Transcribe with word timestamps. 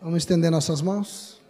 Vamos 0.00 0.18
estender 0.18 0.50
nossas 0.50 0.82
mãos. 0.82 1.40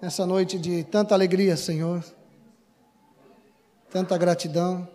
Nessa 0.00 0.26
noite 0.26 0.58
de 0.58 0.82
tanta 0.82 1.14
alegria, 1.14 1.56
Senhor, 1.56 2.04
tanta 3.88 4.18
gratidão, 4.18 4.88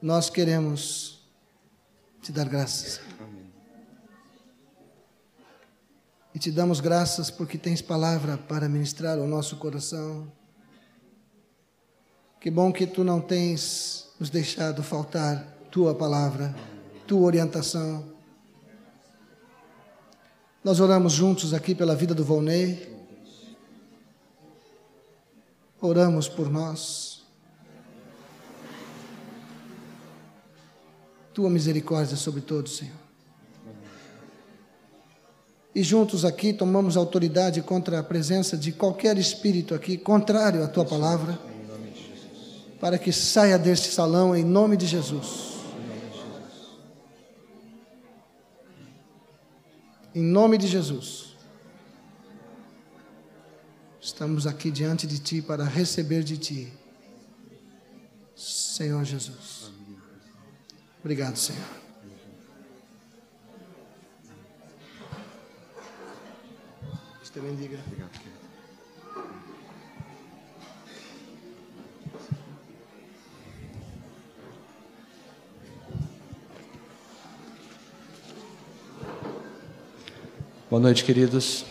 nós 0.00 0.30
queremos 0.30 1.28
te 2.22 2.30
dar 2.30 2.48
graças. 2.48 3.00
E 6.32 6.38
te 6.38 6.52
damos 6.52 6.78
graças 6.78 7.30
porque 7.30 7.58
tens 7.58 7.82
palavra 7.82 8.38
para 8.38 8.68
ministrar 8.68 9.18
ao 9.18 9.26
nosso 9.26 9.56
coração. 9.56 10.30
Que 12.46 12.50
bom 12.52 12.72
que 12.72 12.86
tu 12.86 13.02
não 13.02 13.20
tens 13.20 14.06
nos 14.20 14.30
deixado 14.30 14.80
faltar 14.80 15.44
tua 15.68 15.92
palavra, 15.96 16.54
tua 17.04 17.22
orientação. 17.22 18.04
Nós 20.62 20.78
oramos 20.78 21.12
juntos 21.12 21.52
aqui 21.52 21.74
pela 21.74 21.96
vida 21.96 22.14
do 22.14 22.24
Volney. 22.24 22.88
Oramos 25.80 26.28
por 26.28 26.48
nós. 26.48 27.24
Tua 31.34 31.50
misericórdia 31.50 32.16
sobre 32.16 32.42
todos, 32.42 32.76
Senhor. 32.76 32.94
E 35.74 35.82
juntos 35.82 36.24
aqui 36.24 36.52
tomamos 36.52 36.96
autoridade 36.96 37.60
contra 37.60 37.98
a 37.98 38.04
presença 38.04 38.56
de 38.56 38.70
qualquer 38.70 39.18
espírito 39.18 39.74
aqui 39.74 39.98
contrário 39.98 40.62
à 40.62 40.68
tua 40.68 40.84
palavra 40.84 41.55
para 42.86 43.00
que 43.00 43.10
saia 43.10 43.58
deste 43.58 43.90
salão 43.90 44.36
em 44.36 44.44
nome 44.44 44.76
de 44.76 44.86
Jesus. 44.86 45.56
Em 50.14 50.22
nome 50.22 50.56
de 50.56 50.68
Jesus. 50.68 51.34
Estamos 54.00 54.46
aqui 54.46 54.70
diante 54.70 55.04
de 55.04 55.18
Ti 55.18 55.42
para 55.42 55.64
receber 55.64 56.22
de 56.22 56.38
Ti, 56.38 56.72
Senhor 58.36 59.04
Jesus. 59.04 59.72
Obrigado, 61.00 61.34
Senhor. 61.34 61.66
Deus 67.18 67.30
te 67.32 67.40
bendiga. 67.40 67.80
Obrigado. 67.84 68.45
Boa 80.76 80.82
noite, 80.82 81.04
queridos. 81.04 81.64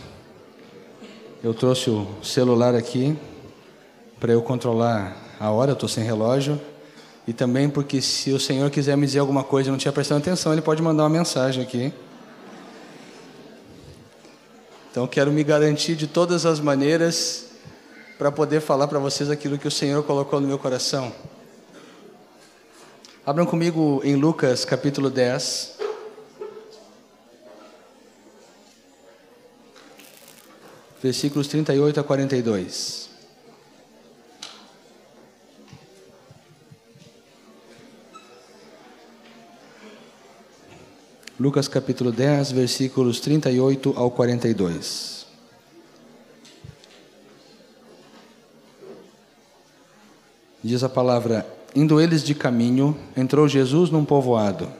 Eu 1.40 1.54
trouxe 1.54 1.88
o 1.90 2.08
celular 2.24 2.74
aqui 2.74 3.16
para 4.18 4.32
eu 4.32 4.42
controlar 4.42 5.16
a 5.38 5.48
hora, 5.48 5.70
eu 5.70 5.74
estou 5.74 5.88
sem 5.88 6.02
relógio. 6.02 6.60
E 7.24 7.32
também 7.32 7.70
porque 7.70 8.02
se 8.02 8.32
o 8.32 8.40
Senhor 8.40 8.68
quiser 8.68 8.96
me 8.96 9.06
dizer 9.06 9.20
alguma 9.20 9.44
coisa 9.44 9.68
e 9.68 9.70
não 9.70 9.78
tinha 9.78 9.92
prestado 9.92 10.18
atenção, 10.18 10.52
Ele 10.52 10.60
pode 10.60 10.82
mandar 10.82 11.04
uma 11.04 11.08
mensagem 11.08 11.62
aqui. 11.62 11.94
Então 14.90 15.06
quero 15.06 15.30
me 15.30 15.44
garantir 15.44 15.94
de 15.94 16.08
todas 16.08 16.44
as 16.44 16.58
maneiras 16.58 17.50
para 18.18 18.32
poder 18.32 18.60
falar 18.60 18.88
para 18.88 18.98
vocês 18.98 19.30
aquilo 19.30 19.56
que 19.56 19.68
o 19.68 19.70
Senhor 19.70 20.02
colocou 20.02 20.40
no 20.40 20.48
meu 20.48 20.58
coração. 20.58 21.12
Abram 23.24 23.46
comigo 23.46 24.00
em 24.02 24.16
Lucas 24.16 24.64
capítulo 24.64 25.08
10. 25.08 25.75
Versículos 31.02 31.48
38 31.48 32.00
a 32.00 32.04
42. 32.04 33.06
Lucas 41.38 41.68
capítulo 41.68 42.10
10, 42.10 42.52
versículos 42.52 43.20
38 43.20 43.92
ao 43.94 44.10
42. 44.10 45.26
Diz 50.64 50.82
a 50.82 50.88
palavra: 50.88 51.46
Indo 51.74 52.00
eles 52.00 52.24
de 52.24 52.34
caminho, 52.34 52.98
entrou 53.14 53.46
Jesus 53.46 53.90
num 53.90 54.02
povoado, 54.02 54.72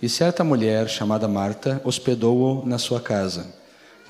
e 0.00 0.08
certa 0.08 0.42
mulher, 0.42 0.88
chamada 0.88 1.28
Marta, 1.28 1.82
hospedou-o 1.84 2.66
na 2.66 2.78
sua 2.78 3.00
casa. 3.00 3.59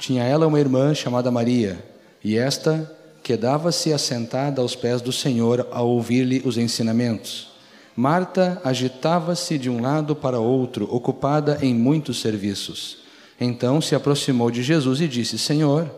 Tinha 0.01 0.25
ela 0.25 0.47
uma 0.47 0.59
irmã 0.59 0.95
chamada 0.95 1.31
Maria, 1.31 1.79
e 2.25 2.39
esta 2.39 2.91
quedava-se 3.23 3.93
assentada 3.93 4.63
aos 4.63 4.75
pés 4.75 5.03
do 5.03 5.13
Senhor 5.13 5.69
ao 5.71 5.87
ouvir-lhe 5.91 6.41
os 6.43 6.57
ensinamentos. 6.57 7.53
Marta 7.95 8.59
agitava-se 8.65 9.59
de 9.59 9.69
um 9.69 9.83
lado 9.83 10.17
para 10.17 10.41
outro, 10.41 10.89
ocupada 10.91 11.59
em 11.61 11.75
muitos 11.75 12.19
serviços. 12.19 13.01
Então 13.39 13.79
se 13.79 13.95
aproximou 13.95 14.51
de 14.51 14.63
Jesus 14.63 15.03
e 15.03 15.07
disse: 15.07 15.39
Senhor, 15.39 15.91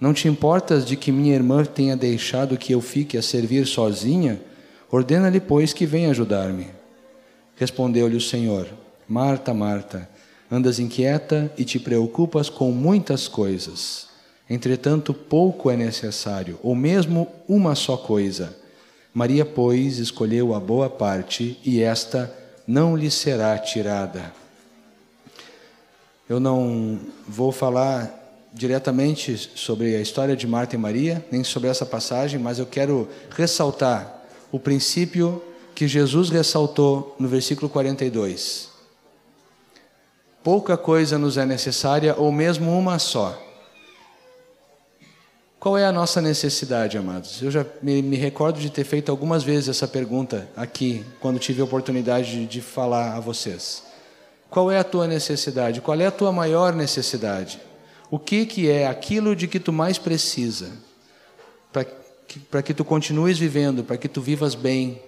não 0.00 0.14
te 0.14 0.28
importas 0.28 0.86
de 0.86 0.94
que 0.96 1.10
minha 1.10 1.34
irmã 1.34 1.64
tenha 1.64 1.96
deixado 1.96 2.56
que 2.56 2.72
eu 2.72 2.80
fique 2.80 3.18
a 3.18 3.22
servir 3.22 3.66
sozinha? 3.66 4.40
Ordena-lhe, 4.88 5.40
pois, 5.40 5.72
que 5.72 5.84
venha 5.84 6.10
ajudar-me. 6.10 6.68
Respondeu-lhe 7.56 8.16
o 8.16 8.20
Senhor: 8.20 8.68
Marta, 9.08 9.52
Marta, 9.52 10.08
Andas 10.50 10.78
inquieta 10.78 11.52
e 11.58 11.64
te 11.64 11.78
preocupas 11.78 12.48
com 12.48 12.72
muitas 12.72 13.28
coisas. 13.28 14.08
Entretanto, 14.48 15.12
pouco 15.12 15.70
é 15.70 15.76
necessário, 15.76 16.58
ou 16.62 16.74
mesmo 16.74 17.28
uma 17.46 17.74
só 17.74 17.98
coisa. 17.98 18.56
Maria, 19.12 19.44
pois, 19.44 19.98
escolheu 19.98 20.54
a 20.54 20.60
boa 20.60 20.88
parte, 20.88 21.58
e 21.62 21.82
esta 21.82 22.34
não 22.66 22.96
lhe 22.96 23.10
será 23.10 23.58
tirada. 23.58 24.32
Eu 26.26 26.40
não 26.40 26.98
vou 27.26 27.52
falar 27.52 28.14
diretamente 28.54 29.50
sobre 29.54 29.96
a 29.96 30.00
história 30.00 30.34
de 30.34 30.46
Marta 30.46 30.76
e 30.76 30.78
Maria, 30.78 31.22
nem 31.30 31.44
sobre 31.44 31.68
essa 31.68 31.84
passagem, 31.84 32.40
mas 32.40 32.58
eu 32.58 32.64
quero 32.64 33.06
ressaltar 33.30 34.24
o 34.50 34.58
princípio 34.58 35.42
que 35.74 35.86
Jesus 35.86 36.30
ressaltou 36.30 37.14
no 37.18 37.28
versículo 37.28 37.68
42 37.68 38.77
pouca 40.48 40.78
coisa 40.78 41.18
nos 41.18 41.36
é 41.36 41.44
necessária 41.44 42.14
ou 42.16 42.32
mesmo 42.32 42.72
uma 42.72 42.98
só. 42.98 43.38
Qual 45.60 45.76
é 45.76 45.84
a 45.84 45.92
nossa 45.92 46.22
necessidade, 46.22 46.96
amados? 46.96 47.42
Eu 47.42 47.50
já 47.50 47.66
me, 47.82 48.00
me, 48.00 48.16
recordo 48.16 48.58
de 48.58 48.70
ter 48.70 48.84
feito 48.84 49.10
algumas 49.10 49.42
vezes 49.42 49.68
essa 49.68 49.86
pergunta 49.86 50.48
aqui, 50.56 51.04
quando 51.20 51.38
tive 51.38 51.60
a 51.60 51.64
oportunidade 51.64 52.30
de, 52.30 52.46
de 52.46 52.60
falar 52.62 53.14
a 53.14 53.20
vocês. 53.20 53.82
Qual 54.48 54.70
é 54.70 54.78
a 54.78 54.84
tua 54.84 55.06
necessidade? 55.06 55.82
Qual 55.82 56.00
é 56.00 56.06
a 56.06 56.10
tua 56.10 56.32
maior 56.32 56.72
necessidade? 56.72 57.60
O 58.10 58.18
que, 58.18 58.46
que 58.46 58.70
é 58.70 58.86
aquilo 58.86 59.36
de 59.36 59.46
que 59.46 59.60
tu 59.60 59.70
mais 59.70 59.98
precisa 59.98 60.70
para 61.70 61.84
que, 62.26 62.62
que 62.62 62.72
tu 62.72 62.86
continues 62.86 63.38
vivendo, 63.38 63.84
para 63.84 63.98
que 63.98 64.08
tu 64.08 64.22
vivas 64.22 64.54
bem, 64.54 64.98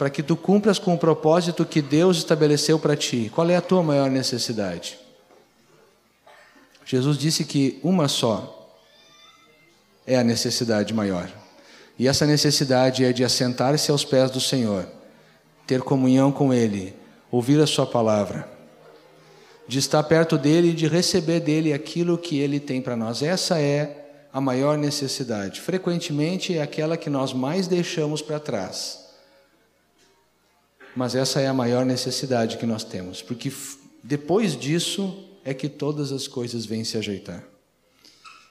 para 0.00 0.08
que 0.08 0.22
tu 0.22 0.34
cumpras 0.34 0.78
com 0.78 0.94
o 0.94 0.98
propósito 0.98 1.62
que 1.62 1.82
Deus 1.82 2.16
estabeleceu 2.16 2.78
para 2.78 2.96
ti. 2.96 3.30
Qual 3.34 3.50
é 3.50 3.56
a 3.56 3.60
tua 3.60 3.82
maior 3.82 4.10
necessidade? 4.10 4.98
Jesus 6.86 7.18
disse 7.18 7.44
que 7.44 7.78
uma 7.82 8.08
só 8.08 8.72
é 10.06 10.16
a 10.16 10.24
necessidade 10.24 10.94
maior. 10.94 11.30
E 11.98 12.08
essa 12.08 12.24
necessidade 12.24 13.04
é 13.04 13.12
de 13.12 13.22
assentar-se 13.22 13.90
aos 13.90 14.02
pés 14.02 14.30
do 14.30 14.40
Senhor, 14.40 14.86
ter 15.66 15.82
comunhão 15.82 16.32
com 16.32 16.50
Ele, 16.50 16.94
ouvir 17.30 17.60
a 17.60 17.66
Sua 17.66 17.84
palavra, 17.84 18.48
de 19.68 19.78
estar 19.78 20.02
perto 20.04 20.38
dele 20.38 20.70
e 20.70 20.74
de 20.74 20.88
receber 20.88 21.40
dele 21.40 21.74
aquilo 21.74 22.16
que 22.16 22.38
Ele 22.38 22.58
tem 22.58 22.80
para 22.80 22.96
nós. 22.96 23.22
Essa 23.22 23.60
é 23.60 24.14
a 24.32 24.40
maior 24.40 24.78
necessidade. 24.78 25.60
Frequentemente 25.60 26.56
é 26.56 26.62
aquela 26.62 26.96
que 26.96 27.10
nós 27.10 27.34
mais 27.34 27.68
deixamos 27.68 28.22
para 28.22 28.40
trás 28.40 28.99
mas 30.94 31.14
essa 31.14 31.40
é 31.40 31.46
a 31.46 31.54
maior 31.54 31.84
necessidade 31.84 32.56
que 32.56 32.66
nós 32.66 32.84
temos, 32.84 33.22
porque 33.22 33.52
depois 34.02 34.56
disso 34.56 35.24
é 35.44 35.54
que 35.54 35.68
todas 35.68 36.12
as 36.12 36.26
coisas 36.26 36.66
vêm 36.66 36.84
se 36.84 36.98
ajeitar. 36.98 37.44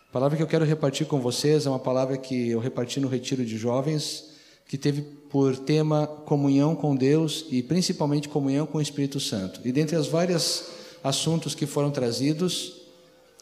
A 0.10 0.12
palavra 0.12 0.36
que 0.36 0.42
eu 0.42 0.48
quero 0.48 0.66
repartir 0.66 1.06
com 1.06 1.20
vocês 1.22 1.66
é 1.66 1.70
uma 1.70 1.78
palavra 1.78 2.18
que 2.18 2.50
eu 2.50 2.60
reparti 2.60 3.00
no 3.00 3.08
retiro 3.08 3.46
de 3.46 3.58
jovens, 3.58 4.32
que 4.68 4.78
teve 4.78 5.02
por 5.30 5.56
tema 5.56 6.08
comunhão 6.08 6.76
com 6.76 6.96
Deus 6.96 7.46
e 7.52 7.62
principalmente 7.62 8.28
comunhão 8.28 8.66
com 8.66 8.80
o 8.80 8.82
Espírito 8.82 9.20
Santo. 9.20 9.62
E 9.64 9.72
dentre 9.72 9.96
as 9.96 10.08
várias 10.08 10.68
assuntos 11.04 11.54
que 11.54 11.68
foram 11.68 11.92
trazidos, 11.92 12.82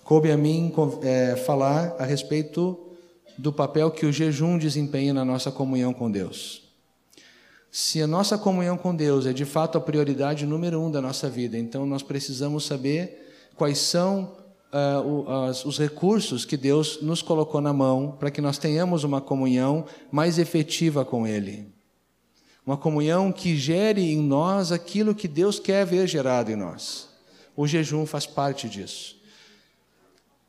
coube 0.04 0.30
a 0.30 0.38
mim 0.38 0.74
é, 1.02 1.36
falar 1.38 1.96
a 1.98 2.06
respeito 2.06 2.78
do 3.38 3.54
papel 3.54 3.92
que 3.92 4.06
o 4.06 4.12
jejum 4.12 4.58
desempenha 4.58 5.14
na 5.14 5.24
nossa 5.24 5.52
comunhão 5.52 5.94
com 5.94 6.12
Deus. 6.12 6.67
Se 7.72 8.02
a 8.02 8.08
nossa 8.08 8.38
comunhão 8.38 8.78
com 8.78 8.96
Deus 8.96 9.26
é 9.26 9.34
de 9.34 9.46
fato 9.46 9.78
a 9.78 9.82
prioridade 9.82 10.46
número 10.46 10.82
um 10.82 10.90
da 10.90 11.02
nossa 11.02 11.30
vida, 11.30 11.58
então 11.58 11.86
nós 11.86 12.02
precisamos 12.02 12.66
saber 12.66 13.52
quais 13.56 13.78
são 13.78 14.38
uh, 14.72 15.68
os 15.68 15.78
recursos 15.78 16.46
que 16.46 16.58
Deus 16.58 17.02
nos 17.02 17.22
colocou 17.22 17.62
na 17.62 17.74
mão 17.74 18.16
para 18.20 18.32
que 18.32 18.42
nós 18.42 18.58
tenhamos 18.58 19.04
uma 19.04 19.22
comunhão 19.22 19.86
mais 20.12 20.38
efetiva 20.38 21.04
com 21.04 21.28
Ele. 21.28 21.68
Uma 22.66 22.78
comunhão 22.78 23.32
que 23.32 23.56
gere 23.56 24.12
em 24.12 24.18
nós 24.18 24.72
aquilo 24.72 25.16
que 25.16 25.28
Deus 25.28 25.60
quer 25.60 25.86
ver 25.86 26.08
gerado 26.08 26.52
em 26.52 26.56
nós. 26.56 27.08
O 27.56 27.66
jejum 27.66 28.06
faz 28.06 28.26
parte 28.26 28.68
disso. 28.68 29.16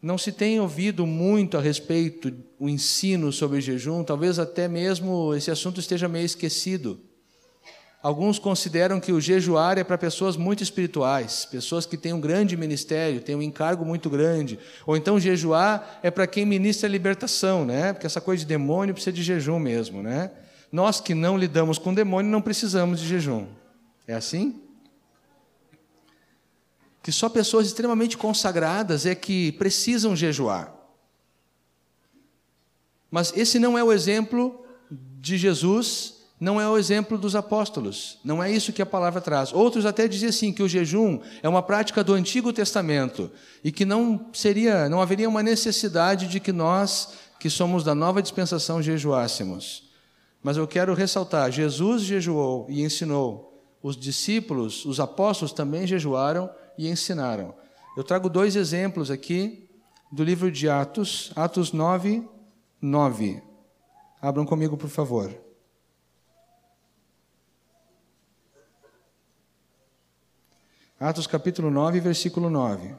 Não 0.01 0.19
se 0.19 0.31
tem 0.31 0.61
ouvido 0.61 1.07
muito 1.07 1.57
a 1.57 1.61
respeito 1.61 2.33
o 2.59 2.69
ensino 2.69 3.33
sobre 3.33 3.61
jejum, 3.61 4.05
talvez 4.05 4.39
até 4.39 4.69
mesmo 4.69 5.35
esse 5.35 5.51
assunto 5.51 5.81
esteja 5.81 6.09
meio 6.09 6.25
esquecido. 6.25 7.01
Alguns 8.01 8.39
consideram 8.39 9.01
que 9.01 9.11
o 9.11 9.21
jejuar 9.21 9.77
é 9.77 9.83
para 9.83 9.99
pessoas 9.99 10.37
muito 10.37 10.63
espirituais, 10.63 11.45
pessoas 11.45 11.85
que 11.85 11.97
têm 11.97 12.13
um 12.13 12.21
grande 12.21 12.57
ministério, 12.57 13.21
têm 13.21 13.35
um 13.35 13.43
encargo 13.43 13.85
muito 13.85 14.09
grande. 14.09 14.57
Ou 14.87 14.97
então 14.97 15.19
jejuar 15.19 15.99
é 16.01 16.09
para 16.09 16.27
quem 16.27 16.47
ministra 16.47 16.89
a 16.89 16.93
libertação, 16.93 17.65
né? 17.65 17.93
Porque 17.93 18.07
essa 18.07 18.21
coisa 18.21 18.45
de 18.45 18.49
demônio 18.49 18.95
precisa 18.95 19.13
de 19.13 19.23
jejum 19.23 19.59
mesmo, 19.59 20.01
né? 20.01 20.31
Nós 20.71 21.01
que 21.01 21.13
não 21.13 21.37
lidamos 21.37 21.77
com 21.77 21.93
demônio 21.93 22.31
não 22.31 22.41
precisamos 22.41 23.01
de 23.01 23.09
jejum. 23.09 23.49
É 24.07 24.15
assim? 24.15 24.63
Que 27.03 27.11
só 27.11 27.29
pessoas 27.29 27.67
extremamente 27.67 28.17
consagradas 28.17 29.07
é 29.07 29.15
que 29.15 29.51
precisam 29.53 30.15
jejuar. 30.15 30.73
Mas 33.11 33.33
esse 33.37 33.59
não 33.59 33.77
é 33.77 33.83
o 33.83 33.93
exemplo 33.93 34.65
de 34.91 35.37
Jesus 35.37 36.18
não 36.41 36.61
é 36.61 36.69
o 36.69 36.79
exemplo 36.79 37.19
dos 37.19 37.35
apóstolos. 37.35 38.19
Não 38.25 38.43
é 38.43 38.51
isso 38.51 38.73
que 38.73 38.83
a 38.83 38.87
palavra 38.87 39.21
traz. 39.21 39.53
Outros 39.53 39.85
até 39.85 40.07
dizem 40.07 40.29
assim 40.29 40.53
que 40.53 40.63
o 40.63 40.69
jejum 40.69 41.21
é 41.43 41.49
uma 41.49 41.63
prática 41.63 42.05
do 42.05 42.15
Antigo 42.15 42.53
Testamento 42.53 43.31
e 43.65 43.73
que 43.73 43.85
não 43.85 44.27
seria, 44.33 44.89
não 44.89 45.01
haveria 45.01 45.29
uma 45.29 45.43
necessidade 45.43 46.29
de 46.29 46.39
que 46.39 46.53
nós, 46.53 47.15
que 47.41 47.51
somos 47.51 47.83
da 47.83 47.95
nova 47.95 48.23
dispensação, 48.23 48.81
jejuássemos. 48.81 49.91
Mas 50.41 50.57
eu 50.57 50.69
quero 50.69 50.95
ressaltar, 50.95 51.51
Jesus 51.51 52.03
jejuou 52.03 52.67
e 52.69 52.83
ensinou. 52.83 53.47
Os 53.83 53.97
discípulos, 53.97 54.85
os 54.85 55.01
apóstolos 55.01 55.53
também 55.53 55.87
jejuaram 55.87 56.51
e 56.77 56.89
ensinaram. 56.89 57.55
Eu 57.97 58.05
trago 58.05 58.29
dois 58.29 58.55
exemplos 58.55 59.11
aqui 59.11 59.69
do 60.11 60.23
livro 60.23 60.51
de 60.51 60.69
Atos, 60.69 61.33
Atos 61.35 61.73
9, 61.73 62.23
9. 62.81 63.43
Abram 64.21 64.45
comigo, 64.45 64.77
por 64.77 64.89
favor. 64.89 65.48
Atos 71.01 71.29
capítulo 71.29 71.71
9, 71.71 72.01
versículo 72.01 72.51
9. 72.51 72.93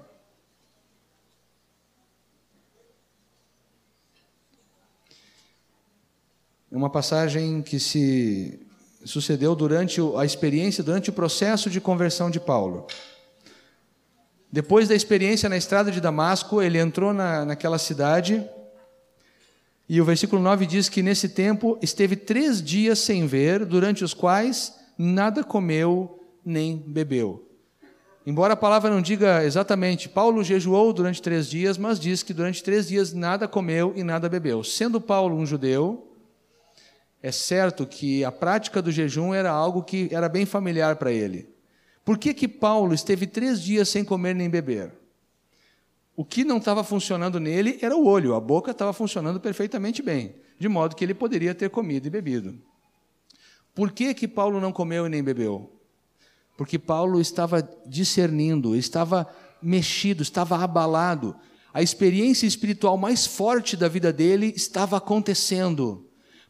É 6.72 6.78
uma 6.78 6.90
passagem 6.90 7.62
que 7.62 7.78
se 7.78 8.66
sucedeu 9.04 9.54
durante 9.54 10.00
a 10.16 10.24
experiência, 10.24 10.82
durante 10.82 11.10
o 11.10 11.14
processo 11.14 11.70
de 11.70 11.82
conversão 11.82 12.32
de 12.32 12.40
Paulo. 12.40 12.88
Depois 14.50 14.88
da 14.88 14.96
experiência 14.96 15.50
na 15.50 15.58
estrada 15.58 15.92
de 15.92 16.00
Damasco, 16.00 16.62
ele 16.62 16.80
entrou 16.80 17.14
na, 17.14 17.44
naquela 17.44 17.78
cidade, 17.78 18.50
e 19.90 20.00
o 20.00 20.06
versículo 20.06 20.42
9 20.42 20.66
diz 20.66 20.88
que 20.88 21.04
nesse 21.04 21.28
tempo 21.28 21.78
esteve 21.82 22.16
três 22.16 22.64
dias 22.64 23.00
sem 23.00 23.28
ver, 23.28 23.66
durante 23.66 24.06
os 24.06 24.14
quais 24.14 24.74
nada 24.98 25.44
comeu 25.44 26.18
nem 26.46 26.78
bebeu. 26.78 27.49
Embora 28.26 28.54
a 28.54 28.58
palavra 28.58 28.90
não 28.90 29.02
diga 29.02 29.44
exatamente, 29.44 30.10
Paulo 30.10 30.44
jejuou 30.44 30.92
durante 30.92 31.22
três 31.22 31.50
dias, 31.50 31.78
mas 31.78 32.00
diz 32.00 32.22
que 32.22 32.34
durante 32.34 32.64
três 32.64 32.88
dias 32.88 33.14
nada 33.14 33.48
comeu 33.48 33.94
e 33.96 34.04
nada 34.04 34.28
bebeu. 34.28 34.64
Sendo 34.64 35.00
Paulo 35.00 35.36
um 35.36 35.46
judeu, 35.46 36.10
é 37.24 37.32
certo 37.32 37.86
que 37.86 38.24
a 38.24 38.32
prática 38.32 38.82
do 38.82 38.92
jejum 38.92 39.34
era 39.34 39.52
algo 39.52 39.84
que 39.84 40.10
era 40.12 40.30
bem 40.30 40.46
familiar 40.46 40.98
para 40.98 41.12
ele. 41.12 41.50
Por 42.04 42.18
que, 42.18 42.34
que 42.34 42.48
Paulo 42.48 42.94
esteve 42.94 43.28
três 43.28 43.62
dias 43.62 43.90
sem 43.90 44.04
comer 44.04 44.34
nem 44.36 44.50
beber? 44.50 44.94
O 46.16 46.26
que 46.26 46.44
não 46.44 46.58
estava 46.58 46.84
funcionando 46.84 47.40
nele 47.40 47.80
era 47.82 47.96
o 47.96 48.06
olho, 48.06 48.36
a 48.36 48.40
boca 48.42 48.72
estava 48.72 48.92
funcionando 48.92 49.40
perfeitamente 49.40 50.02
bem, 50.02 50.36
de 50.58 50.68
modo 50.68 50.96
que 50.96 51.04
ele 51.04 51.14
poderia 51.14 51.56
ter 51.56 51.70
comido 51.70 52.08
e 52.08 52.10
bebido. 52.10 52.60
Por 53.74 53.92
que, 53.92 54.14
que 54.14 54.28
Paulo 54.28 54.60
não 54.60 54.74
comeu 54.74 55.06
e 55.06 55.10
nem 55.10 55.24
bebeu? 55.24 55.79
Porque 56.60 56.78
Paulo 56.78 57.22
estava 57.22 57.62
discernindo, 57.86 58.76
estava 58.76 59.26
mexido, 59.62 60.22
estava 60.22 60.62
abalado. 60.62 61.34
A 61.74 61.82
experiência 61.82 62.46
espiritual 62.46 62.98
mais 62.98 63.26
forte 63.26 63.78
da 63.78 63.88
vida 63.88 64.12
dele 64.12 64.52
estava 64.54 64.98
acontecendo. 64.98 66.06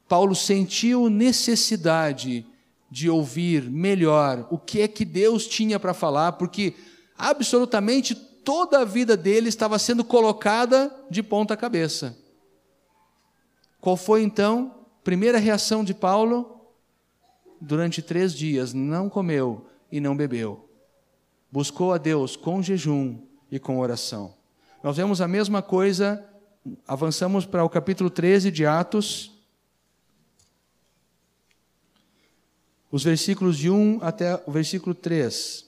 Paulo 0.08 0.36
sentiu 0.36 1.12
necessidade 1.12 2.44
de 2.90 3.08
ouvir 3.08 3.70
melhor 3.70 4.48
o 4.50 4.58
que 4.58 4.82
é 4.82 4.88
que 4.88 5.06
Deus 5.06 5.46
tinha 5.46 5.80
para 5.80 5.94
falar, 5.94 6.32
porque 6.32 6.74
absolutamente 7.16 8.16
toda 8.16 8.80
a 8.80 8.86
vida 8.86 9.16
dele 9.16 9.48
estava 9.48 9.78
sendo 9.78 10.04
colocada 10.04 10.92
de 11.12 11.22
ponta 11.22 11.56
cabeça. 11.56 12.18
Qual 13.80 13.96
foi 13.96 14.24
então 14.24 14.74
a 15.00 15.04
primeira 15.04 15.38
reação 15.38 15.84
de 15.84 15.94
Paulo? 15.94 16.56
Durante 17.62 18.02
três 18.02 18.34
dias 18.34 18.74
não 18.74 19.08
comeu 19.08 19.70
e 19.92 20.00
não 20.00 20.16
bebeu. 20.16 20.70
Buscou 21.52 21.94
a 21.94 21.98
Deus 21.98 22.36
com 22.36 22.62
jejum 22.62 23.20
e 23.52 23.60
com 23.60 23.80
oração. 23.80 24.34
Nós 24.84 24.98
vemos 24.98 25.20
a 25.20 25.28
mesma 25.28 25.62
coisa, 25.62 26.24
avançamos 26.88 27.46
para 27.46 27.64
o 27.64 27.70
capítulo 27.70 28.10
13 28.10 28.52
de 28.52 28.66
Atos, 28.66 29.32
os 32.92 33.04
versículos 33.04 33.58
de 33.58 33.70
1 33.70 34.00
até 34.02 34.42
o 34.46 34.52
versículo 34.52 34.96
3. 34.96 35.66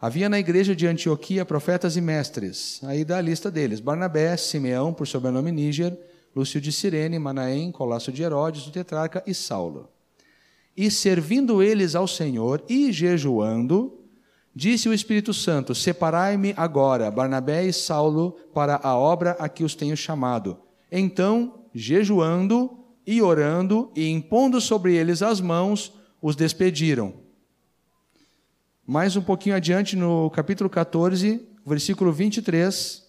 Havia 0.00 0.28
na 0.28 0.38
igreja 0.38 0.76
de 0.76 0.86
Antioquia 0.86 1.44
profetas 1.44 1.96
e 1.96 2.00
mestres, 2.00 2.80
aí 2.84 3.04
dá 3.04 3.16
a 3.16 3.22
lista 3.22 3.50
deles: 3.50 3.80
Barnabé, 3.80 4.36
Simeão, 4.36 4.92
por 4.92 5.06
sobrenome 5.06 5.50
Níger, 5.50 5.98
Lúcio 6.34 6.60
de 6.60 6.70
Cirene, 6.70 7.18
Manaém, 7.18 7.72
Colasso 7.72 8.12
de 8.12 8.22
Herodes, 8.22 8.66
o 8.66 8.70
tetrarca 8.70 9.22
e 9.26 9.32
Saulo. 9.34 9.88
E 10.76 10.90
servindo 10.90 11.62
eles 11.62 11.94
ao 11.94 12.06
Senhor 12.06 12.62
e 12.68 12.92
jejuando, 12.92 14.00
disse 14.54 14.88
o 14.88 14.92
Espírito 14.92 15.32
Santo: 15.32 15.74
Separai-me 15.74 16.52
agora, 16.56 17.10
Barnabé 17.10 17.64
e 17.64 17.72
Saulo, 17.72 18.36
para 18.52 18.78
a 18.82 18.96
obra 18.96 19.32
a 19.38 19.48
que 19.48 19.64
os 19.64 19.74
tenho 19.74 19.96
chamado. 19.96 20.58
Então, 20.92 21.64
jejuando 21.74 22.78
e 23.06 23.22
orando 23.22 23.90
e 23.96 24.08
impondo 24.08 24.60
sobre 24.60 24.94
eles 24.94 25.22
as 25.22 25.40
mãos, 25.40 25.94
os 26.20 26.36
despediram. 26.36 27.14
Mais 28.86 29.16
um 29.16 29.22
pouquinho 29.22 29.56
adiante, 29.56 29.96
no 29.96 30.30
capítulo 30.30 30.68
14, 30.68 31.46
versículo 31.64 32.12
23. 32.12 33.05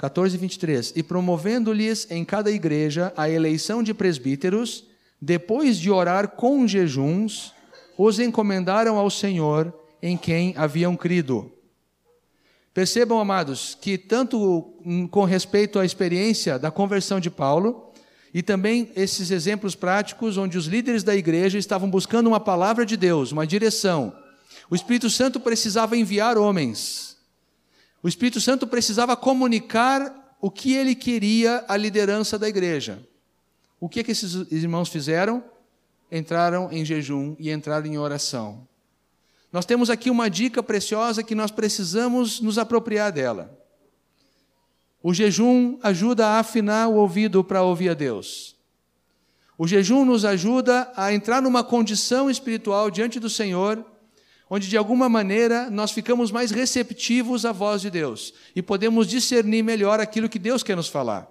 14, 0.00 0.38
23. 0.38 0.94
E 0.96 1.02
promovendo-lhes 1.02 2.10
em 2.10 2.24
cada 2.24 2.50
igreja 2.50 3.12
a 3.14 3.28
eleição 3.28 3.82
de 3.82 3.92
presbíteros, 3.92 4.86
depois 5.20 5.76
de 5.76 5.90
orar 5.90 6.28
com 6.28 6.66
jejuns, 6.66 7.52
os 7.98 8.18
encomendaram 8.18 8.96
ao 8.96 9.10
Senhor 9.10 9.74
em 10.02 10.16
quem 10.16 10.54
haviam 10.56 10.96
crido. 10.96 11.52
Percebam, 12.72 13.20
amados, 13.20 13.76
que 13.78 13.98
tanto 13.98 14.72
com 15.10 15.24
respeito 15.24 15.78
à 15.78 15.84
experiência 15.84 16.58
da 16.58 16.70
conversão 16.70 17.20
de 17.20 17.28
Paulo, 17.28 17.92
e 18.32 18.42
também 18.42 18.90
esses 18.96 19.30
exemplos 19.30 19.74
práticos 19.74 20.38
onde 20.38 20.56
os 20.56 20.64
líderes 20.64 21.02
da 21.02 21.14
igreja 21.14 21.58
estavam 21.58 21.90
buscando 21.90 22.28
uma 22.28 22.40
palavra 22.40 22.86
de 22.86 22.96
Deus, 22.96 23.32
uma 23.32 23.46
direção. 23.46 24.14
O 24.70 24.74
Espírito 24.74 25.10
Santo 25.10 25.38
precisava 25.38 25.94
enviar 25.94 26.38
homens 26.38 27.09
o 28.02 28.08
Espírito 28.08 28.40
Santo 28.40 28.66
precisava 28.66 29.16
comunicar 29.16 30.36
o 30.40 30.50
que 30.50 30.74
ele 30.74 30.94
queria 30.94 31.64
à 31.68 31.76
liderança 31.76 32.38
da 32.38 32.48
igreja. 32.48 33.06
O 33.78 33.88
que, 33.88 34.00
é 34.00 34.02
que 34.02 34.12
esses 34.12 34.50
irmãos 34.50 34.88
fizeram? 34.88 35.44
Entraram 36.10 36.72
em 36.72 36.84
jejum 36.84 37.36
e 37.38 37.50
entraram 37.50 37.86
em 37.86 37.98
oração. 37.98 38.66
Nós 39.52 39.66
temos 39.66 39.90
aqui 39.90 40.10
uma 40.10 40.30
dica 40.30 40.62
preciosa 40.62 41.22
que 41.22 41.34
nós 41.34 41.50
precisamos 41.50 42.40
nos 42.40 42.56
apropriar 42.56 43.12
dela. 43.12 43.58
O 45.02 45.12
jejum 45.12 45.78
ajuda 45.82 46.26
a 46.26 46.38
afinar 46.38 46.88
o 46.88 46.94
ouvido 46.94 47.42
para 47.42 47.62
ouvir 47.62 47.90
a 47.90 47.94
Deus. 47.94 48.56
O 49.58 49.66
jejum 49.66 50.04
nos 50.04 50.24
ajuda 50.24 50.90
a 50.96 51.12
entrar 51.12 51.42
numa 51.42 51.64
condição 51.64 52.30
espiritual 52.30 52.90
diante 52.90 53.20
do 53.20 53.28
Senhor 53.28 53.84
onde 54.50 54.68
de 54.68 54.76
alguma 54.76 55.08
maneira 55.08 55.70
nós 55.70 55.92
ficamos 55.92 56.32
mais 56.32 56.50
receptivos 56.50 57.46
à 57.46 57.52
voz 57.52 57.80
de 57.80 57.88
Deus 57.88 58.34
e 58.54 58.60
podemos 58.60 59.06
discernir 59.06 59.62
melhor 59.62 60.00
aquilo 60.00 60.28
que 60.28 60.40
Deus 60.40 60.64
quer 60.64 60.76
nos 60.76 60.88
falar. 60.88 61.30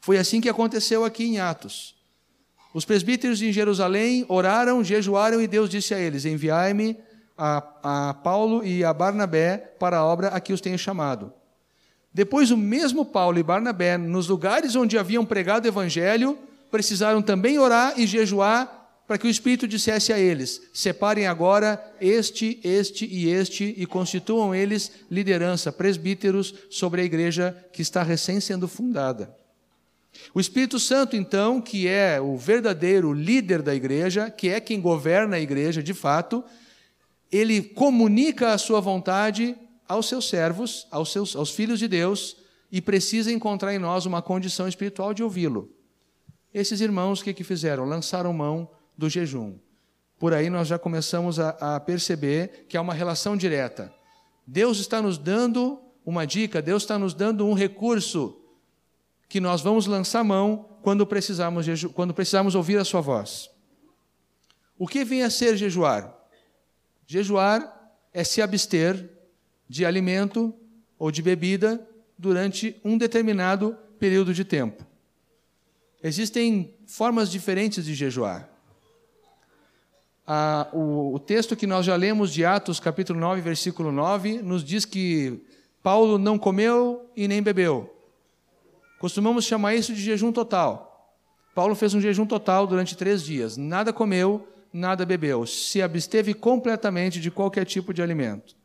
Foi 0.00 0.18
assim 0.18 0.40
que 0.40 0.48
aconteceu 0.48 1.04
aqui 1.04 1.24
em 1.24 1.38
Atos. 1.38 1.94
Os 2.74 2.84
presbíteros 2.84 3.40
em 3.40 3.52
Jerusalém 3.52 4.26
oraram, 4.28 4.82
jejuaram 4.82 5.40
e 5.40 5.46
Deus 5.46 5.70
disse 5.70 5.94
a 5.94 5.98
eles: 5.98 6.24
Enviai-me 6.24 6.98
a, 7.38 8.10
a 8.10 8.14
Paulo 8.14 8.64
e 8.64 8.84
a 8.84 8.92
Barnabé 8.92 9.56
para 9.78 9.98
a 9.98 10.04
obra 10.04 10.28
a 10.28 10.40
que 10.40 10.52
os 10.52 10.60
tenho 10.60 10.78
chamado. 10.78 11.32
Depois, 12.12 12.50
o 12.50 12.56
mesmo 12.56 13.04
Paulo 13.04 13.38
e 13.38 13.42
Barnabé, 13.42 13.96
nos 13.96 14.28
lugares 14.28 14.74
onde 14.74 14.98
haviam 14.98 15.24
pregado 15.24 15.66
o 15.66 15.68
evangelho, 15.68 16.38
precisaram 16.70 17.22
também 17.22 17.58
orar 17.58 17.94
e 17.96 18.06
jejuar 18.06 18.75
para 19.06 19.18
que 19.18 19.26
o 19.26 19.30
Espírito 19.30 19.68
dissesse 19.68 20.12
a 20.12 20.18
eles: 20.18 20.62
separem 20.72 21.26
agora 21.26 21.82
este, 22.00 22.58
este 22.64 23.06
e 23.06 23.28
este 23.28 23.74
e 23.76 23.86
constituam 23.86 24.54
eles 24.54 24.90
liderança, 25.10 25.70
presbíteros 25.70 26.54
sobre 26.68 27.00
a 27.00 27.04
igreja 27.04 27.56
que 27.72 27.82
está 27.82 28.02
recém 28.02 28.40
sendo 28.40 28.66
fundada. 28.66 29.34
O 30.34 30.40
Espírito 30.40 30.80
Santo, 30.80 31.14
então, 31.14 31.60
que 31.60 31.86
é 31.86 32.20
o 32.20 32.36
verdadeiro 32.36 33.12
líder 33.12 33.62
da 33.62 33.74
igreja, 33.74 34.30
que 34.30 34.48
é 34.48 34.60
quem 34.60 34.80
governa 34.80 35.36
a 35.36 35.40
igreja 35.40 35.82
de 35.82 35.92
fato, 35.92 36.42
ele 37.30 37.62
comunica 37.62 38.52
a 38.52 38.58
sua 38.58 38.80
vontade 38.80 39.54
aos 39.86 40.08
seus 40.08 40.28
servos, 40.28 40.86
aos, 40.90 41.12
seus, 41.12 41.36
aos 41.36 41.50
filhos 41.50 41.78
de 41.78 41.86
Deus, 41.86 42.36
e 42.72 42.80
precisa 42.80 43.30
encontrar 43.30 43.74
em 43.74 43.78
nós 43.78 44.06
uma 44.06 44.22
condição 44.22 44.66
espiritual 44.66 45.14
de 45.14 45.22
ouvi-lo. 45.22 45.70
Esses 46.52 46.80
irmãos, 46.80 47.20
o 47.20 47.24
que, 47.24 47.34
que 47.34 47.44
fizeram? 47.44 47.84
Lançaram 47.84 48.32
mão 48.32 48.68
do 48.96 49.08
jejum. 49.08 49.58
Por 50.18 50.32
aí 50.32 50.48
nós 50.48 50.68
já 50.68 50.78
começamos 50.78 51.38
a, 51.38 51.50
a 51.76 51.80
perceber 51.80 52.66
que 52.68 52.76
há 52.76 52.80
uma 52.80 52.94
relação 52.94 53.36
direta. 53.36 53.92
Deus 54.46 54.78
está 54.78 55.02
nos 55.02 55.18
dando 55.18 55.80
uma 56.04 56.26
dica, 56.26 56.62
Deus 56.62 56.84
está 56.84 56.98
nos 56.98 57.12
dando 57.12 57.46
um 57.46 57.52
recurso 57.52 58.40
que 59.28 59.40
nós 59.40 59.60
vamos 59.60 59.86
lançar 59.86 60.24
mão 60.24 60.78
quando 60.82 61.06
precisarmos, 61.06 61.66
quando 61.92 62.14
precisarmos 62.14 62.54
ouvir 62.54 62.78
a 62.78 62.84
Sua 62.84 63.00
voz. 63.00 63.50
O 64.78 64.86
que 64.86 65.04
vem 65.04 65.22
a 65.22 65.30
ser 65.30 65.56
jejuar? 65.56 66.14
Jejuar 67.06 67.92
é 68.12 68.24
se 68.24 68.40
abster 68.40 69.10
de 69.68 69.84
alimento 69.84 70.54
ou 70.98 71.10
de 71.10 71.22
bebida 71.22 71.86
durante 72.16 72.80
um 72.84 72.96
determinado 72.96 73.76
período 73.98 74.32
de 74.32 74.44
tempo. 74.44 74.86
Existem 76.02 76.74
formas 76.86 77.30
diferentes 77.30 77.84
de 77.84 77.94
jejuar 77.94 78.55
ah, 80.26 80.66
o, 80.72 81.14
o 81.14 81.18
texto 81.18 81.54
que 81.54 81.66
nós 81.66 81.86
já 81.86 81.94
lemos 81.94 82.32
de 82.32 82.44
Atos, 82.44 82.80
capítulo 82.80 83.20
9, 83.20 83.40
versículo 83.40 83.92
9, 83.92 84.42
nos 84.42 84.64
diz 84.64 84.84
que 84.84 85.40
Paulo 85.82 86.18
não 86.18 86.36
comeu 86.36 87.08
e 87.16 87.28
nem 87.28 87.40
bebeu. 87.40 87.94
Costumamos 88.98 89.44
chamar 89.44 89.74
isso 89.74 89.94
de 89.94 90.00
jejum 90.00 90.32
total. 90.32 91.14
Paulo 91.54 91.74
fez 91.74 91.94
um 91.94 92.00
jejum 92.00 92.26
total 92.26 92.66
durante 92.66 92.96
três 92.96 93.22
dias. 93.22 93.56
Nada 93.56 93.92
comeu, 93.92 94.48
nada 94.72 95.06
bebeu. 95.06 95.46
Se 95.46 95.80
absteve 95.80 96.34
completamente 96.34 97.20
de 97.20 97.30
qualquer 97.30 97.64
tipo 97.64 97.94
de 97.94 98.02
alimento. 98.02 98.56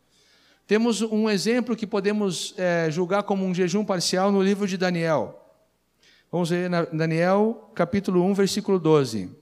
Temos 0.65 1.01
um 1.01 1.29
exemplo 1.29 1.75
que 1.75 1.85
podemos 1.85 2.55
é, 2.57 2.89
julgar 2.89 3.23
como 3.23 3.45
um 3.45 3.53
jejum 3.53 3.85
parcial 3.85 4.31
no 4.31 4.41
livro 4.41 4.67
de 4.67 4.77
Daniel. 4.77 5.37
Vamos 6.31 6.49
ver 6.49 6.69
na 6.69 6.83
Daniel, 6.85 7.69
capítulo 7.75 8.23
1, 8.23 8.33
versículo 8.33 8.79
12. 8.79 9.40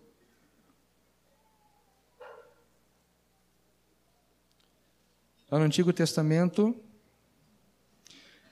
Lá 5.49 5.57
no 5.57 5.65
Antigo 5.65 5.91
Testamento, 5.91 6.75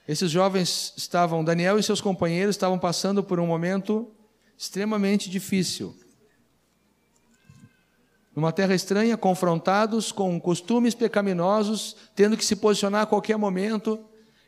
esses 0.06 0.30
jovens 0.30 0.94
estavam, 0.96 1.44
Daniel 1.44 1.78
e 1.78 1.82
seus 1.82 2.00
companheiros 2.00 2.56
estavam 2.56 2.78
passando 2.78 3.22
por 3.22 3.38
um 3.38 3.46
momento 3.46 4.10
extremamente 4.56 5.28
difícil. 5.28 5.94
Numa 8.34 8.52
terra 8.52 8.74
estranha, 8.74 9.16
confrontados 9.16 10.10
com 10.10 10.40
costumes 10.40 10.94
pecaminosos, 10.94 11.96
tendo 12.14 12.36
que 12.36 12.44
se 12.44 12.56
posicionar 12.56 13.02
a 13.02 13.06
qualquer 13.06 13.36
momento, 13.36 14.00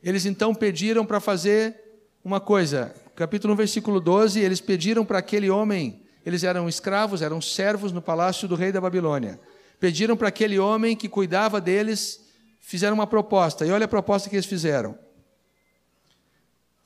eles 0.02 0.24
então 0.24 0.54
pediram 0.54 1.04
para 1.04 1.20
fazer 1.20 1.76
uma 2.24 2.40
coisa. 2.40 2.94
Capítulo 3.14 3.52
1, 3.52 3.56
versículo 3.56 4.00
12, 4.00 4.40
eles 4.40 4.60
pediram 4.60 5.04
para 5.04 5.18
aquele 5.18 5.50
homem, 5.50 6.02
eles 6.24 6.42
eram 6.42 6.68
escravos, 6.68 7.20
eram 7.20 7.40
servos 7.40 7.92
no 7.92 8.00
palácio 8.00 8.48
do 8.48 8.54
rei 8.54 8.72
da 8.72 8.80
Babilônia. 8.80 9.38
Pediram 9.78 10.16
para 10.16 10.28
aquele 10.28 10.58
homem 10.58 10.96
que 10.96 11.08
cuidava 11.08 11.60
deles 11.60 12.29
fizeram 12.70 12.94
uma 12.94 13.06
proposta, 13.06 13.66
e 13.66 13.72
olha 13.72 13.86
a 13.86 13.88
proposta 13.88 14.30
que 14.30 14.36
eles 14.36 14.46
fizeram. 14.46 14.96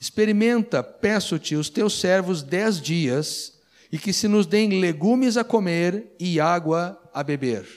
Experimenta, 0.00 0.82
peço-te, 0.82 1.54
os 1.56 1.68
teus 1.68 2.00
servos 2.00 2.42
dez 2.42 2.80
dias, 2.80 3.58
e 3.92 3.98
que 3.98 4.10
se 4.10 4.26
nos 4.26 4.46
deem 4.46 4.80
legumes 4.80 5.36
a 5.36 5.44
comer 5.44 6.14
e 6.18 6.40
água 6.40 6.98
a 7.12 7.22
beber. 7.22 7.68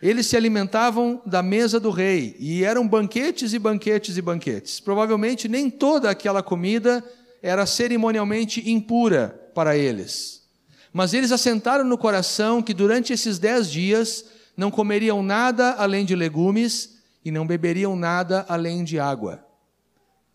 Eles 0.00 0.26
se 0.26 0.36
alimentavam 0.36 1.20
da 1.26 1.42
mesa 1.42 1.80
do 1.80 1.90
rei, 1.90 2.36
e 2.38 2.62
eram 2.62 2.86
banquetes 2.86 3.52
e 3.52 3.58
banquetes 3.58 4.16
e 4.16 4.22
banquetes. 4.22 4.78
Provavelmente 4.78 5.48
nem 5.48 5.68
toda 5.68 6.08
aquela 6.08 6.44
comida 6.44 7.04
era 7.42 7.66
cerimonialmente 7.66 8.70
impura 8.70 9.50
para 9.52 9.76
eles. 9.76 10.44
Mas 10.92 11.12
eles 11.12 11.32
assentaram 11.32 11.82
no 11.82 11.98
coração 11.98 12.62
que 12.62 12.72
durante 12.72 13.12
esses 13.12 13.36
dez 13.36 13.68
dias 13.68 14.37
não 14.58 14.72
comeriam 14.72 15.22
nada 15.22 15.74
além 15.74 16.04
de 16.04 16.16
legumes 16.16 16.98
e 17.24 17.30
não 17.30 17.46
beberiam 17.46 17.94
nada 17.94 18.44
além 18.48 18.82
de 18.82 18.98
água. 18.98 19.46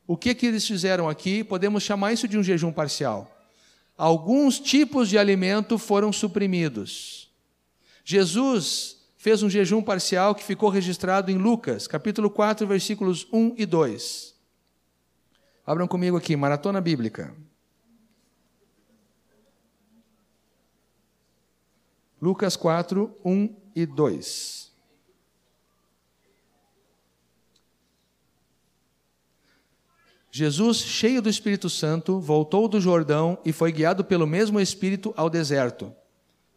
O 0.07 0.15
que, 0.15 0.33
que 0.33 0.45
eles 0.45 0.65
fizeram 0.65 1.09
aqui? 1.09 1.43
Podemos 1.43 1.83
chamar 1.83 2.13
isso 2.13 2.25
de 2.25 2.37
um 2.37 2.43
jejum 2.43 2.71
parcial. 2.71 3.29
Alguns 3.97 4.61
tipos 4.61 5.09
de 5.09 5.17
alimento 5.17 5.77
foram 5.77 6.13
suprimidos. 6.13 7.33
Jesus 8.05 8.95
fez 9.17 9.43
um 9.43 9.49
jejum 9.49 9.81
parcial 9.81 10.33
que 10.33 10.43
ficou 10.43 10.69
registrado 10.69 11.29
em 11.29 11.37
Lucas, 11.37 11.85
capítulo 11.85 12.29
4, 12.29 12.65
versículos 12.65 13.27
1 13.31 13.55
e 13.57 13.65
2. 13.65 14.35
Abram 15.67 15.85
comigo 15.85 16.15
aqui, 16.15 16.33
Maratona 16.37 16.79
Bíblica. 16.79 17.35
Lucas 22.21 22.55
4, 22.55 23.13
1 23.25 23.62
e 23.75 23.85
2. 23.85 24.71
Jesus, 30.31 30.77
cheio 30.77 31.21
do 31.21 31.29
Espírito 31.29 31.69
Santo, 31.69 32.19
voltou 32.19 32.67
do 32.67 32.81
Jordão 32.81 33.37
e 33.45 33.51
foi 33.51 33.71
guiado 33.71 34.03
pelo 34.03 34.25
mesmo 34.25 34.59
Espírito 34.59 35.13
ao 35.15 35.29
deserto. 35.29 35.93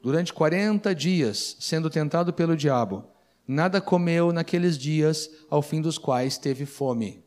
Durante 0.02 0.32
quarenta 0.32 0.94
dias, 0.94 1.56
sendo 1.61 1.90
tentado 1.90 2.32
pelo 2.32 2.56
diabo, 2.56 3.04
nada 3.46 3.80
comeu 3.80 4.32
naqueles 4.32 4.78
dias, 4.78 5.30
ao 5.50 5.61
fim 5.61 5.82
dos 5.82 5.99
quais 5.99 6.38
teve 6.38 6.64
fome. 6.64 7.23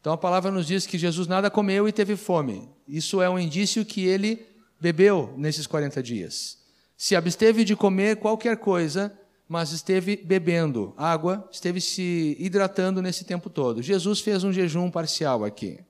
Então 0.00 0.12
a 0.12 0.18
palavra 0.18 0.50
nos 0.50 0.66
diz 0.66 0.86
que 0.86 0.98
Jesus 0.98 1.28
nada 1.28 1.50
comeu 1.50 1.86
e 1.86 1.92
teve 1.92 2.16
fome. 2.16 2.68
Isso 2.88 3.22
é 3.22 3.30
um 3.30 3.38
indício 3.38 3.84
que 3.84 4.04
ele 4.04 4.44
bebeu 4.80 5.34
nesses 5.36 5.66
40 5.66 6.02
dias 6.02 6.59
se 7.00 7.16
absteve 7.16 7.64
de 7.64 7.74
comer 7.74 8.16
qualquer 8.16 8.58
coisa, 8.58 9.10
mas 9.48 9.72
esteve 9.72 10.16
bebendo 10.16 10.92
água, 10.98 11.48
esteve 11.50 11.80
se 11.80 12.36
hidratando 12.38 13.00
nesse 13.00 13.24
tempo 13.24 13.48
todo. 13.48 13.80
Jesus 13.80 14.20
fez 14.20 14.44
um 14.44 14.52
jejum 14.52 14.90
parcial 14.90 15.42
aqui. 15.42 15.80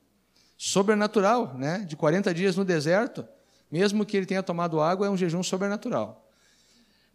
Sobrenatural, 0.56 1.56
né? 1.58 1.80
De 1.80 1.96
40 1.96 2.32
dias 2.32 2.54
no 2.54 2.64
deserto, 2.64 3.26
mesmo 3.68 4.06
que 4.06 4.16
ele 4.16 4.24
tenha 4.24 4.40
tomado 4.40 4.80
água, 4.80 5.08
é 5.08 5.10
um 5.10 5.16
jejum 5.16 5.42
sobrenatural. 5.42 6.30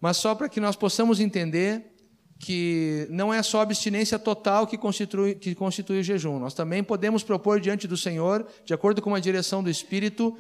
Mas 0.02 0.18
só 0.18 0.36
para 0.36 0.50
que 0.50 0.60
nós 0.60 0.76
possamos 0.76 1.22
entender 1.22 1.96
que 2.38 3.08
não 3.10 3.34
é 3.34 3.42
só 3.42 3.60
a 3.60 3.64
abstinência 3.64 4.20
total 4.20 4.68
que 4.68 4.78
constitui, 4.78 5.36
que 5.36 5.56
constitui 5.56 6.02
o 6.02 6.04
jejum. 6.04 6.38
Nós 6.38 6.54
também 6.54 6.84
podemos 6.84 7.24
propor 7.24 7.62
diante 7.62 7.88
do 7.88 7.96
Senhor, 7.96 8.46
de 8.66 8.74
acordo 8.74 9.02
com 9.02 9.16
a 9.16 9.22
direção 9.22 9.64
do 9.64 9.70
Espírito, 9.70 10.38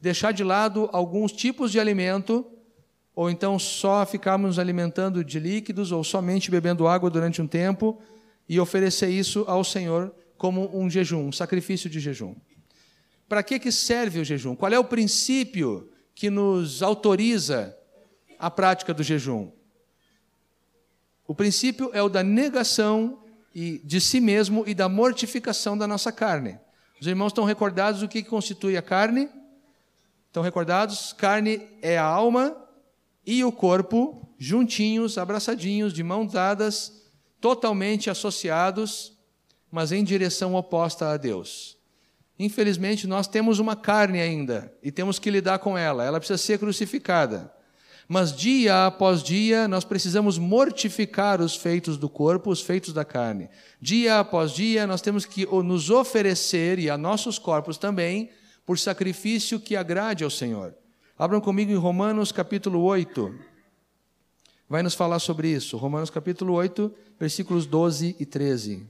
deixar 0.00 0.32
de 0.32 0.42
lado 0.42 0.90
alguns 0.92 1.30
tipos 1.30 1.70
de 1.70 1.78
alimento 1.78 2.44
ou 3.16 3.30
então 3.30 3.58
só 3.58 4.04
ficarmos 4.04 4.58
alimentando 4.58 5.24
de 5.24 5.40
líquidos, 5.40 5.90
ou 5.90 6.04
somente 6.04 6.50
bebendo 6.50 6.86
água 6.86 7.08
durante 7.08 7.40
um 7.40 7.46
tempo, 7.46 7.98
e 8.46 8.60
oferecer 8.60 9.08
isso 9.08 9.42
ao 9.48 9.64
Senhor 9.64 10.14
como 10.36 10.70
um 10.78 10.90
jejum, 10.90 11.28
um 11.28 11.32
sacrifício 11.32 11.88
de 11.88 11.98
jejum. 11.98 12.36
Para 13.26 13.42
que, 13.42 13.58
que 13.58 13.72
serve 13.72 14.20
o 14.20 14.24
jejum? 14.24 14.54
Qual 14.54 14.70
é 14.70 14.78
o 14.78 14.84
princípio 14.84 15.90
que 16.14 16.28
nos 16.28 16.82
autoriza 16.82 17.74
a 18.38 18.50
prática 18.50 18.92
do 18.92 19.02
jejum? 19.02 19.50
O 21.26 21.34
princípio 21.34 21.90
é 21.94 22.02
o 22.02 22.10
da 22.10 22.22
negação 22.22 23.22
de 23.82 23.98
si 23.98 24.20
mesmo 24.20 24.62
e 24.66 24.74
da 24.74 24.90
mortificação 24.90 25.76
da 25.76 25.86
nossa 25.86 26.12
carne. 26.12 26.60
Os 27.00 27.06
irmãos 27.06 27.28
estão 27.28 27.44
recordados 27.44 28.02
do 28.02 28.08
que 28.08 28.22
constitui 28.22 28.76
a 28.76 28.82
carne? 28.82 29.30
Estão 30.26 30.42
recordados? 30.42 31.14
Carne 31.14 31.66
é 31.80 31.96
a 31.96 32.04
alma, 32.04 32.65
e 33.26 33.42
o 33.44 33.50
corpo 33.50 34.22
juntinhos, 34.38 35.18
abraçadinhos, 35.18 35.92
de 35.92 36.02
mãos 36.02 36.32
dadas, 36.32 37.02
totalmente 37.40 38.08
associados, 38.08 39.12
mas 39.70 39.92
em 39.92 40.04
direção 40.04 40.54
oposta 40.54 41.08
a 41.10 41.16
Deus. 41.16 41.76
Infelizmente, 42.38 43.06
nós 43.06 43.26
temos 43.26 43.58
uma 43.58 43.74
carne 43.74 44.20
ainda 44.20 44.72
e 44.82 44.92
temos 44.92 45.18
que 45.18 45.30
lidar 45.30 45.58
com 45.58 45.76
ela, 45.76 46.04
ela 46.04 46.20
precisa 46.20 46.38
ser 46.38 46.58
crucificada. 46.58 47.52
Mas 48.08 48.36
dia 48.36 48.86
após 48.86 49.20
dia 49.20 49.66
nós 49.66 49.84
precisamos 49.84 50.38
mortificar 50.38 51.40
os 51.40 51.56
feitos 51.56 51.96
do 51.96 52.08
corpo, 52.08 52.50
os 52.50 52.60
feitos 52.60 52.92
da 52.92 53.04
carne. 53.04 53.48
Dia 53.80 54.20
após 54.20 54.52
dia 54.52 54.86
nós 54.86 55.00
temos 55.00 55.24
que 55.24 55.44
nos 55.46 55.90
oferecer, 55.90 56.78
e 56.78 56.88
a 56.88 56.96
nossos 56.96 57.38
corpos 57.38 57.76
também, 57.76 58.30
por 58.64 58.78
sacrifício 58.78 59.58
que 59.58 59.74
agrade 59.74 60.22
ao 60.22 60.30
Senhor. 60.30 60.74
Abram 61.18 61.40
comigo 61.40 61.72
em 61.72 61.76
Romanos 61.76 62.30
capítulo 62.30 62.82
8. 62.82 63.34
Vai 64.68 64.82
nos 64.82 64.92
falar 64.92 65.18
sobre 65.18 65.48
isso. 65.48 65.78
Romanos 65.78 66.10
capítulo 66.10 66.52
8, 66.52 66.92
versículos 67.18 67.64
12 67.64 68.14
e 68.20 68.26
13. 68.26 68.86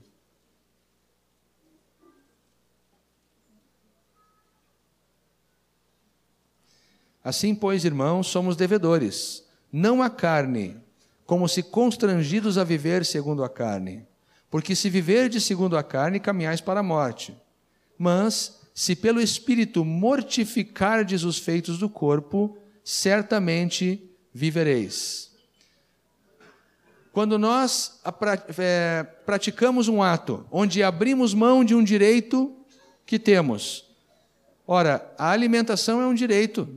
Assim, 7.23 7.55
pois, 7.55 7.85
irmãos, 7.85 8.27
somos 8.27 8.57
devedores, 8.57 9.45
não 9.71 10.03
à 10.03 10.09
carne, 10.09 10.77
como 11.25 11.47
se 11.47 11.63
constrangidos 11.63 12.57
a 12.57 12.63
viver 12.65 13.05
segundo 13.05 13.41
a 13.41 13.49
carne. 13.49 14.05
Porque 14.49 14.75
se 14.75 14.89
viverdes 14.89 15.45
segundo 15.45 15.77
a 15.77 15.83
carne, 15.83 16.19
caminhais 16.19 16.59
para 16.59 16.81
a 16.81 16.83
morte. 16.83 17.37
Mas, 17.97 18.66
se 18.77 18.95
pelo 18.95 19.19
Espírito 19.19 19.83
mortificardes 19.83 21.23
os 21.23 21.39
feitos 21.39 21.79
do 21.79 21.89
corpo, 21.89 22.55
certamente 22.83 24.07
vivereis. 24.31 25.31
Quando 27.11 27.39
nós 27.39 27.99
é, 28.59 29.01
praticamos 29.25 29.87
um 29.87 30.03
ato 30.03 30.45
onde 30.51 30.83
abrimos 30.83 31.33
mão 31.33 31.63
de 31.63 31.73
um 31.73 31.83
direito 31.83 32.55
que 33.03 33.17
temos, 33.17 33.83
ora, 34.67 35.11
a 35.17 35.31
alimentação 35.31 35.99
é 35.99 36.05
um 36.05 36.13
direito, 36.13 36.69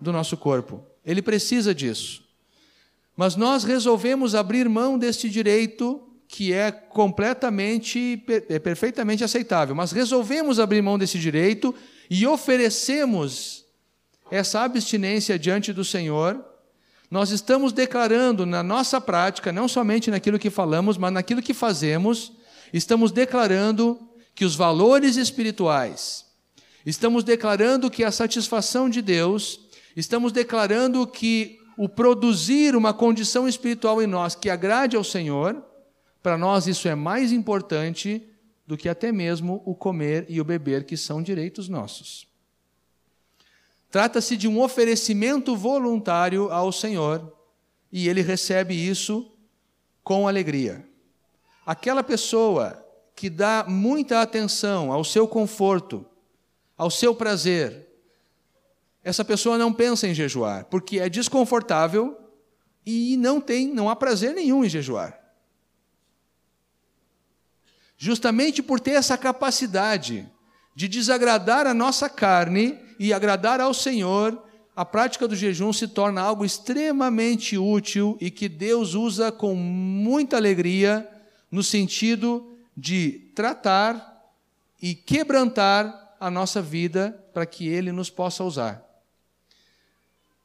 do 0.00 0.12
nosso 0.12 0.36
corpo. 0.36 0.86
Ele 1.04 1.20
precisa 1.20 1.74
disso. 1.74 2.22
Mas 3.16 3.34
nós 3.34 3.64
resolvemos 3.64 4.36
abrir 4.36 4.68
mão 4.68 4.96
deste 4.96 5.28
direito 5.28 6.07
que 6.28 6.52
é 6.52 6.70
completamente, 6.70 8.22
é 8.48 8.58
perfeitamente 8.58 9.24
aceitável. 9.24 9.74
Mas 9.74 9.90
resolvemos 9.90 10.60
abrir 10.60 10.82
mão 10.82 10.98
desse 10.98 11.18
direito 11.18 11.74
e 12.10 12.26
oferecemos 12.26 13.64
essa 14.30 14.60
abstinência 14.60 15.38
diante 15.38 15.72
do 15.72 15.84
Senhor. 15.84 16.44
Nós 17.10 17.30
estamos 17.30 17.72
declarando 17.72 18.44
na 18.44 18.62
nossa 18.62 19.00
prática, 19.00 19.50
não 19.50 19.66
somente 19.66 20.10
naquilo 20.10 20.38
que 20.38 20.50
falamos, 20.50 20.98
mas 20.98 21.12
naquilo 21.12 21.42
que 21.42 21.54
fazemos, 21.54 22.32
estamos 22.72 23.10
declarando 23.10 23.98
que 24.34 24.44
os 24.44 24.54
valores 24.54 25.16
espirituais, 25.16 26.26
estamos 26.86 27.24
declarando 27.24 27.90
que 27.90 28.04
a 28.04 28.12
satisfação 28.12 28.88
de 28.88 29.02
Deus 29.02 29.66
Estamos 29.98 30.30
declarando 30.30 31.04
que 31.08 31.58
o 31.76 31.88
produzir 31.88 32.76
uma 32.76 32.94
condição 32.94 33.48
espiritual 33.48 34.00
em 34.00 34.06
nós 34.06 34.36
que 34.36 34.48
agrade 34.48 34.96
ao 34.96 35.02
Senhor, 35.02 35.60
para 36.22 36.36
nós 36.36 36.66
isso 36.66 36.88
é 36.88 36.94
mais 36.94 37.32
importante 37.32 38.28
do 38.66 38.76
que 38.76 38.88
até 38.88 39.10
mesmo 39.10 39.62
o 39.64 39.74
comer 39.74 40.26
e 40.28 40.40
o 40.40 40.44
beber, 40.44 40.84
que 40.84 40.96
são 40.96 41.22
direitos 41.22 41.68
nossos. 41.68 42.26
Trata-se 43.90 44.36
de 44.36 44.46
um 44.46 44.60
oferecimento 44.60 45.56
voluntário 45.56 46.50
ao 46.52 46.70
Senhor 46.70 47.32
e 47.90 48.08
ele 48.08 48.20
recebe 48.20 48.74
isso 48.74 49.32
com 50.04 50.28
alegria. 50.28 50.86
Aquela 51.64 52.02
pessoa 52.02 52.84
que 53.14 53.30
dá 53.30 53.64
muita 53.66 54.20
atenção 54.20 54.92
ao 54.92 55.02
seu 55.02 55.26
conforto, 55.26 56.04
ao 56.76 56.90
seu 56.90 57.14
prazer, 57.14 57.88
essa 59.02 59.24
pessoa 59.24 59.56
não 59.56 59.72
pensa 59.72 60.06
em 60.06 60.14
jejuar, 60.14 60.66
porque 60.66 60.98
é 60.98 61.08
desconfortável 61.08 62.16
e 62.84 63.16
não 63.16 63.40
tem, 63.40 63.68
não 63.72 63.88
há 63.88 63.96
prazer 63.96 64.34
nenhum 64.34 64.64
em 64.64 64.68
jejuar. 64.68 65.18
Justamente 67.98 68.62
por 68.62 68.78
ter 68.78 68.92
essa 68.92 69.18
capacidade 69.18 70.26
de 70.74 70.86
desagradar 70.86 71.66
a 71.66 71.74
nossa 71.74 72.08
carne 72.08 72.78
e 73.00 73.12
agradar 73.12 73.60
ao 73.60 73.74
Senhor, 73.74 74.40
a 74.76 74.84
prática 74.84 75.26
do 75.26 75.34
jejum 75.34 75.72
se 75.72 75.88
torna 75.88 76.20
algo 76.20 76.44
extremamente 76.44 77.58
útil 77.58 78.16
e 78.20 78.30
que 78.30 78.48
Deus 78.48 78.94
usa 78.94 79.32
com 79.32 79.56
muita 79.56 80.36
alegria 80.36 81.10
no 81.50 81.64
sentido 81.64 82.56
de 82.76 83.32
tratar 83.34 84.32
e 84.80 84.94
quebrantar 84.94 86.14
a 86.20 86.30
nossa 86.30 86.62
vida 86.62 87.18
para 87.34 87.44
que 87.44 87.66
Ele 87.66 87.90
nos 87.90 88.08
possa 88.08 88.44
usar. 88.44 88.84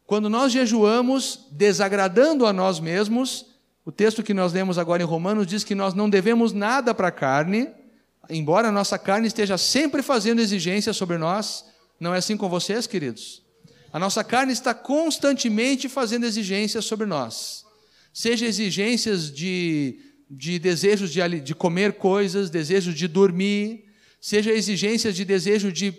Quando 0.08 0.32
nós 0.32 0.52
jejuamos 0.52 1.48
desagradando 1.52 2.48
a 2.48 2.54
nós 2.54 2.80
mesmos, 2.80 3.53
o 3.86 3.92
texto 3.92 4.24
que 4.24 4.34
nós 4.34 4.54
lemos 4.54 4.78
agora 4.78 5.04
em 5.04 5.06
Romanos 5.06 5.46
diz 5.46 5.64
que 5.64 5.76
nós 5.76 5.94
não 5.94 6.10
devemos 6.10 6.54
nada 6.54 6.94
para 6.94 7.10
a 7.10 7.12
carne, 7.12 7.70
embora 8.30 8.70
a 8.70 8.72
nossa 8.72 8.98
carne 8.98 9.28
esteja 9.28 9.58
sempre 9.58 10.02
fazendo 10.02 10.40
exigências 10.40 10.96
sobre 10.96 11.18
nós. 11.18 11.66
Não 12.00 12.16
é 12.16 12.20
assim 12.20 12.38
com 12.38 12.48
vocês, 12.48 12.88
queridos? 12.88 13.44
A 13.92 14.00
nossa 14.00 14.24
carne 14.24 14.54
está 14.54 14.74
constantemente 14.74 15.90
fazendo 15.90 16.26
exigências 16.26 16.86
sobre 16.86 17.06
nós. 17.06 17.66
Seja 18.14 18.46
exigências 18.46 19.32
de, 19.32 20.00
de 20.30 20.58
desejos 20.60 21.12
de, 21.12 21.42
de 21.42 21.54
comer 21.54 21.94
coisas, 21.94 22.50
desejos 22.50 22.96
de 22.96 23.08
dormir, 23.08 23.86
seja 24.22 24.52
exigências 24.52 25.14
de 25.14 25.26
desejo 25.26 25.72
de 25.72 25.94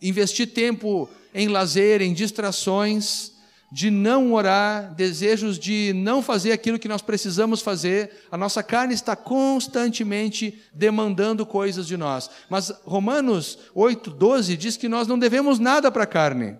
investir 0.00 0.46
tempo 0.54 1.10
em 1.34 1.48
lazer, 1.48 2.00
em 2.00 2.14
distrações, 2.14 3.32
de 3.70 3.90
não 3.90 4.32
orar, 4.32 4.94
desejos 4.94 5.58
de 5.58 5.92
não 5.94 6.22
fazer 6.22 6.52
aquilo 6.52 6.78
que 6.78 6.88
nós 6.88 7.02
precisamos 7.02 7.60
fazer. 7.60 8.10
A 8.30 8.36
nossa 8.36 8.62
carne 8.62 8.94
está 8.94 9.14
constantemente 9.14 10.62
demandando 10.72 11.44
coisas 11.44 11.86
de 11.86 11.96
nós. 11.96 12.30
Mas 12.48 12.72
Romanos 12.84 13.58
8, 13.74 14.10
12 14.10 14.56
diz 14.56 14.76
que 14.76 14.88
nós 14.88 15.06
não 15.06 15.18
devemos 15.18 15.58
nada 15.58 15.90
para 15.92 16.04
a 16.04 16.06
carne, 16.06 16.56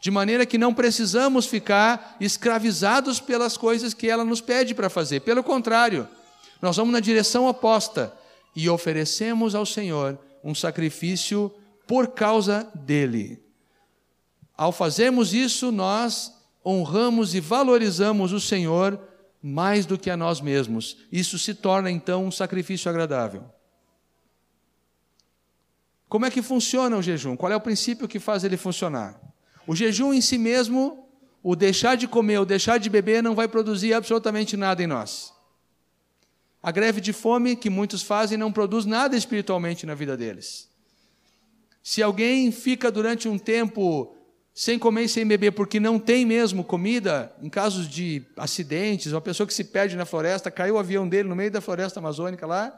de 0.00 0.10
maneira 0.10 0.44
que 0.44 0.58
não 0.58 0.74
precisamos 0.74 1.46
ficar 1.46 2.16
escravizados 2.20 3.20
pelas 3.20 3.56
coisas 3.56 3.94
que 3.94 4.08
ela 4.08 4.24
nos 4.24 4.40
pede 4.40 4.74
para 4.74 4.90
fazer. 4.90 5.20
Pelo 5.20 5.44
contrário, 5.44 6.08
nós 6.60 6.76
vamos 6.76 6.92
na 6.92 7.00
direção 7.00 7.46
oposta 7.46 8.12
e 8.54 8.68
oferecemos 8.68 9.54
ao 9.54 9.64
Senhor 9.64 10.18
um 10.42 10.54
sacrifício 10.54 11.52
por 11.86 12.08
causa 12.08 12.68
dele. 12.74 13.40
Ao 14.56 14.72
fazermos 14.72 15.32
isso, 15.32 15.70
nós 15.70 16.36
honramos 16.68 17.34
e 17.34 17.40
valorizamos 17.40 18.32
o 18.32 18.40
Senhor 18.40 19.00
mais 19.42 19.86
do 19.86 19.96
que 19.96 20.10
a 20.10 20.16
nós 20.16 20.40
mesmos. 20.40 20.98
Isso 21.10 21.38
se 21.38 21.54
torna 21.54 21.90
então 21.90 22.26
um 22.26 22.30
sacrifício 22.30 22.90
agradável. 22.90 23.44
Como 26.08 26.26
é 26.26 26.30
que 26.30 26.42
funciona 26.42 26.96
o 26.96 27.02
jejum? 27.02 27.36
Qual 27.36 27.50
é 27.50 27.56
o 27.56 27.60
princípio 27.60 28.08
que 28.08 28.18
faz 28.18 28.44
ele 28.44 28.56
funcionar? 28.58 29.18
O 29.66 29.74
jejum 29.74 30.12
em 30.12 30.20
si 30.20 30.36
mesmo, 30.36 31.08
o 31.42 31.56
deixar 31.56 31.96
de 31.96 32.06
comer, 32.06 32.38
o 32.38 32.44
deixar 32.44 32.78
de 32.78 32.90
beber, 32.90 33.22
não 33.22 33.34
vai 33.34 33.48
produzir 33.48 33.94
absolutamente 33.94 34.56
nada 34.56 34.82
em 34.82 34.86
nós. 34.86 35.32
A 36.62 36.70
greve 36.70 37.00
de 37.00 37.12
fome 37.12 37.56
que 37.56 37.70
muitos 37.70 38.02
fazem 38.02 38.36
não 38.36 38.52
produz 38.52 38.84
nada 38.84 39.16
espiritualmente 39.16 39.86
na 39.86 39.94
vida 39.94 40.16
deles. 40.16 40.68
Se 41.82 42.02
alguém 42.02 42.50
fica 42.52 42.90
durante 42.90 43.28
um 43.28 43.38
tempo 43.38 44.17
sem 44.58 44.76
comer 44.76 45.04
e 45.04 45.08
sem 45.08 45.24
beber, 45.24 45.52
porque 45.52 45.78
não 45.78 46.00
tem 46.00 46.26
mesmo 46.26 46.64
comida, 46.64 47.32
em 47.40 47.48
casos 47.48 47.88
de 47.88 48.24
acidentes, 48.36 49.12
uma 49.12 49.20
pessoa 49.20 49.46
que 49.46 49.54
se 49.54 49.62
perde 49.62 49.94
na 49.94 50.04
floresta, 50.04 50.50
caiu 50.50 50.74
o 50.74 50.78
avião 50.78 51.08
dele 51.08 51.28
no 51.28 51.36
meio 51.36 51.48
da 51.48 51.60
floresta 51.60 52.00
amazônica 52.00 52.44
lá, 52.44 52.76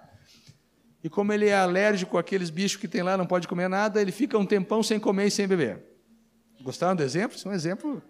e 1.03 1.09
como 1.09 1.33
ele 1.33 1.47
é 1.47 1.57
alérgico 1.57 2.19
àqueles 2.19 2.51
bichos 2.51 2.79
que 2.79 2.87
tem 2.87 3.03
lá, 3.03 3.17
não 3.17 3.25
pode 3.25 3.49
comer 3.49 3.67
nada, 3.67 3.99
ele 3.99 4.13
fica 4.13 4.37
um 4.37 4.45
tempão 4.45 4.83
sem 4.83 5.01
comer 5.01 5.29
e 5.29 5.31
sem 5.31 5.49
beber. 5.49 5.83
Gostaram 6.61 6.95
do 6.95 7.03
exemplo? 7.03 7.35
Isso 7.35 7.49
é 7.49 7.51
um 7.51 7.55
exemplo 7.55 8.03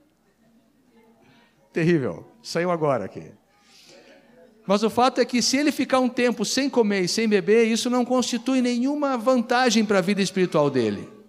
terrível. 1.72 2.26
Saiu 2.42 2.72
agora 2.72 3.04
aqui. 3.04 3.30
Mas 4.66 4.82
o 4.82 4.90
fato 4.90 5.20
é 5.20 5.24
que 5.24 5.40
se 5.40 5.56
ele 5.56 5.70
ficar 5.70 6.00
um 6.00 6.08
tempo 6.08 6.44
sem 6.44 6.68
comer 6.68 7.02
e 7.02 7.08
sem 7.08 7.28
beber, 7.28 7.68
isso 7.68 7.88
não 7.88 8.04
constitui 8.04 8.60
nenhuma 8.60 9.16
vantagem 9.16 9.84
para 9.84 9.98
a 9.98 10.02
vida 10.02 10.20
espiritual 10.20 10.68
dele. 10.68 11.19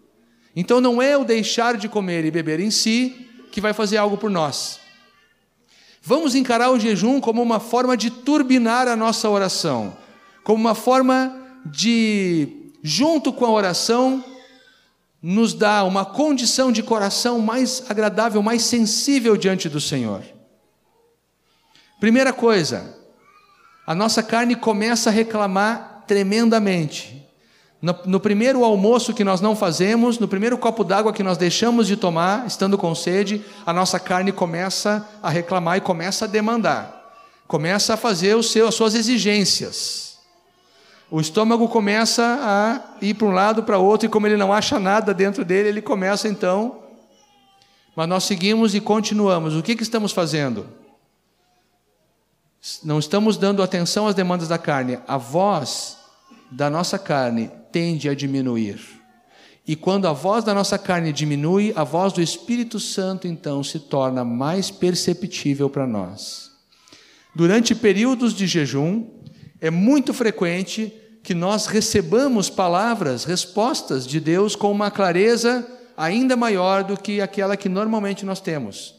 Então 0.55 0.81
não 0.81 1.01
é 1.01 1.17
o 1.17 1.23
deixar 1.23 1.77
de 1.77 1.87
comer 1.87 2.25
e 2.25 2.31
beber 2.31 2.59
em 2.59 2.71
si 2.71 3.27
que 3.51 3.61
vai 3.61 3.73
fazer 3.73 3.97
algo 3.97 4.17
por 4.17 4.29
nós. 4.29 4.79
Vamos 6.01 6.33
encarar 6.33 6.71
o 6.71 6.79
jejum 6.79 7.21
como 7.21 7.41
uma 7.41 7.59
forma 7.59 7.95
de 7.95 8.09
turbinar 8.09 8.87
a 8.87 8.95
nossa 8.95 9.29
oração, 9.29 9.95
como 10.43 10.59
uma 10.59 10.73
forma 10.73 11.37
de, 11.65 12.71
junto 12.81 13.31
com 13.31 13.45
a 13.45 13.51
oração, 13.51 14.23
nos 15.21 15.53
dar 15.53 15.83
uma 15.83 16.03
condição 16.03 16.71
de 16.71 16.81
coração 16.81 17.37
mais 17.39 17.83
agradável, 17.87 18.41
mais 18.41 18.63
sensível 18.63 19.37
diante 19.37 19.69
do 19.69 19.79
Senhor. 19.79 20.23
Primeira 21.99 22.33
coisa, 22.33 22.97
a 23.85 23.93
nossa 23.93 24.23
carne 24.23 24.55
começa 24.55 25.11
a 25.11 25.13
reclamar 25.13 26.03
tremendamente. 26.07 27.20
No, 27.81 27.95
no, 28.05 28.19
primeiro 28.19 28.63
almoço 28.63 29.11
que 29.11 29.23
nós 29.23 29.41
não 29.41 29.55
fazemos, 29.55 30.19
no 30.19 30.27
primeiro 30.27 30.55
copo 30.55 30.83
d'água 30.83 31.11
que 31.11 31.23
nós 31.23 31.35
deixamos 31.35 31.87
de 31.87 31.97
tomar, 31.97 32.45
estando 32.45 32.77
com 32.77 32.93
sede, 32.93 33.43
a 33.65 33.73
nossa 33.73 33.99
carne 33.99 34.31
começa 34.31 35.07
a 35.21 35.29
reclamar 35.31 35.77
e 35.77 35.81
começa 35.81 36.25
a 36.25 36.27
demandar, 36.27 37.11
começa 37.47 37.95
a 37.95 37.97
fazer 37.97 38.35
o 38.35 38.43
seu, 38.43 38.67
as 38.67 38.75
suas 38.75 38.93
exigências. 38.93 40.19
O 41.09 41.19
estômago 41.19 41.67
começa 41.67 42.23
a 42.23 43.03
ir 43.03 43.15
para 43.15 43.27
um 43.27 43.31
lado 43.31 43.63
para 43.63 43.79
outro, 43.79 44.05
e 44.05 44.09
como 44.09 44.27
ele 44.27 44.37
não 44.37 44.53
acha 44.53 44.79
nada 44.79 45.11
dentro 45.11 45.43
dele, 45.43 45.69
ele 45.69 45.81
começa 45.81 46.27
então. 46.27 46.83
Mas 47.95 48.07
nós 48.07 48.23
seguimos 48.25 48.75
e 48.75 48.79
continuamos. 48.79 49.55
O 49.55 49.63
que, 49.63 49.75
que 49.75 49.83
estamos 49.83 50.11
fazendo? 50.11 50.67
Não 52.83 52.99
estamos 52.99 53.37
dando 53.37 53.63
atenção 53.63 54.07
às 54.07 54.13
demandas 54.13 54.47
da 54.47 54.59
carne. 54.59 54.99
A 55.07 55.17
voz 55.17 55.97
da 56.51 56.69
nossa 56.69 56.99
carne 56.99 57.51
tende 57.71 58.09
a 58.09 58.13
diminuir. 58.13 58.79
E 59.67 59.75
quando 59.75 60.07
a 60.07 60.13
voz 60.13 60.43
da 60.43 60.53
nossa 60.53 60.77
carne 60.77 61.13
diminui, 61.13 61.71
a 61.75 61.83
voz 61.83 62.11
do 62.13 62.21
Espírito 62.21 62.79
Santo 62.79 63.27
então 63.27 63.63
se 63.63 63.79
torna 63.79 64.23
mais 64.23 64.71
perceptível 64.71 65.69
para 65.69 65.85
nós. 65.85 66.51
Durante 67.35 67.73
períodos 67.73 68.33
de 68.33 68.47
jejum, 68.47 69.05
é 69.59 69.69
muito 69.69 70.13
frequente 70.13 70.91
que 71.23 71.33
nós 71.33 71.67
recebamos 71.67 72.49
palavras, 72.49 73.23
respostas 73.23 74.07
de 74.07 74.19
Deus 74.19 74.55
com 74.55 74.71
uma 74.71 74.89
clareza 74.89 75.65
ainda 75.95 76.35
maior 76.35 76.83
do 76.83 76.97
que 76.97 77.21
aquela 77.21 77.55
que 77.55 77.69
normalmente 77.69 78.25
nós 78.25 78.41
temos. 78.41 78.95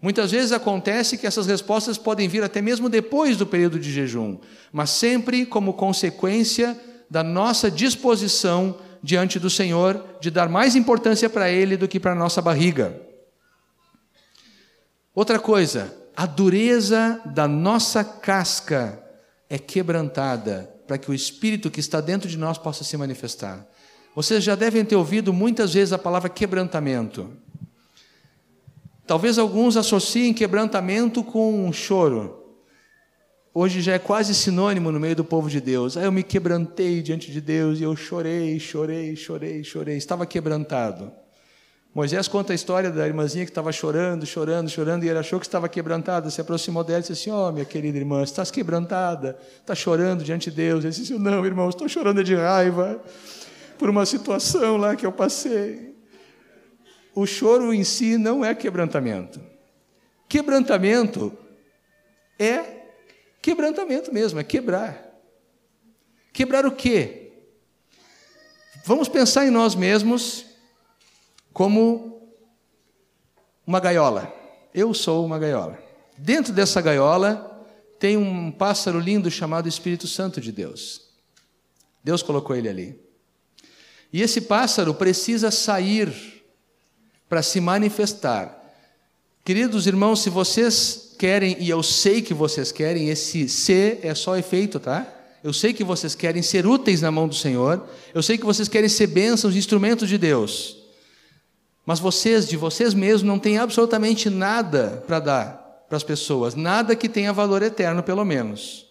Muitas 0.00 0.30
vezes 0.30 0.52
acontece 0.52 1.16
que 1.16 1.26
essas 1.26 1.46
respostas 1.46 1.96
podem 1.96 2.28
vir 2.28 2.44
até 2.44 2.60
mesmo 2.60 2.90
depois 2.90 3.38
do 3.38 3.46
período 3.46 3.78
de 3.78 3.90
jejum, 3.90 4.36
mas 4.70 4.90
sempre 4.90 5.46
como 5.46 5.72
consequência 5.72 6.78
da 7.10 7.22
nossa 7.22 7.70
disposição 7.70 8.78
diante 9.02 9.38
do 9.38 9.48
Senhor 9.48 10.04
de 10.20 10.30
dar 10.30 10.48
mais 10.48 10.74
importância 10.74 11.30
para 11.30 11.50
Ele 11.50 11.76
do 11.76 11.86
que 11.86 12.00
para 12.00 12.12
a 12.12 12.16
nossa 12.16 12.42
barriga. 12.42 13.00
Outra 15.14 15.38
coisa, 15.38 15.96
a 16.16 16.26
dureza 16.26 17.20
da 17.26 17.46
nossa 17.46 18.04
casca 18.04 19.02
é 19.48 19.58
quebrantada 19.58 20.70
para 20.86 20.98
que 20.98 21.10
o 21.10 21.14
Espírito 21.14 21.70
que 21.70 21.80
está 21.80 22.00
dentro 22.00 22.28
de 22.28 22.36
nós 22.36 22.58
possa 22.58 22.84
se 22.84 22.96
manifestar. 22.96 23.66
Vocês 24.14 24.42
já 24.42 24.54
devem 24.54 24.84
ter 24.84 24.96
ouvido 24.96 25.32
muitas 25.32 25.74
vezes 25.74 25.92
a 25.92 25.98
palavra 25.98 26.28
quebrantamento. 26.28 27.30
Talvez 29.06 29.38
alguns 29.38 29.76
associem 29.76 30.32
quebrantamento 30.32 31.22
com 31.22 31.66
um 31.66 31.72
choro. 31.72 32.45
Hoje 33.58 33.80
já 33.80 33.94
é 33.94 33.98
quase 33.98 34.34
sinônimo 34.34 34.92
no 34.92 35.00
meio 35.00 35.16
do 35.16 35.24
povo 35.24 35.48
de 35.48 35.62
Deus. 35.62 35.96
Ah, 35.96 36.02
eu 36.02 36.12
me 36.12 36.22
quebrantei 36.22 37.00
diante 37.00 37.32
de 37.32 37.40
Deus 37.40 37.80
e 37.80 37.84
eu 37.84 37.96
chorei, 37.96 38.60
chorei, 38.60 39.16
chorei, 39.16 39.64
chorei. 39.64 39.96
Estava 39.96 40.26
quebrantado. 40.26 41.10
Moisés 41.94 42.28
conta 42.28 42.52
a 42.52 42.54
história 42.54 42.90
da 42.90 43.06
irmãzinha 43.06 43.46
que 43.46 43.50
estava 43.50 43.72
chorando, 43.72 44.26
chorando, 44.26 44.68
chorando, 44.68 45.04
e 45.04 45.08
ele 45.08 45.18
achou 45.18 45.40
que 45.40 45.46
estava 45.46 45.70
quebrantada. 45.70 46.28
Se 46.28 46.38
aproximou 46.38 46.84
dela 46.84 46.98
e 46.98 47.00
disse 47.00 47.12
assim: 47.14 47.30
Ó, 47.30 47.48
oh, 47.48 47.52
minha 47.52 47.64
querida 47.64 47.96
irmã, 47.96 48.22
estás 48.22 48.50
quebrantada, 48.50 49.38
está 49.58 49.74
chorando 49.74 50.22
diante 50.22 50.50
de 50.50 50.56
Deus. 50.56 50.84
Ele 50.84 50.92
disse: 50.92 51.18
Não, 51.18 51.46
irmão, 51.46 51.70
estou 51.70 51.88
chorando 51.88 52.22
de 52.22 52.34
raiva 52.34 53.00
por 53.78 53.88
uma 53.88 54.04
situação 54.04 54.76
lá 54.76 54.94
que 54.94 55.06
eu 55.06 55.12
passei 55.12 55.96
o 57.14 57.24
choro 57.24 57.72
em 57.72 57.82
si 57.82 58.18
não 58.18 58.44
é 58.44 58.54
quebrantamento. 58.54 59.40
Quebrantamento 60.28 61.32
é 62.38 62.75
quebrantamento 63.46 64.12
mesmo, 64.12 64.40
é 64.40 64.42
quebrar. 64.42 65.08
Quebrar 66.32 66.66
o 66.66 66.72
quê? 66.72 67.30
Vamos 68.84 69.08
pensar 69.08 69.46
em 69.46 69.50
nós 69.50 69.76
mesmos 69.76 70.44
como 71.52 72.28
uma 73.64 73.78
gaiola. 73.78 74.34
Eu 74.74 74.92
sou 74.92 75.24
uma 75.24 75.38
gaiola. 75.38 75.78
Dentro 76.18 76.52
dessa 76.52 76.80
gaiola 76.80 77.64
tem 78.00 78.16
um 78.16 78.50
pássaro 78.50 78.98
lindo 78.98 79.30
chamado 79.30 79.68
Espírito 79.68 80.08
Santo 80.08 80.40
de 80.40 80.50
Deus. 80.50 81.02
Deus 82.02 82.24
colocou 82.24 82.56
ele 82.56 82.68
ali. 82.68 83.00
E 84.12 84.22
esse 84.22 84.40
pássaro 84.40 84.92
precisa 84.92 85.52
sair 85.52 86.42
para 87.28 87.44
se 87.44 87.60
manifestar. 87.60 88.60
Queridos 89.44 89.86
irmãos, 89.86 90.20
se 90.20 90.30
vocês 90.30 91.05
querem, 91.16 91.56
e 91.58 91.68
eu 91.68 91.82
sei 91.82 92.22
que 92.22 92.34
vocês 92.34 92.70
querem, 92.70 93.08
esse 93.08 93.48
ser 93.48 94.00
é 94.02 94.14
só 94.14 94.36
efeito, 94.36 94.78
tá? 94.78 95.06
Eu 95.42 95.52
sei 95.52 95.72
que 95.72 95.84
vocês 95.84 96.14
querem 96.14 96.42
ser 96.42 96.66
úteis 96.66 97.02
na 97.02 97.10
mão 97.10 97.28
do 97.28 97.34
Senhor, 97.34 97.86
eu 98.14 98.22
sei 98.22 98.36
que 98.36 98.44
vocês 98.44 98.68
querem 98.68 98.88
ser 98.88 99.06
bênçãos, 99.06 99.56
instrumentos 99.56 100.08
de 100.08 100.18
Deus. 100.18 100.76
Mas 101.84 102.00
vocês, 102.00 102.48
de 102.48 102.56
vocês 102.56 102.94
mesmos, 102.94 103.22
não 103.22 103.38
têm 103.38 103.58
absolutamente 103.58 104.28
nada 104.28 105.04
para 105.06 105.20
dar 105.20 105.66
para 105.88 105.96
as 105.96 106.02
pessoas, 106.02 106.54
nada 106.54 106.96
que 106.96 107.08
tenha 107.08 107.32
valor 107.32 107.62
eterno, 107.62 108.02
pelo 108.02 108.24
menos. 108.24 108.86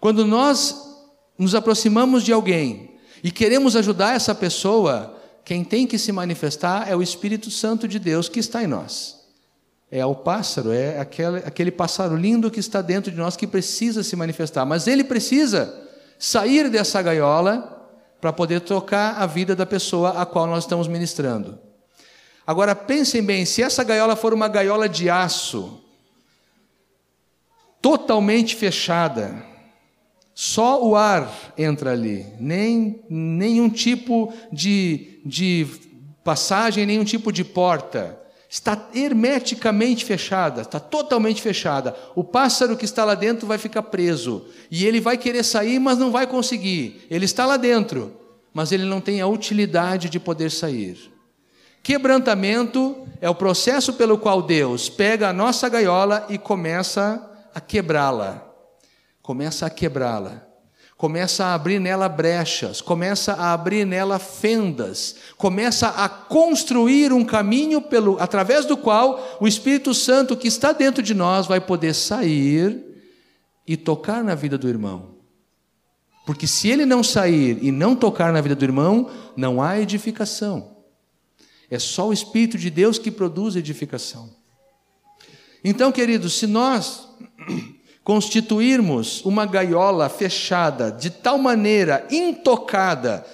Quando 0.00 0.26
nós 0.26 0.76
nos 1.38 1.54
aproximamos 1.54 2.24
de 2.24 2.32
alguém 2.32 2.96
e 3.22 3.30
queremos 3.30 3.76
ajudar 3.76 4.16
essa 4.16 4.34
pessoa, 4.34 5.16
quem 5.44 5.62
tem 5.62 5.86
que 5.86 5.98
se 5.98 6.10
manifestar 6.10 6.88
é 6.88 6.96
o 6.96 7.02
Espírito 7.02 7.50
Santo 7.50 7.86
de 7.86 7.98
Deus 7.98 8.28
que 8.28 8.40
está 8.40 8.62
em 8.62 8.66
nós. 8.66 9.21
É 9.94 10.06
o 10.06 10.14
pássaro, 10.14 10.72
é 10.72 10.98
aquele, 10.98 11.36
aquele 11.40 11.70
pássaro 11.70 12.16
lindo 12.16 12.50
que 12.50 12.58
está 12.58 12.80
dentro 12.80 13.10
de 13.10 13.18
nós 13.18 13.36
que 13.36 13.46
precisa 13.46 14.02
se 14.02 14.16
manifestar. 14.16 14.64
Mas 14.64 14.86
ele 14.86 15.04
precisa 15.04 15.86
sair 16.18 16.70
dessa 16.70 17.02
gaiola 17.02 17.90
para 18.18 18.32
poder 18.32 18.60
tocar 18.60 19.20
a 19.20 19.26
vida 19.26 19.54
da 19.54 19.66
pessoa 19.66 20.22
a 20.22 20.24
qual 20.24 20.46
nós 20.46 20.64
estamos 20.64 20.88
ministrando. 20.88 21.58
Agora 22.46 22.74
pensem 22.74 23.22
bem, 23.22 23.44
se 23.44 23.62
essa 23.62 23.84
gaiola 23.84 24.16
for 24.16 24.32
uma 24.32 24.48
gaiola 24.48 24.88
de 24.88 25.10
aço, 25.10 25.84
totalmente 27.82 28.56
fechada, 28.56 29.44
só 30.34 30.82
o 30.82 30.96
ar 30.96 31.52
entra 31.58 31.92
ali, 31.92 32.26
nem 32.40 33.04
nenhum 33.10 33.68
tipo 33.68 34.32
de, 34.50 35.20
de 35.26 35.66
passagem, 36.24 36.86
nenhum 36.86 37.04
tipo 37.04 37.30
de 37.30 37.44
porta. 37.44 38.21
Está 38.52 38.90
hermeticamente 38.94 40.04
fechada, 40.04 40.60
está 40.60 40.78
totalmente 40.78 41.40
fechada. 41.40 41.96
O 42.14 42.22
pássaro 42.22 42.76
que 42.76 42.84
está 42.84 43.02
lá 43.02 43.14
dentro 43.14 43.46
vai 43.46 43.56
ficar 43.56 43.84
preso. 43.84 44.44
E 44.70 44.84
ele 44.84 45.00
vai 45.00 45.16
querer 45.16 45.42
sair, 45.42 45.78
mas 45.78 45.96
não 45.96 46.10
vai 46.10 46.26
conseguir. 46.26 47.06
Ele 47.10 47.24
está 47.24 47.46
lá 47.46 47.56
dentro, 47.56 48.14
mas 48.52 48.70
ele 48.70 48.84
não 48.84 49.00
tem 49.00 49.22
a 49.22 49.26
utilidade 49.26 50.10
de 50.10 50.20
poder 50.20 50.50
sair. 50.50 51.10
Quebrantamento 51.82 53.08
é 53.22 53.30
o 53.30 53.34
processo 53.34 53.94
pelo 53.94 54.18
qual 54.18 54.42
Deus 54.42 54.90
pega 54.90 55.30
a 55.30 55.32
nossa 55.32 55.66
gaiola 55.70 56.26
e 56.28 56.36
começa 56.36 57.26
a 57.54 57.60
quebrá-la 57.60 58.52
começa 59.22 59.64
a 59.66 59.70
quebrá-la, 59.70 60.46
começa 61.02 61.46
a 61.46 61.54
abrir 61.54 61.80
nela 61.80 62.08
brechas, 62.08 62.80
começa 62.80 63.32
a 63.32 63.52
abrir 63.52 63.84
nela 63.84 64.20
fendas, 64.20 65.16
começa 65.36 65.88
a 65.88 66.08
construir 66.08 67.12
um 67.12 67.24
caminho 67.24 67.82
pelo 67.82 68.22
através 68.22 68.66
do 68.66 68.76
qual 68.76 69.36
o 69.40 69.48
Espírito 69.48 69.92
Santo 69.94 70.36
que 70.36 70.46
está 70.46 70.70
dentro 70.70 71.02
de 71.02 71.12
nós 71.12 71.48
vai 71.48 71.60
poder 71.60 71.92
sair 71.92 72.80
e 73.66 73.76
tocar 73.76 74.22
na 74.22 74.36
vida 74.36 74.56
do 74.56 74.68
irmão. 74.68 75.16
Porque 76.24 76.46
se 76.46 76.68
ele 76.68 76.86
não 76.86 77.02
sair 77.02 77.58
e 77.60 77.72
não 77.72 77.96
tocar 77.96 78.32
na 78.32 78.40
vida 78.40 78.54
do 78.54 78.64
irmão, 78.64 79.10
não 79.36 79.60
há 79.60 79.80
edificação. 79.80 80.84
É 81.68 81.80
só 81.80 82.10
o 82.10 82.12
Espírito 82.12 82.56
de 82.56 82.70
Deus 82.70 82.96
que 82.96 83.10
produz 83.10 83.56
edificação. 83.56 84.30
Então, 85.64 85.90
queridos, 85.90 86.38
se 86.38 86.46
nós 86.46 87.08
constituirmos 88.04 89.24
uma 89.24 89.46
gaiola 89.46 90.08
fechada 90.08 90.90
de 90.90 91.10
tal 91.10 91.38
maneira 91.38 92.06
intocada, 92.10 93.24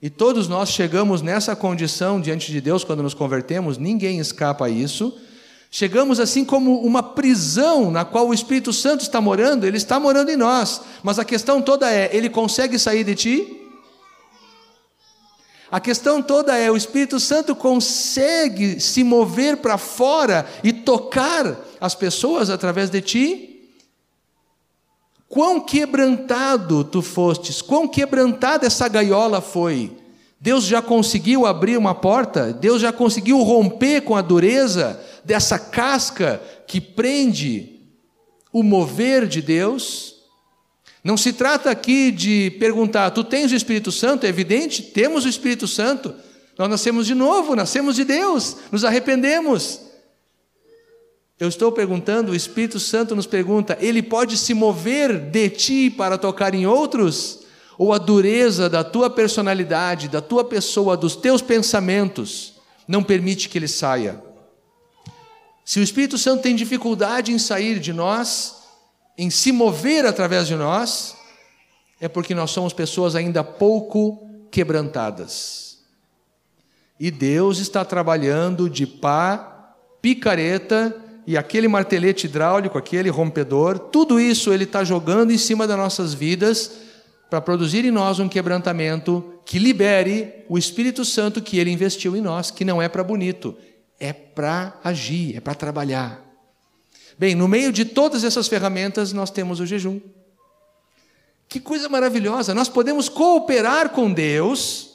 e 0.00 0.08
todos 0.08 0.46
nós 0.46 0.68
chegamos 0.68 1.22
nessa 1.22 1.56
condição 1.56 2.20
diante 2.20 2.52
de 2.52 2.60
Deus 2.60 2.84
quando 2.84 3.02
nos 3.02 3.14
convertemos, 3.14 3.78
ninguém 3.78 4.20
escapa 4.20 4.66
a 4.66 4.70
isso. 4.70 5.12
Chegamos 5.70 6.20
assim 6.20 6.44
como 6.44 6.80
uma 6.80 7.02
prisão 7.02 7.90
na 7.90 8.04
qual 8.04 8.28
o 8.28 8.34
Espírito 8.34 8.72
Santo 8.72 9.02
está 9.02 9.20
morando, 9.20 9.66
ele 9.66 9.76
está 9.76 9.98
morando 9.98 10.30
em 10.30 10.36
nós, 10.36 10.80
mas 11.02 11.18
a 11.18 11.24
questão 11.24 11.60
toda 11.60 11.92
é: 11.92 12.08
ele 12.12 12.30
consegue 12.30 12.78
sair 12.78 13.02
de 13.02 13.14
ti? 13.14 13.62
A 15.70 15.80
questão 15.80 16.22
toda 16.22 16.56
é: 16.56 16.70
o 16.70 16.76
Espírito 16.76 17.18
Santo 17.18 17.56
consegue 17.56 18.80
se 18.80 19.02
mover 19.02 19.58
para 19.58 19.76
fora 19.76 20.46
e 20.62 20.72
tocar 20.72 21.58
as 21.80 21.94
pessoas 21.94 22.50
através 22.50 22.88
de 22.88 23.00
ti? 23.02 23.47
Quão 25.28 25.60
quebrantado 25.60 26.82
tu 26.82 27.02
fostes, 27.02 27.60
quão 27.60 27.86
quebrantada 27.86 28.66
essa 28.66 28.88
gaiola 28.88 29.40
foi. 29.40 29.92
Deus 30.40 30.64
já 30.64 30.80
conseguiu 30.80 31.44
abrir 31.44 31.76
uma 31.76 31.94
porta, 31.94 32.52
Deus 32.52 32.80
já 32.80 32.92
conseguiu 32.92 33.38
romper 33.42 34.02
com 34.02 34.16
a 34.16 34.22
dureza 34.22 34.98
dessa 35.24 35.58
casca 35.58 36.40
que 36.66 36.80
prende 36.80 37.80
o 38.52 38.62
mover 38.62 39.26
de 39.26 39.42
Deus. 39.42 40.14
Não 41.02 41.16
se 41.16 41.32
trata 41.32 41.70
aqui 41.70 42.10
de 42.10 42.50
perguntar: 42.58 43.10
tu 43.10 43.24
tens 43.24 43.52
o 43.52 43.56
Espírito 43.56 43.92
Santo? 43.92 44.24
É 44.24 44.28
evidente, 44.28 44.82
temos 44.82 45.24
o 45.24 45.28
Espírito 45.28 45.66
Santo. 45.66 46.14
Nós 46.56 46.70
nascemos 46.70 47.06
de 47.06 47.14
novo, 47.14 47.54
nascemos 47.54 47.96
de 47.96 48.04
Deus, 48.04 48.56
nos 48.72 48.84
arrependemos. 48.84 49.87
Eu 51.38 51.48
estou 51.48 51.70
perguntando, 51.70 52.32
o 52.32 52.34
Espírito 52.34 52.80
Santo 52.80 53.14
nos 53.14 53.26
pergunta: 53.26 53.78
ele 53.80 54.02
pode 54.02 54.36
se 54.36 54.52
mover 54.52 55.18
de 55.18 55.48
ti 55.50 55.90
para 55.90 56.18
tocar 56.18 56.54
em 56.54 56.66
outros? 56.66 57.40
Ou 57.76 57.92
a 57.92 57.98
dureza 57.98 58.68
da 58.68 58.82
tua 58.82 59.08
personalidade, 59.08 60.08
da 60.08 60.20
tua 60.20 60.42
pessoa, 60.42 60.96
dos 60.96 61.14
teus 61.14 61.40
pensamentos, 61.40 62.54
não 62.88 63.04
permite 63.04 63.48
que 63.48 63.56
ele 63.56 63.68
saia? 63.68 64.20
Se 65.64 65.78
o 65.78 65.82
Espírito 65.82 66.18
Santo 66.18 66.42
tem 66.42 66.56
dificuldade 66.56 67.30
em 67.30 67.38
sair 67.38 67.78
de 67.78 67.92
nós, 67.92 68.56
em 69.16 69.30
se 69.30 69.52
mover 69.52 70.06
através 70.06 70.48
de 70.48 70.56
nós, 70.56 71.16
é 72.00 72.08
porque 72.08 72.34
nós 72.34 72.50
somos 72.50 72.72
pessoas 72.72 73.14
ainda 73.14 73.44
pouco 73.44 74.26
quebrantadas. 74.50 75.78
E 76.98 77.12
Deus 77.12 77.58
está 77.58 77.84
trabalhando 77.84 78.68
de 78.68 78.88
pá, 78.88 79.76
picareta 80.02 81.07
e 81.28 81.36
aquele 81.36 81.68
martelete 81.68 82.24
hidráulico, 82.24 82.78
aquele 82.78 83.10
rompedor, 83.10 83.78
tudo 83.78 84.18
isso 84.18 84.50
ele 84.50 84.64
está 84.64 84.82
jogando 84.82 85.30
em 85.30 85.36
cima 85.36 85.66
das 85.66 85.76
nossas 85.76 86.14
vidas 86.14 86.72
para 87.28 87.38
produzir 87.38 87.84
em 87.84 87.90
nós 87.90 88.18
um 88.18 88.30
quebrantamento 88.30 89.34
que 89.44 89.58
libere 89.58 90.46
o 90.48 90.56
Espírito 90.56 91.04
Santo 91.04 91.42
que 91.42 91.58
ele 91.58 91.70
investiu 91.70 92.16
em 92.16 92.22
nós, 92.22 92.50
que 92.50 92.64
não 92.64 92.80
é 92.80 92.88
para 92.88 93.04
bonito, 93.04 93.54
é 94.00 94.10
para 94.10 94.80
agir, 94.82 95.36
é 95.36 95.40
para 95.40 95.54
trabalhar. 95.54 96.18
Bem, 97.18 97.34
no 97.34 97.46
meio 97.46 97.72
de 97.72 97.84
todas 97.84 98.24
essas 98.24 98.48
ferramentas, 98.48 99.12
nós 99.12 99.30
temos 99.30 99.60
o 99.60 99.66
jejum. 99.66 100.00
Que 101.46 101.60
coisa 101.60 101.90
maravilhosa! 101.90 102.54
Nós 102.54 102.70
podemos 102.70 103.06
cooperar 103.10 103.90
com 103.90 104.10
Deus 104.10 104.94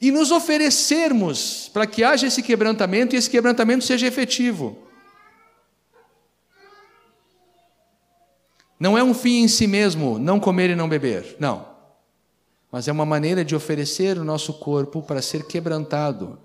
e 0.00 0.12
nos 0.12 0.30
oferecermos 0.30 1.68
para 1.74 1.88
que 1.88 2.04
haja 2.04 2.28
esse 2.28 2.40
quebrantamento 2.40 3.16
e 3.16 3.18
esse 3.18 3.28
quebrantamento 3.28 3.84
seja 3.84 4.06
efetivo. 4.06 4.83
Não 8.78 8.98
é 8.98 9.02
um 9.02 9.14
fim 9.14 9.42
em 9.42 9.48
si 9.48 9.66
mesmo 9.66 10.18
não 10.18 10.40
comer 10.40 10.70
e 10.70 10.74
não 10.74 10.88
beber, 10.88 11.36
não. 11.38 11.66
Mas 12.70 12.88
é 12.88 12.92
uma 12.92 13.06
maneira 13.06 13.44
de 13.44 13.54
oferecer 13.54 14.18
o 14.18 14.24
nosso 14.24 14.54
corpo 14.54 15.00
para 15.02 15.22
ser 15.22 15.46
quebrantado, 15.46 16.38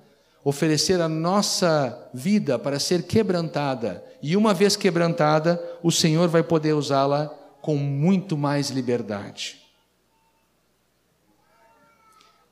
oferecer 0.44 1.02
a 1.02 1.10
nossa 1.10 2.10
vida 2.14 2.60
para 2.60 2.80
ser 2.80 3.04
quebrantada. 3.04 4.04
E 4.22 4.38
uma 4.38 4.54
vez 4.54 4.76
quebrantada, 4.76 5.62
o 5.82 5.92
Senhor 5.92 6.28
vai 6.28 6.44
poder 6.44 6.74
usá-la 6.74 7.28
com 7.62 7.76
muito 7.76 8.38
mais 8.38 8.70
liberdade. 8.70 9.60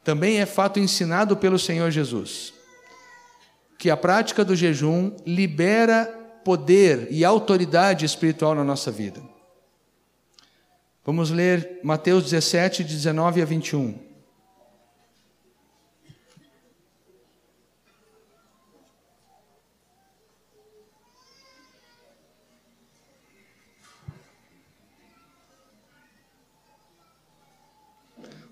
Também 0.03 0.39
é 0.39 0.45
fato 0.45 0.79
ensinado 0.79 1.37
pelo 1.37 1.59
Senhor 1.59 1.91
Jesus 1.91 2.57
que 3.77 3.89
a 3.89 3.97
prática 3.97 4.43
do 4.43 4.55
jejum 4.55 5.11
libera 5.25 6.05
poder 6.43 7.07
e 7.11 7.23
autoridade 7.23 8.05
espiritual 8.05 8.55
na 8.55 8.63
nossa 8.63 8.91
vida. 8.91 9.21
Vamos 11.07 11.29
ler 11.31 11.79
Mateus 11.85 12.25
17, 12.25 12.83
19 12.83 13.41
a 13.41 13.45
21. 13.45 13.97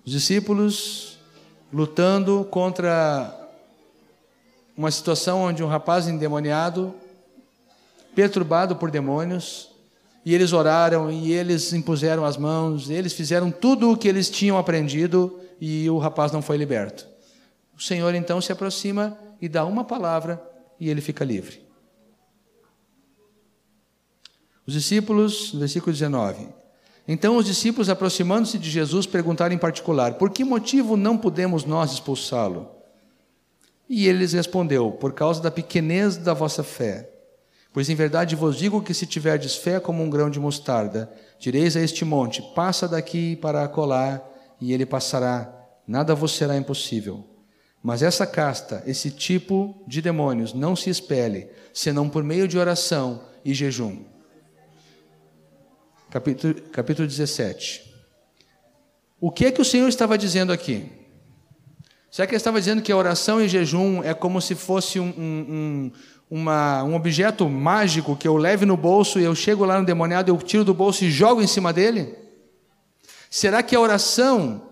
Os 0.02 0.12
discípulos 0.12 1.18
lutando 1.70 2.42
contra 2.50 3.38
uma 4.74 4.90
situação 4.90 5.42
onde 5.42 5.62
um 5.62 5.68
rapaz 5.68 6.08
endemoniado, 6.08 6.94
perturbado 8.14 8.76
por 8.76 8.90
demônios, 8.90 9.75
e 10.26 10.34
eles 10.34 10.52
oraram, 10.52 11.08
e 11.08 11.32
eles 11.32 11.72
impuseram 11.72 12.24
as 12.24 12.36
mãos, 12.36 12.90
eles 12.90 13.12
fizeram 13.12 13.48
tudo 13.48 13.92
o 13.92 13.96
que 13.96 14.08
eles 14.08 14.28
tinham 14.28 14.58
aprendido, 14.58 15.38
e 15.60 15.88
o 15.88 15.98
rapaz 15.98 16.32
não 16.32 16.42
foi 16.42 16.56
liberto. 16.56 17.06
O 17.78 17.80
Senhor 17.80 18.12
então 18.12 18.40
se 18.40 18.50
aproxima 18.50 19.16
e 19.40 19.48
dá 19.48 19.64
uma 19.64 19.84
palavra, 19.84 20.42
e 20.80 20.90
ele 20.90 21.00
fica 21.00 21.24
livre. 21.24 21.64
Os 24.66 24.74
discípulos, 24.74 25.52
versículo 25.52 25.92
19. 25.92 26.48
Então 27.06 27.36
os 27.36 27.46
discípulos, 27.46 27.88
aproximando-se 27.88 28.58
de 28.58 28.68
Jesus, 28.68 29.06
perguntaram 29.06 29.54
em 29.54 29.58
particular: 29.58 30.14
Por 30.14 30.30
que 30.30 30.42
motivo 30.42 30.96
não 30.96 31.16
podemos 31.16 31.64
nós 31.64 31.92
expulsá-lo? 31.92 32.68
E 33.88 34.08
ele 34.08 34.18
lhes 34.18 34.32
respondeu: 34.32 34.90
Por 34.90 35.12
causa 35.12 35.40
da 35.40 35.52
pequenez 35.52 36.16
da 36.16 36.34
vossa 36.34 36.64
fé. 36.64 37.15
Pois 37.76 37.90
em 37.90 37.94
verdade 37.94 38.34
vos 38.34 38.56
digo 38.56 38.80
que 38.80 38.94
se 38.94 39.04
tiverdes 39.04 39.54
fé 39.54 39.78
como 39.78 40.02
um 40.02 40.08
grão 40.08 40.30
de 40.30 40.40
mostarda, 40.40 41.12
direis 41.38 41.76
a 41.76 41.80
este 41.82 42.06
monte: 42.06 42.40
passa 42.54 42.88
daqui 42.88 43.36
para 43.36 43.62
acolá, 43.62 44.26
e 44.58 44.72
ele 44.72 44.86
passará, 44.86 45.54
nada 45.86 46.14
vos 46.14 46.34
será 46.34 46.56
impossível. 46.56 47.22
Mas 47.82 48.02
essa 48.02 48.26
casta, 48.26 48.82
esse 48.86 49.10
tipo 49.10 49.84
de 49.86 50.00
demônios, 50.00 50.54
não 50.54 50.74
se 50.74 50.88
expele, 50.88 51.50
senão 51.74 52.08
por 52.08 52.24
meio 52.24 52.48
de 52.48 52.56
oração 52.56 53.22
e 53.44 53.52
jejum. 53.52 54.06
Capítulo, 56.08 56.54
capítulo 56.72 57.06
17. 57.06 57.94
O 59.20 59.30
que 59.30 59.44
é 59.44 59.52
que 59.52 59.60
o 59.60 59.66
Senhor 59.66 59.88
estava 59.90 60.16
dizendo 60.16 60.50
aqui? 60.50 60.90
Será 62.10 62.26
que 62.26 62.32
ele 62.32 62.38
estava 62.38 62.58
dizendo 62.58 62.80
que 62.80 62.90
a 62.90 62.96
oração 62.96 63.42
e 63.42 63.46
jejum 63.46 64.02
é 64.02 64.14
como 64.14 64.40
se 64.40 64.54
fosse 64.54 64.98
um, 64.98 65.12
um, 65.18 65.92
uma, 66.30 66.82
um 66.82 66.94
objeto 66.94 67.48
mágico 67.48 68.16
que 68.16 68.26
eu 68.26 68.36
leve 68.36 68.66
no 68.66 68.76
bolso 68.76 69.18
e 69.20 69.24
eu 69.24 69.34
chego 69.34 69.64
lá 69.64 69.78
no 69.78 69.86
demoniado, 69.86 70.28
eu 70.28 70.36
tiro 70.38 70.64
do 70.64 70.74
bolso 70.74 71.04
e 71.04 71.10
jogo 71.10 71.40
em 71.40 71.46
cima 71.46 71.72
dele? 71.72 72.14
Será 73.30 73.62
que 73.62 73.76
a 73.76 73.80
oração, 73.80 74.62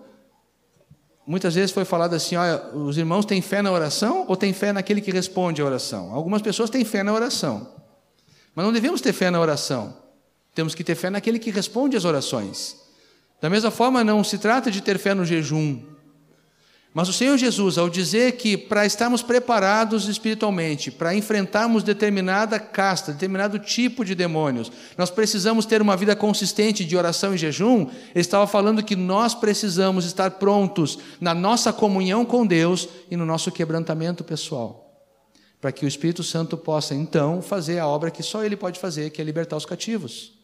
muitas 1.25 1.55
vezes 1.55 1.71
foi 1.71 1.85
falado 1.85 2.13
assim, 2.13 2.35
olha, 2.35 2.61
os 2.73 2.97
irmãos 2.97 3.25
têm 3.25 3.41
fé 3.41 3.61
na 3.61 3.71
oração 3.71 4.25
ou 4.27 4.35
têm 4.35 4.53
fé 4.53 4.73
naquele 4.73 5.01
que 5.01 5.11
responde 5.11 5.61
à 5.61 5.65
oração? 5.65 6.13
Algumas 6.13 6.41
pessoas 6.41 6.69
têm 6.69 6.83
fé 6.83 7.03
na 7.03 7.13
oração, 7.13 7.67
mas 8.53 8.65
não 8.65 8.73
devemos 8.73 9.01
ter 9.01 9.13
fé 9.13 9.29
na 9.29 9.39
oração, 9.39 9.95
temos 10.53 10.75
que 10.75 10.83
ter 10.83 10.95
fé 10.95 11.09
naquele 11.09 11.39
que 11.39 11.51
responde 11.51 11.95
às 11.95 12.05
orações. 12.05 12.77
Da 13.41 13.49
mesma 13.49 13.69
forma, 13.69 14.03
não 14.03 14.23
se 14.23 14.37
trata 14.37 14.71
de 14.71 14.81
ter 14.81 14.97
fé 14.97 15.13
no 15.13 15.25
jejum, 15.25 15.94
mas 16.95 17.09
o 17.09 17.13
Senhor 17.13 17.37
Jesus, 17.37 17.77
ao 17.77 17.89
dizer 17.89 18.37
que 18.37 18.55
para 18.55 18.85
estarmos 18.85 19.21
preparados 19.21 20.07
espiritualmente, 20.07 20.89
para 20.89 21.13
enfrentarmos 21.13 21.83
determinada 21.83 22.57
casta, 22.57 23.11
determinado 23.11 23.59
tipo 23.59 24.05
de 24.05 24.15
demônios, 24.15 24.71
nós 24.97 25.09
precisamos 25.09 25.65
ter 25.65 25.81
uma 25.81 25.97
vida 25.97 26.15
consistente 26.15 26.85
de 26.85 26.95
oração 26.95 27.35
e 27.35 27.37
jejum, 27.37 27.81
ele 27.81 28.21
estava 28.21 28.47
falando 28.47 28.81
que 28.81 28.95
nós 28.95 29.35
precisamos 29.35 30.05
estar 30.05 30.31
prontos 30.31 30.97
na 31.19 31.33
nossa 31.33 31.73
comunhão 31.73 32.23
com 32.23 32.47
Deus 32.47 32.87
e 33.11 33.17
no 33.17 33.25
nosso 33.25 33.51
quebrantamento 33.51 34.23
pessoal, 34.23 34.89
para 35.59 35.73
que 35.73 35.83
o 35.83 35.89
Espírito 35.89 36.23
Santo 36.23 36.55
possa 36.55 36.95
então 36.95 37.41
fazer 37.41 37.77
a 37.77 37.87
obra 37.87 38.09
que 38.09 38.23
só 38.23 38.41
ele 38.41 38.55
pode 38.55 38.79
fazer, 38.79 39.09
que 39.09 39.21
é 39.21 39.25
libertar 39.25 39.57
os 39.57 39.65
cativos. 39.65 40.34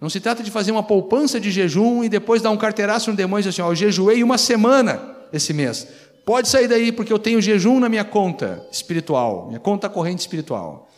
Não 0.00 0.10
se 0.10 0.20
trata 0.20 0.42
de 0.42 0.50
fazer 0.50 0.72
uma 0.72 0.82
poupança 0.82 1.40
de 1.40 1.50
jejum 1.50 2.04
e 2.04 2.08
depois 2.08 2.42
dar 2.42 2.50
um 2.50 2.56
carteiraço 2.56 3.10
no 3.10 3.16
demônio 3.16 3.40
e 3.40 3.48
dizer 3.48 3.62
assim: 3.62 3.68
ó, 3.68 3.72
eu 3.72 3.76
jejuei 3.76 4.22
uma 4.22 4.36
semana 4.36 5.16
esse 5.32 5.52
mês. 5.52 5.88
Pode 6.24 6.48
sair 6.48 6.68
daí 6.68 6.92
porque 6.92 7.12
eu 7.12 7.18
tenho 7.18 7.40
jejum 7.40 7.78
na 7.78 7.88
minha 7.88 8.04
conta 8.04 8.66
espiritual, 8.70 9.46
minha 9.46 9.60
conta 9.60 9.88
corrente 9.88 10.20
espiritual. 10.20 10.90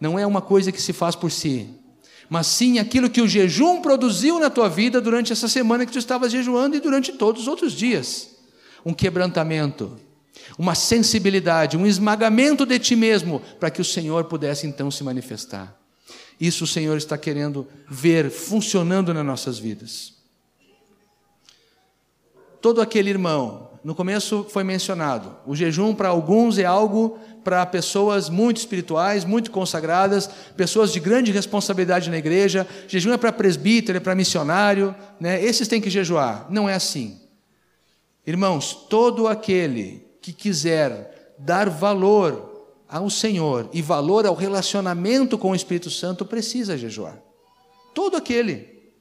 Não 0.00 0.18
é 0.18 0.26
uma 0.26 0.42
coisa 0.42 0.72
que 0.72 0.82
se 0.82 0.92
faz 0.92 1.14
por 1.14 1.30
si, 1.30 1.70
mas 2.28 2.48
sim 2.48 2.78
aquilo 2.78 3.08
que 3.08 3.22
o 3.22 3.28
jejum 3.28 3.80
produziu 3.80 4.40
na 4.40 4.50
tua 4.50 4.68
vida 4.68 5.00
durante 5.00 5.32
essa 5.32 5.48
semana 5.48 5.86
que 5.86 5.92
tu 5.92 5.98
estavas 5.98 6.32
jejuando 6.32 6.74
e 6.74 6.80
durante 6.80 7.12
todos 7.12 7.42
os 7.42 7.48
outros 7.48 7.72
dias. 7.72 8.30
Um 8.84 8.92
quebrantamento, 8.92 9.96
uma 10.58 10.74
sensibilidade, 10.74 11.76
um 11.76 11.86
esmagamento 11.86 12.66
de 12.66 12.78
ti 12.80 12.96
mesmo, 12.96 13.40
para 13.60 13.70
que 13.70 13.80
o 13.80 13.84
Senhor 13.84 14.24
pudesse 14.24 14.66
então 14.66 14.90
se 14.90 15.04
manifestar. 15.04 15.81
Isso 16.42 16.64
o 16.64 16.66
Senhor 16.66 16.96
está 16.96 17.16
querendo 17.16 17.68
ver 17.88 18.28
funcionando 18.28 19.14
nas 19.14 19.24
nossas 19.24 19.60
vidas. 19.60 20.14
Todo 22.60 22.80
aquele 22.80 23.10
irmão, 23.10 23.70
no 23.84 23.94
começo 23.94 24.44
foi 24.50 24.64
mencionado, 24.64 25.36
o 25.46 25.54
jejum 25.54 25.94
para 25.94 26.08
alguns 26.08 26.58
é 26.58 26.64
algo 26.64 27.16
para 27.44 27.64
pessoas 27.64 28.28
muito 28.28 28.56
espirituais, 28.56 29.24
muito 29.24 29.52
consagradas, 29.52 30.28
pessoas 30.56 30.92
de 30.92 30.98
grande 30.98 31.30
responsabilidade 31.30 32.10
na 32.10 32.18
igreja. 32.18 32.66
Jejum 32.88 33.12
é 33.12 33.16
para 33.16 33.30
presbítero, 33.30 33.98
é 33.98 34.00
para 34.00 34.16
missionário, 34.16 34.96
né? 35.20 35.40
Esses 35.40 35.68
têm 35.68 35.80
que 35.80 35.90
jejuar. 35.90 36.48
Não 36.50 36.68
é 36.68 36.74
assim. 36.74 37.20
Irmãos, 38.26 38.74
todo 38.90 39.28
aquele 39.28 40.04
que 40.20 40.32
quiser 40.32 41.36
dar 41.38 41.70
valor 41.70 42.51
ao 42.92 43.08
Senhor 43.08 43.70
e 43.72 43.80
valor 43.80 44.26
ao 44.26 44.34
relacionamento 44.34 45.38
com 45.38 45.52
o 45.52 45.54
Espírito 45.54 45.88
Santo 45.90 46.26
precisa 46.26 46.76
jejuar. 46.76 47.18
Todo 47.94 48.18
aquele. 48.18 48.92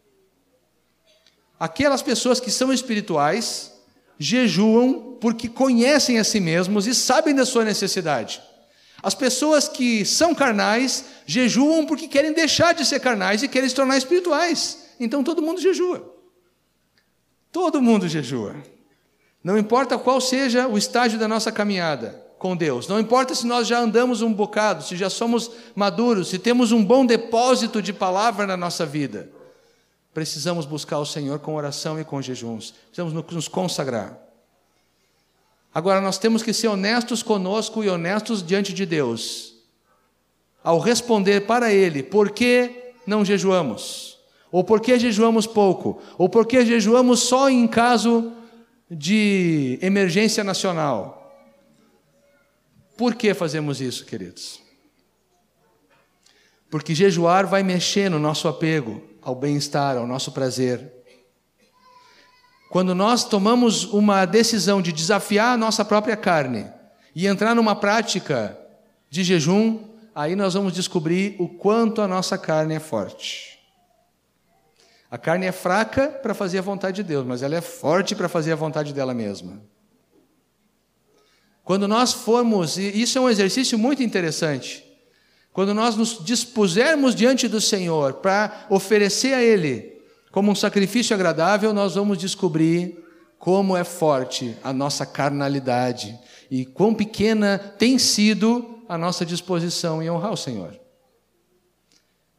Aquelas 1.59 2.01
pessoas 2.01 2.39
que 2.39 2.49
são 2.49 2.71
espirituais 2.71 3.73
jejuam 4.17 5.17
porque 5.19 5.49
conhecem 5.49 6.19
a 6.19 6.23
si 6.23 6.39
mesmos 6.39 6.87
e 6.87 6.95
sabem 6.95 7.35
da 7.35 7.45
sua 7.45 7.65
necessidade. 7.65 8.41
As 9.03 9.13
pessoas 9.13 9.67
que 9.67 10.05
são 10.05 10.33
carnais 10.33 11.05
jejuam 11.25 11.85
porque 11.85 12.07
querem 12.07 12.31
deixar 12.31 12.73
de 12.73 12.85
ser 12.85 13.01
carnais 13.01 13.43
e 13.43 13.49
querem 13.49 13.67
se 13.67 13.75
tornar 13.75 13.97
espirituais. 13.97 14.85
Então 15.01 15.21
todo 15.21 15.41
mundo 15.41 15.59
jejua. 15.59 16.15
Todo 17.51 17.81
mundo 17.81 18.07
jejua. 18.07 18.55
Não 19.43 19.57
importa 19.57 19.97
qual 19.97 20.21
seja 20.21 20.65
o 20.65 20.77
estágio 20.77 21.19
da 21.19 21.27
nossa 21.27 21.51
caminhada 21.51 22.30
com 22.41 22.57
Deus, 22.57 22.87
não 22.87 22.99
importa 22.99 23.35
se 23.35 23.45
nós 23.45 23.67
já 23.67 23.77
andamos 23.77 24.23
um 24.23 24.33
bocado, 24.33 24.83
se 24.83 24.97
já 24.97 25.11
somos 25.11 25.51
maduros, 25.75 26.29
se 26.29 26.39
temos 26.39 26.71
um 26.71 26.83
bom 26.83 27.05
depósito 27.05 27.83
de 27.83 27.93
palavra 27.93 28.47
na 28.47 28.57
nossa 28.57 28.83
vida, 28.83 29.29
precisamos 30.11 30.65
buscar 30.65 30.97
o 30.97 31.05
Senhor 31.05 31.37
com 31.37 31.53
oração 31.53 32.01
e 32.01 32.03
com 32.03 32.19
jejuns, 32.19 32.73
precisamos 32.87 33.13
nos 33.31 33.47
consagrar. 33.47 34.17
Agora, 35.71 36.01
nós 36.01 36.17
temos 36.17 36.41
que 36.41 36.51
ser 36.51 36.67
honestos 36.67 37.21
conosco 37.21 37.83
e 37.83 37.89
honestos 37.89 38.41
diante 38.41 38.73
de 38.73 38.87
Deus, 38.87 39.53
ao 40.63 40.79
responder 40.79 41.41
para 41.41 41.71
Ele, 41.71 42.01
por 42.01 42.31
que 42.31 42.93
não 43.05 43.23
jejuamos? 43.23 44.17
Ou 44.51 44.63
por 44.63 44.81
que 44.81 44.97
jejuamos 44.97 45.45
pouco? 45.45 46.01
Ou 46.17 46.27
por 46.27 46.47
que 46.47 46.65
jejuamos 46.65 47.19
só 47.19 47.51
em 47.51 47.67
caso 47.67 48.31
de 48.89 49.77
emergência 49.79 50.43
nacional. 50.43 51.20
Por 53.01 53.15
que 53.15 53.33
fazemos 53.33 53.81
isso, 53.81 54.05
queridos? 54.05 54.61
Porque 56.69 56.93
jejuar 56.93 57.47
vai 57.47 57.63
mexer 57.63 58.11
no 58.11 58.19
nosso 58.19 58.47
apego 58.47 59.01
ao 59.23 59.33
bem-estar, 59.33 59.97
ao 59.97 60.05
nosso 60.05 60.31
prazer. 60.31 60.93
Quando 62.69 62.93
nós 62.93 63.23
tomamos 63.23 63.85
uma 63.85 64.23
decisão 64.25 64.83
de 64.83 64.91
desafiar 64.91 65.55
a 65.55 65.57
nossa 65.57 65.83
própria 65.83 66.15
carne 66.15 66.71
e 67.15 67.25
entrar 67.25 67.55
numa 67.55 67.75
prática 67.75 68.55
de 69.09 69.23
jejum, 69.23 69.79
aí 70.13 70.35
nós 70.35 70.53
vamos 70.53 70.71
descobrir 70.71 71.35
o 71.39 71.49
quanto 71.49 72.03
a 72.03 72.07
nossa 72.07 72.37
carne 72.37 72.75
é 72.75 72.79
forte. 72.79 73.57
A 75.09 75.17
carne 75.17 75.47
é 75.47 75.51
fraca 75.51 76.07
para 76.07 76.35
fazer 76.35 76.59
a 76.59 76.61
vontade 76.61 76.97
de 76.97 77.03
Deus, 77.03 77.25
mas 77.25 77.41
ela 77.41 77.55
é 77.55 77.61
forte 77.61 78.13
para 78.13 78.29
fazer 78.29 78.51
a 78.51 78.55
vontade 78.55 78.93
dela 78.93 79.15
mesma. 79.15 79.70
Quando 81.63 81.87
nós 81.87 82.11
formos, 82.11 82.77
e 82.77 83.01
isso 83.01 83.17
é 83.17 83.21
um 83.21 83.29
exercício 83.29 83.77
muito 83.77 84.01
interessante, 84.01 84.83
quando 85.53 85.73
nós 85.73 85.95
nos 85.95 86.23
dispusermos 86.23 87.13
diante 87.13 87.47
do 87.47 87.59
Senhor 87.59 88.13
para 88.15 88.65
oferecer 88.69 89.33
a 89.33 89.43
Ele 89.43 89.91
como 90.31 90.51
um 90.51 90.55
sacrifício 90.55 91.13
agradável, 91.13 91.73
nós 91.73 91.95
vamos 91.95 92.17
descobrir 92.17 92.97
como 93.37 93.75
é 93.75 93.83
forte 93.83 94.55
a 94.63 94.71
nossa 94.71 95.05
carnalidade 95.05 96.17
e 96.49 96.65
quão 96.65 96.93
pequena 96.93 97.57
tem 97.77 97.97
sido 97.97 98.79
a 98.87 98.97
nossa 98.97 99.25
disposição 99.25 100.01
em 100.01 100.09
honrar 100.09 100.31
o 100.31 100.37
Senhor. 100.37 100.79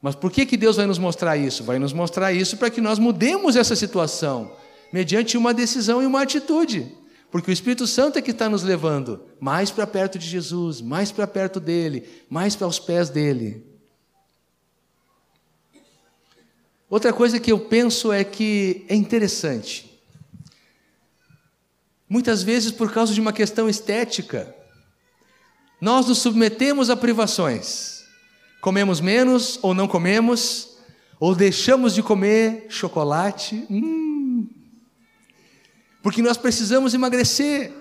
Mas 0.00 0.14
por 0.14 0.32
que, 0.32 0.44
que 0.44 0.56
Deus 0.56 0.76
vai 0.76 0.86
nos 0.86 0.98
mostrar 0.98 1.36
isso? 1.36 1.62
Vai 1.62 1.78
nos 1.78 1.92
mostrar 1.92 2.32
isso 2.32 2.56
para 2.56 2.70
que 2.70 2.80
nós 2.80 2.98
mudemos 2.98 3.56
essa 3.56 3.76
situação, 3.76 4.52
mediante 4.92 5.36
uma 5.36 5.54
decisão 5.54 6.02
e 6.02 6.06
uma 6.06 6.22
atitude. 6.22 6.92
Porque 7.32 7.50
o 7.50 7.52
Espírito 7.52 7.86
Santo 7.86 8.18
é 8.18 8.22
que 8.22 8.30
está 8.30 8.46
nos 8.46 8.62
levando 8.62 9.24
mais 9.40 9.70
para 9.70 9.86
perto 9.86 10.18
de 10.18 10.28
Jesus, 10.28 10.82
mais 10.82 11.10
para 11.10 11.26
perto 11.26 11.58
dele, 11.58 12.06
mais 12.28 12.54
para 12.54 12.66
os 12.66 12.78
pés 12.78 13.08
dele. 13.08 13.64
Outra 16.90 17.10
coisa 17.10 17.40
que 17.40 17.50
eu 17.50 17.58
penso 17.58 18.12
é 18.12 18.22
que 18.22 18.84
é 18.86 18.94
interessante. 18.94 19.98
Muitas 22.06 22.42
vezes, 22.42 22.70
por 22.70 22.92
causa 22.92 23.14
de 23.14 23.20
uma 23.20 23.32
questão 23.32 23.66
estética, 23.66 24.54
nós 25.80 26.06
nos 26.06 26.18
submetemos 26.18 26.90
a 26.90 26.96
privações. 26.96 28.04
Comemos 28.60 29.00
menos 29.00 29.58
ou 29.62 29.72
não 29.72 29.88
comemos, 29.88 30.76
ou 31.18 31.34
deixamos 31.34 31.94
de 31.94 32.02
comer 32.02 32.66
chocolate. 32.68 33.66
Hum. 33.70 34.11
Porque 36.02 36.20
nós 36.20 36.36
precisamos 36.36 36.92
emagrecer. 36.92 37.72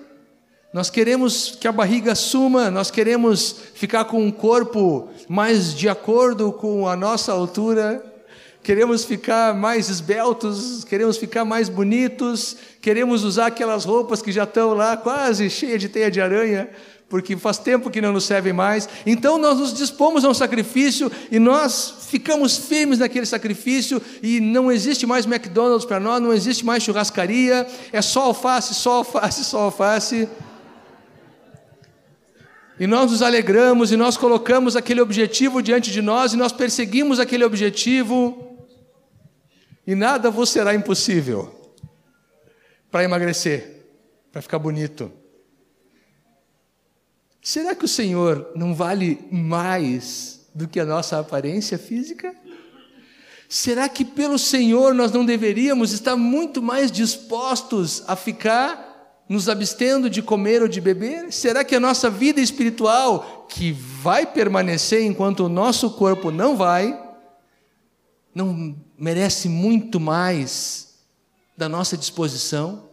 Nós 0.72 0.88
queremos 0.88 1.56
que 1.60 1.68
a 1.68 1.72
barriga 1.72 2.14
suma, 2.14 2.70
nós 2.70 2.90
queremos 2.90 3.56
ficar 3.74 4.06
com 4.06 4.24
um 4.24 4.30
corpo 4.30 5.10
mais 5.28 5.74
de 5.74 5.86
acordo 5.86 6.50
com 6.50 6.88
a 6.88 6.96
nossa 6.96 7.30
altura, 7.30 8.02
queremos 8.62 9.04
ficar 9.04 9.54
mais 9.54 9.90
esbeltos, 9.90 10.82
queremos 10.84 11.18
ficar 11.18 11.44
mais 11.44 11.68
bonitos, 11.68 12.56
queremos 12.80 13.22
usar 13.22 13.48
aquelas 13.48 13.84
roupas 13.84 14.22
que 14.22 14.32
já 14.32 14.44
estão 14.44 14.72
lá 14.72 14.96
quase 14.96 15.50
cheias 15.50 15.78
de 15.78 15.90
teia 15.90 16.10
de 16.10 16.22
aranha, 16.22 16.70
porque 17.12 17.36
faz 17.36 17.58
tempo 17.58 17.90
que 17.90 18.00
não 18.00 18.10
nos 18.10 18.24
servem 18.24 18.54
mais. 18.54 18.88
Então 19.04 19.36
nós 19.36 19.58
nos 19.58 19.74
dispomos 19.74 20.24
a 20.24 20.30
um 20.30 20.32
sacrifício 20.32 21.12
e 21.30 21.38
nós 21.38 22.06
ficamos 22.08 22.56
firmes 22.56 23.00
naquele 23.00 23.26
sacrifício 23.26 24.00
e 24.22 24.40
não 24.40 24.72
existe 24.72 25.04
mais 25.04 25.26
McDonald's 25.26 25.84
para 25.84 26.00
nós, 26.00 26.22
não 26.22 26.32
existe 26.32 26.64
mais 26.64 26.82
churrascaria, 26.82 27.66
é 27.92 28.00
só 28.00 28.22
alface, 28.22 28.72
só 28.74 28.92
alface, 28.92 29.44
só 29.44 29.58
alface. 29.58 30.26
E 32.80 32.86
nós 32.86 33.10
nos 33.10 33.20
alegramos 33.20 33.92
e 33.92 33.96
nós 33.98 34.16
colocamos 34.16 34.74
aquele 34.74 35.02
objetivo 35.02 35.62
diante 35.62 35.90
de 35.90 36.00
nós 36.00 36.32
e 36.32 36.38
nós 36.38 36.50
perseguimos 36.50 37.20
aquele 37.20 37.44
objetivo. 37.44 38.56
E 39.86 39.94
nada 39.94 40.30
vos 40.30 40.48
será 40.48 40.74
impossível 40.74 41.74
para 42.90 43.04
emagrecer, 43.04 43.84
para 44.32 44.40
ficar 44.40 44.58
bonito. 44.58 45.12
Será 47.42 47.74
que 47.74 47.84
o 47.84 47.88
Senhor 47.88 48.52
não 48.54 48.72
vale 48.72 49.26
mais 49.28 50.46
do 50.54 50.68
que 50.68 50.78
a 50.78 50.84
nossa 50.84 51.18
aparência 51.18 51.76
física? 51.76 52.32
Será 53.48 53.88
que 53.88 54.04
pelo 54.04 54.38
Senhor 54.38 54.94
nós 54.94 55.10
não 55.10 55.26
deveríamos 55.26 55.92
estar 55.92 56.14
muito 56.14 56.62
mais 56.62 56.92
dispostos 56.92 58.04
a 58.06 58.14
ficar 58.14 59.24
nos 59.28 59.48
abstendo 59.48 60.08
de 60.08 60.22
comer 60.22 60.62
ou 60.62 60.68
de 60.68 60.80
beber? 60.80 61.32
Será 61.32 61.64
que 61.64 61.74
a 61.74 61.80
nossa 61.80 62.08
vida 62.08 62.40
espiritual, 62.40 63.46
que 63.48 63.72
vai 63.72 64.24
permanecer 64.24 65.02
enquanto 65.02 65.40
o 65.40 65.48
nosso 65.48 65.90
corpo 65.90 66.30
não 66.30 66.56
vai, 66.56 66.96
não 68.32 68.76
merece 68.96 69.48
muito 69.48 69.98
mais 69.98 70.94
da 71.56 71.68
nossa 71.68 71.96
disposição? 71.96 72.91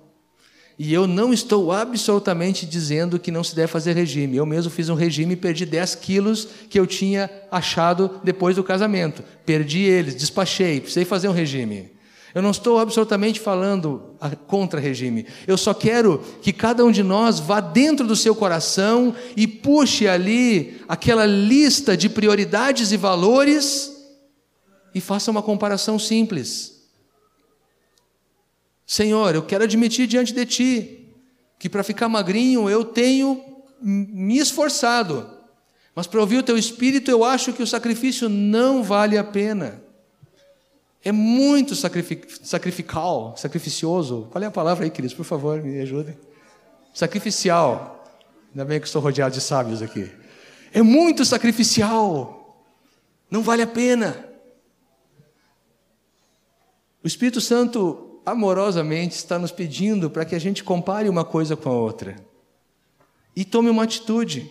E 0.80 0.94
eu 0.94 1.06
não 1.06 1.34
estou 1.34 1.74
absolutamente 1.74 2.66
dizendo 2.66 3.20
que 3.20 3.32
não 3.32 3.44
se 3.44 3.54
deve 3.54 3.68
fazer 3.68 3.92
regime. 3.92 4.38
Eu 4.38 4.46
mesmo 4.46 4.72
fiz 4.72 4.88
um 4.88 4.96
regime 4.96 5.34
e 5.34 5.36
perdi 5.36 5.66
10 5.66 5.96
quilos 5.96 6.48
que 6.70 6.80
eu 6.80 6.88
tinha 6.88 7.30
achado 7.52 8.22
depois 8.24 8.56
do 8.56 8.64
casamento. 8.64 9.22
Perdi 9.46 9.82
eles, 9.82 10.16
despachei, 10.16 10.80
precisei 10.80 11.04
fazer 11.04 11.28
um 11.28 11.34
regime. 11.34 11.92
Eu 12.34 12.42
não 12.42 12.52
estou 12.52 12.80
absolutamente 12.80 13.42
falando 13.42 14.16
contra 14.48 14.80
regime. 14.80 15.26
Eu 15.46 15.58
só 15.58 15.74
quero 15.74 16.24
que 16.42 16.54
cada 16.54 16.86
um 16.86 16.92
de 16.92 17.04
nós 17.04 17.42
vá 17.42 17.60
dentro 17.60 18.08
do 18.08 18.16
seu 18.16 18.34
coração 18.34 19.14
e 19.36 19.46
puxe 19.46 20.08
ali 20.08 20.80
aquela 20.88 21.26
lista 21.26 21.98
de 21.98 22.08
prioridades 22.08 22.94
e 22.94 22.98
valores 22.98 23.92
e 24.96 25.02
faça 25.02 25.30
uma 25.30 25.42
comparação 25.42 26.00
simples. 26.00 26.79
Senhor, 28.90 29.36
eu 29.36 29.44
quero 29.44 29.66
admitir 29.66 30.08
diante 30.08 30.34
de 30.34 30.44
Ti 30.48 31.14
que 31.60 31.70
para 31.70 31.84
ficar 31.84 32.10
magrinho 32.10 32.68
eu 32.68 32.84
tenho 32.84 33.46
me 33.80 34.40
esforçado, 34.40 35.30
mas 35.94 36.08
para 36.08 36.20
ouvir 36.20 36.40
o 36.40 36.44
Teu 36.44 36.58
Espírito 36.58 37.12
eu 37.12 37.24
acho 37.24 37.54
que 37.54 37.62
o 37.62 37.68
sacrifício 37.68 38.28
não 38.28 38.82
vale 38.82 39.16
a 39.16 39.24
pena. 39.24 39.80
É 41.04 41.12
muito 41.12 41.76
sacrificial, 41.76 43.38
sacrificioso. 43.38 44.28
Qual 44.32 44.44
é 44.44 44.48
a 44.48 44.52
palavra 44.52 44.86
aí, 44.86 44.90
queridos? 44.90 45.16
Por 45.16 45.24
favor, 45.24 45.62
me 45.62 45.80
ajudem. 45.82 46.18
Sacrificial. 46.92 48.04
Ainda 48.50 48.66
bem 48.66 48.80
que 48.80 48.88
estou 48.88 49.04
rodeado 49.04 49.36
de 49.36 49.40
sábios 49.40 49.84
aqui. 49.84 50.10
É 50.74 50.82
muito 50.82 51.24
sacrificial. 51.26 52.66
Não 53.30 53.44
vale 53.44 53.62
a 53.62 53.68
pena. 53.68 54.26
O 57.04 57.08
Espírito 57.08 57.40
Santo 57.40 58.09
amorosamente 58.32 59.16
está 59.16 59.38
nos 59.38 59.52
pedindo 59.52 60.10
para 60.10 60.26
que 60.26 60.36
a 60.36 60.40
gente 60.40 60.64
compare 60.64 61.10
uma 61.10 61.24
coisa 61.24 61.56
com 61.56 61.70
a 61.70 61.74
outra 61.74 62.16
e 63.36 63.46
tome 63.46 63.70
uma 63.70 63.84
atitude. 63.84 64.50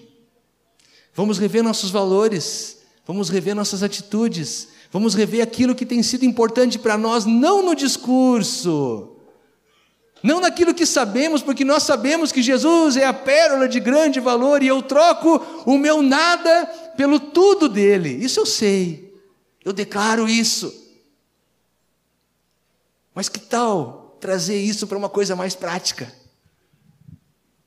Vamos 1.14 1.38
rever 1.38 1.62
nossos 1.62 1.90
valores, 1.90 2.78
vamos 3.06 3.28
rever 3.28 3.54
nossas 3.54 3.82
atitudes, 3.82 4.68
vamos 4.90 5.14
rever 5.14 5.42
aquilo 5.42 5.74
que 5.74 5.84
tem 5.84 6.02
sido 6.02 6.24
importante 6.24 6.78
para 6.78 6.96
nós, 6.96 7.24
não 7.24 7.62
no 7.62 7.74
discurso, 7.74 9.14
Não 10.22 10.40
naquilo 10.40 10.74
que 10.74 10.84
sabemos, 10.84 11.42
porque 11.42 11.64
nós 11.64 11.84
sabemos 11.84 12.32
que 12.32 12.42
Jesus 12.42 12.96
é 12.96 13.04
a 13.04 13.12
pérola 13.12 13.68
de 13.68 13.78
grande 13.78 14.18
valor 14.18 14.62
e 14.62 14.66
eu 14.66 14.82
troco 14.82 15.40
o 15.64 15.78
meu 15.78 16.02
nada 16.02 16.66
pelo 16.96 17.20
tudo 17.20 17.68
dele. 17.68 18.08
Isso 18.08 18.40
eu 18.40 18.46
sei. 18.46 19.14
Eu 19.64 19.72
declaro 19.72 20.28
isso. 20.28 20.87
Mas 23.18 23.28
que 23.28 23.40
tal 23.40 24.16
trazer 24.20 24.60
isso 24.60 24.86
para 24.86 24.96
uma 24.96 25.08
coisa 25.08 25.34
mais 25.34 25.52
prática? 25.52 26.08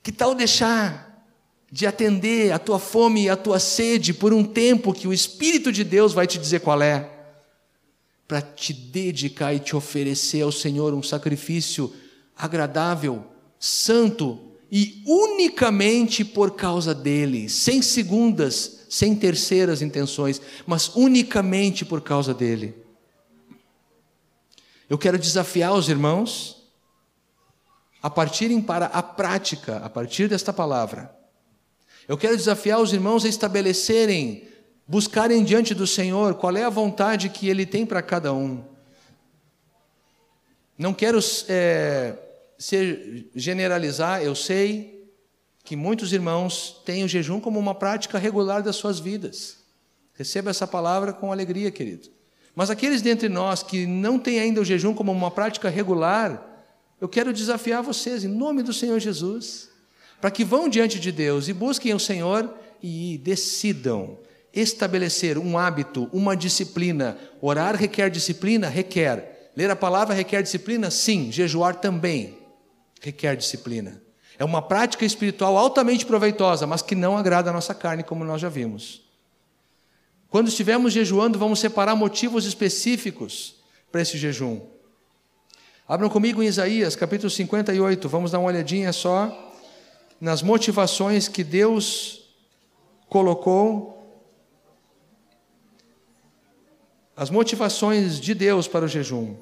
Que 0.01 0.09
tal 0.09 0.33
deixar 0.33 1.27
de 1.69 1.85
atender 1.85 2.53
a 2.53 2.57
tua 2.57 2.79
fome 2.79 3.23
e 3.23 3.29
a 3.29 3.35
tua 3.35 3.59
sede 3.59 4.13
por 4.13 4.31
um 4.31 4.45
tempo 4.45 4.93
que 4.93 5.09
o 5.09 5.13
Espírito 5.13 5.69
de 5.69 5.83
Deus 5.83 6.13
vai 6.13 6.25
te 6.25 6.39
dizer 6.39 6.61
qual 6.61 6.81
é? 6.81 7.11
Para 8.25 8.41
te 8.41 8.71
dedicar 8.71 9.53
e 9.53 9.59
te 9.59 9.75
oferecer 9.75 10.41
ao 10.41 10.53
Senhor 10.53 10.93
um 10.93 11.03
sacrifício 11.03 11.93
agradável, 12.33 13.25
santo 13.59 14.53
e 14.71 15.03
unicamente 15.05 16.23
por 16.23 16.51
causa 16.51 16.95
dele, 16.95 17.49
sem 17.49 17.81
segundas, 17.81 18.85
sem 18.89 19.13
terceiras 19.17 19.81
intenções, 19.81 20.41
mas 20.65 20.95
unicamente 20.95 21.83
por 21.83 21.99
causa 21.99 22.33
dele. 22.33 22.81
Eu 24.91 24.97
quero 24.97 25.17
desafiar 25.17 25.71
os 25.73 25.87
irmãos 25.87 26.69
a 28.03 28.09
partirem 28.09 28.61
para 28.61 28.87
a 28.87 29.01
prática, 29.01 29.77
a 29.77 29.89
partir 29.89 30.27
desta 30.27 30.51
palavra. 30.51 31.17
Eu 32.09 32.17
quero 32.17 32.35
desafiar 32.35 32.81
os 32.81 32.91
irmãos 32.91 33.23
a 33.23 33.29
estabelecerem, 33.29 34.49
buscarem 34.85 35.45
diante 35.45 35.73
do 35.73 35.87
Senhor 35.87 36.35
qual 36.35 36.57
é 36.57 36.65
a 36.65 36.69
vontade 36.69 37.29
que 37.29 37.47
Ele 37.47 37.65
tem 37.65 37.85
para 37.85 38.01
cada 38.01 38.33
um. 38.33 38.65
Não 40.77 40.93
quero 40.93 41.19
é, 41.47 42.17
ser, 42.59 43.31
generalizar, 43.33 44.21
eu 44.21 44.35
sei 44.35 45.09
que 45.63 45.77
muitos 45.77 46.11
irmãos 46.11 46.81
têm 46.83 47.05
o 47.05 47.07
jejum 47.07 47.39
como 47.39 47.57
uma 47.57 47.73
prática 47.73 48.17
regular 48.17 48.61
das 48.61 48.75
suas 48.75 48.99
vidas. 48.99 49.59
Receba 50.15 50.49
essa 50.49 50.67
palavra 50.67 51.13
com 51.13 51.31
alegria, 51.31 51.71
querido. 51.71 52.09
Mas 52.55 52.69
aqueles 52.69 53.01
dentre 53.01 53.29
nós 53.29 53.63
que 53.63 53.85
não 53.85 54.19
têm 54.19 54.39
ainda 54.39 54.61
o 54.61 54.65
jejum 54.65 54.93
como 54.93 55.11
uma 55.11 55.31
prática 55.31 55.69
regular, 55.69 56.47
eu 56.99 57.07
quero 57.07 57.33
desafiar 57.33 57.81
vocês, 57.81 58.23
em 58.23 58.27
nome 58.27 58.61
do 58.61 58.73
Senhor 58.73 58.99
Jesus, 58.99 59.69
para 60.19 60.29
que 60.29 60.43
vão 60.43 60.69
diante 60.69 60.99
de 60.99 61.11
Deus 61.11 61.47
e 61.47 61.53
busquem 61.53 61.93
o 61.93 61.99
Senhor 61.99 62.53
e 62.81 63.17
decidam 63.17 64.19
estabelecer 64.53 65.37
um 65.37 65.57
hábito, 65.57 66.09
uma 66.11 66.35
disciplina. 66.35 67.17
Orar 67.41 67.75
requer 67.75 68.09
disciplina? 68.09 68.67
Requer. 68.67 69.51
Ler 69.55 69.69
a 69.69 69.75
palavra 69.75 70.13
requer 70.13 70.43
disciplina? 70.43 70.91
Sim. 70.91 71.31
Jejuar 71.31 71.75
também 71.75 72.37
requer 73.01 73.35
disciplina. 73.35 74.01
É 74.37 74.45
uma 74.45 74.61
prática 74.61 75.05
espiritual 75.05 75.57
altamente 75.57 76.05
proveitosa, 76.05 76.65
mas 76.67 76.81
que 76.81 76.95
não 76.95 77.17
agrada 77.17 77.49
a 77.49 77.53
nossa 77.53 77.73
carne, 77.73 78.03
como 78.03 78.23
nós 78.23 78.41
já 78.41 78.49
vimos. 78.49 79.10
Quando 80.31 80.47
estivermos 80.47 80.93
jejuando, 80.93 81.37
vamos 81.37 81.59
separar 81.59 81.93
motivos 81.93 82.45
específicos 82.45 83.55
para 83.91 84.01
esse 84.01 84.17
jejum. 84.17 84.61
Abram 85.85 86.09
comigo 86.09 86.41
em 86.41 86.45
Isaías, 86.45 86.95
capítulo 86.95 87.29
58, 87.29 88.07
vamos 88.07 88.31
dar 88.31 88.39
uma 88.39 88.47
olhadinha 88.47 88.93
só 88.93 89.53
nas 90.21 90.41
motivações 90.41 91.27
que 91.27 91.43
Deus 91.43 92.29
colocou, 93.09 94.23
as 97.13 97.29
motivações 97.29 98.17
de 98.17 98.33
Deus 98.33 98.69
para 98.69 98.85
o 98.85 98.87
jejum. 98.87 99.35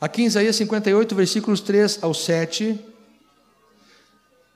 Aqui 0.00 0.22
em 0.22 0.26
Isaías 0.26 0.56
58, 0.56 1.14
versículos 1.14 1.60
3 1.60 2.02
ao 2.02 2.12
7, 2.12 2.84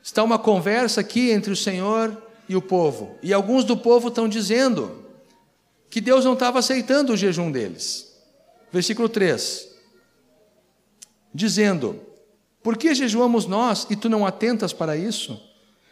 está 0.02 0.24
uma 0.24 0.36
conversa 0.36 1.00
aqui 1.00 1.30
entre 1.30 1.52
o 1.52 1.56
Senhor 1.56 2.26
e 2.48 2.56
o 2.56 2.62
povo. 2.62 3.16
E 3.22 3.32
alguns 3.32 3.64
do 3.64 3.76
povo 3.76 4.08
estão 4.08 4.28
dizendo 4.28 5.04
que 5.90 6.00
Deus 6.00 6.24
não 6.24 6.34
estava 6.34 6.58
aceitando 6.58 7.12
o 7.12 7.16
jejum 7.16 7.50
deles. 7.50 8.12
Versículo 8.72 9.08
3: 9.08 9.68
Dizendo: 11.32 12.00
Por 12.62 12.76
que 12.76 12.94
jejuamos 12.94 13.46
nós 13.46 13.86
e 13.90 13.96
tu 13.96 14.08
não 14.08 14.26
atentas 14.26 14.72
para 14.72 14.96
isso? 14.96 15.40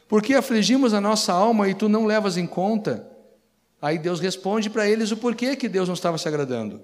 Por 0.08 0.22
que 0.22 0.34
afligimos 0.34 0.94
a 0.94 1.00
nossa 1.00 1.32
alma 1.32 1.68
e 1.68 1.74
tu 1.74 1.88
não 1.88 2.06
levas 2.06 2.36
em 2.36 2.46
conta? 2.46 3.10
Aí 3.80 3.98
Deus 3.98 4.20
responde 4.20 4.70
para 4.70 4.88
eles 4.88 5.10
o 5.10 5.16
porquê 5.16 5.56
que 5.56 5.68
Deus 5.68 5.88
não 5.88 5.94
estava 5.94 6.16
se 6.16 6.26
agradando. 6.28 6.82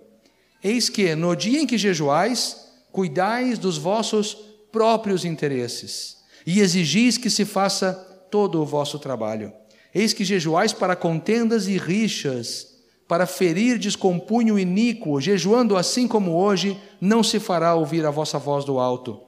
Eis 0.62 0.88
que, 0.88 1.14
no 1.14 1.34
dia 1.34 1.60
em 1.60 1.66
que 1.66 1.78
jejuais, 1.78 2.68
cuidais 2.90 3.58
dos 3.58 3.78
vossos 3.78 4.36
próprios 4.70 5.24
interesses 5.24 6.18
e 6.46 6.60
exigis 6.60 7.18
que 7.18 7.30
se 7.30 7.44
faça 7.44 7.94
todo 8.30 8.60
o 8.60 8.66
vosso 8.66 8.98
trabalho. 8.98 9.52
Eis 9.94 10.12
que 10.12 10.24
jejuais 10.24 10.72
para 10.72 10.96
contendas 10.96 11.68
e 11.68 11.76
rixas, 11.76 12.72
para 13.06 13.26
ferir 13.26 13.78
descompunho 13.78 14.58
iníquo, 14.58 15.20
jejuando 15.20 15.76
assim 15.76 16.08
como 16.08 16.32
hoje, 16.34 16.78
não 16.98 17.22
se 17.22 17.38
fará 17.38 17.74
ouvir 17.74 18.06
a 18.06 18.10
vossa 18.10 18.38
voz 18.38 18.64
do 18.64 18.78
alto. 18.78 19.20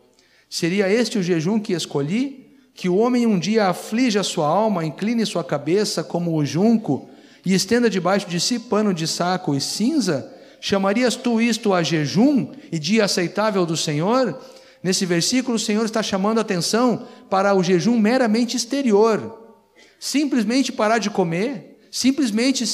Seria 0.49 0.89
este 0.89 1.19
o 1.19 1.23
jejum 1.23 1.61
que 1.61 1.75
escolhi? 1.75 2.57
Que 2.75 2.89
o 2.89 2.97
homem 2.97 3.27
um 3.27 3.39
dia 3.39 3.67
aflige 3.67 4.19
a 4.19 4.23
sua 4.23 4.49
alma, 4.49 4.87
incline 4.87 5.27
sua 5.27 5.45
cabeça 5.45 6.03
como 6.03 6.35
o 6.35 6.47
junco, 6.47 7.11
e 7.45 7.53
estenda 7.53 7.91
debaixo 7.91 8.27
de 8.27 8.41
si 8.41 8.59
pano 8.59 8.95
de 8.95 9.07
saco 9.07 9.55
e 9.55 9.61
cinza? 9.61 10.33
Chamarias 10.63 11.15
tu 11.15 11.43
isto 11.43 11.75
a 11.75 11.83
jejum 11.83 12.53
e 12.73 12.79
dia 12.79 13.05
aceitável 13.05 13.67
do 13.67 13.77
Senhor? 13.77 14.41
Nesse 14.83 15.05
versículo, 15.05 15.57
o 15.57 15.61
Senhor 15.61 15.85
está 15.85 16.03
chamando 16.03 16.39
a 16.39 16.41
atenção 16.41 17.07
para 17.29 17.55
o 17.55 17.63
jejum 17.63 17.99
meramente 17.99 18.57
exterior 18.57 19.44
simplesmente 19.99 20.73
parar 20.73 20.99
de 20.99 21.11
comer, 21.11 21.79
simplesmente 21.91 22.65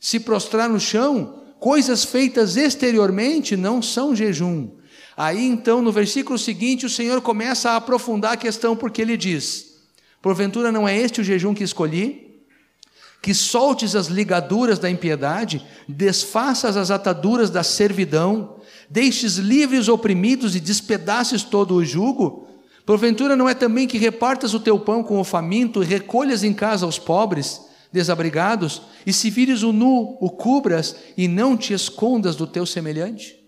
se 0.00 0.20
prostrar 0.20 0.68
no 0.68 0.80
chão, 0.80 1.42
coisas 1.58 2.04
feitas 2.04 2.56
exteriormente 2.56 3.56
não 3.56 3.80
são 3.80 4.16
jejum. 4.16 4.68
Aí 5.16 5.46
então, 5.46 5.80
no 5.82 5.92
versículo 5.92 6.38
seguinte, 6.38 6.86
o 6.86 6.90
Senhor 6.90 7.20
começa 7.20 7.70
a 7.70 7.76
aprofundar 7.76 8.32
a 8.32 8.36
questão, 8.36 8.76
porque 8.76 9.00
ele 9.02 9.16
diz: 9.16 9.74
Porventura 10.20 10.72
não 10.72 10.88
é 10.88 10.96
este 10.96 11.20
o 11.20 11.24
jejum 11.24 11.54
que 11.54 11.64
escolhi? 11.64 12.42
Que 13.20 13.32
soltes 13.32 13.94
as 13.94 14.06
ligaduras 14.06 14.78
da 14.78 14.90
impiedade, 14.90 15.64
desfaças 15.88 16.76
as 16.76 16.90
ataduras 16.90 17.50
da 17.50 17.62
servidão, 17.62 18.56
deixes 18.90 19.36
livres 19.36 19.88
oprimidos 19.88 20.56
e 20.56 20.60
despedaces 20.60 21.42
todo 21.42 21.74
o 21.74 21.84
jugo? 21.84 22.48
Porventura 22.84 23.36
não 23.36 23.48
é 23.48 23.54
também 23.54 23.86
que 23.86 23.98
repartas 23.98 24.54
o 24.54 24.60
teu 24.60 24.78
pão 24.78 25.02
com 25.02 25.20
o 25.20 25.24
faminto 25.24 25.82
e 25.82 25.86
recolhas 25.86 26.42
em 26.42 26.52
casa 26.52 26.86
os 26.86 26.98
pobres, 26.98 27.60
desabrigados, 27.92 28.82
e 29.06 29.12
se 29.12 29.30
vires 29.30 29.62
o 29.62 29.72
nu, 29.72 30.16
o 30.20 30.30
cubras 30.30 30.96
e 31.16 31.28
não 31.28 31.56
te 31.56 31.72
escondas 31.72 32.34
do 32.34 32.46
teu 32.46 32.66
semelhante? 32.66 33.38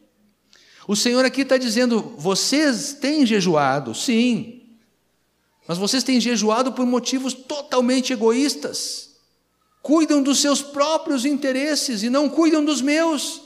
O 0.87 0.95
Senhor 0.95 1.25
aqui 1.25 1.41
está 1.41 1.57
dizendo: 1.57 2.15
vocês 2.17 2.93
têm 3.01 3.27
jejuado, 3.27 3.95
sim, 3.95 4.65
mas 5.67 5.79
vocês 5.79 6.05
têm 6.05 6.21
jejuado 6.21 6.73
por 6.73 6.85
motivos 6.87 7.33
totalmente 7.33 8.13
egoístas. 8.13 9.15
Cuidam 9.83 10.23
dos 10.23 10.39
seus 10.39 10.63
próprios 10.63 11.25
interesses 11.25 12.03
e 12.03 12.11
não 12.11 12.29
cuidam 12.29 12.65
dos 12.65 12.81
meus. 12.81 13.43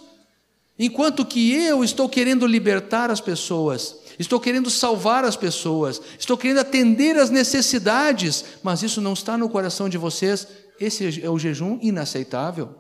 Enquanto 0.79 1.25
que 1.25 1.53
eu 1.53 1.83
estou 1.83 2.09
querendo 2.09 2.47
libertar 2.47 3.11
as 3.11 3.21
pessoas, 3.21 3.97
estou 4.19 4.41
querendo 4.41 4.71
salvar 4.71 5.25
as 5.25 5.37
pessoas, 5.37 6.01
estou 6.19 6.37
querendo 6.37 6.59
atender 6.59 7.17
às 7.17 7.31
necessidades, 7.31 8.45
mas 8.63 8.83
isso 8.83 9.01
não 9.01 9.13
está 9.13 9.37
no 9.39 9.49
coração 9.49 9.89
de 9.89 9.99
vocês, 9.99 10.47
esse 10.81 11.23
é 11.23 11.31
o 11.31 11.39
jejum 11.39 11.79
inaceitável. 11.81 12.75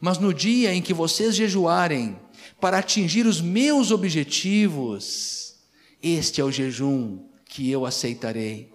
Mas 0.00 0.18
no 0.18 0.34
dia 0.34 0.74
em 0.74 0.82
que 0.82 0.92
vocês 0.92 1.34
jejuarem 1.34 2.18
para 2.60 2.78
atingir 2.78 3.26
os 3.26 3.40
meus 3.40 3.90
objetivos, 3.90 5.54
este 6.02 6.40
é 6.40 6.44
o 6.44 6.52
jejum 6.52 7.20
que 7.44 7.70
eu 7.70 7.86
aceitarei. 7.86 8.72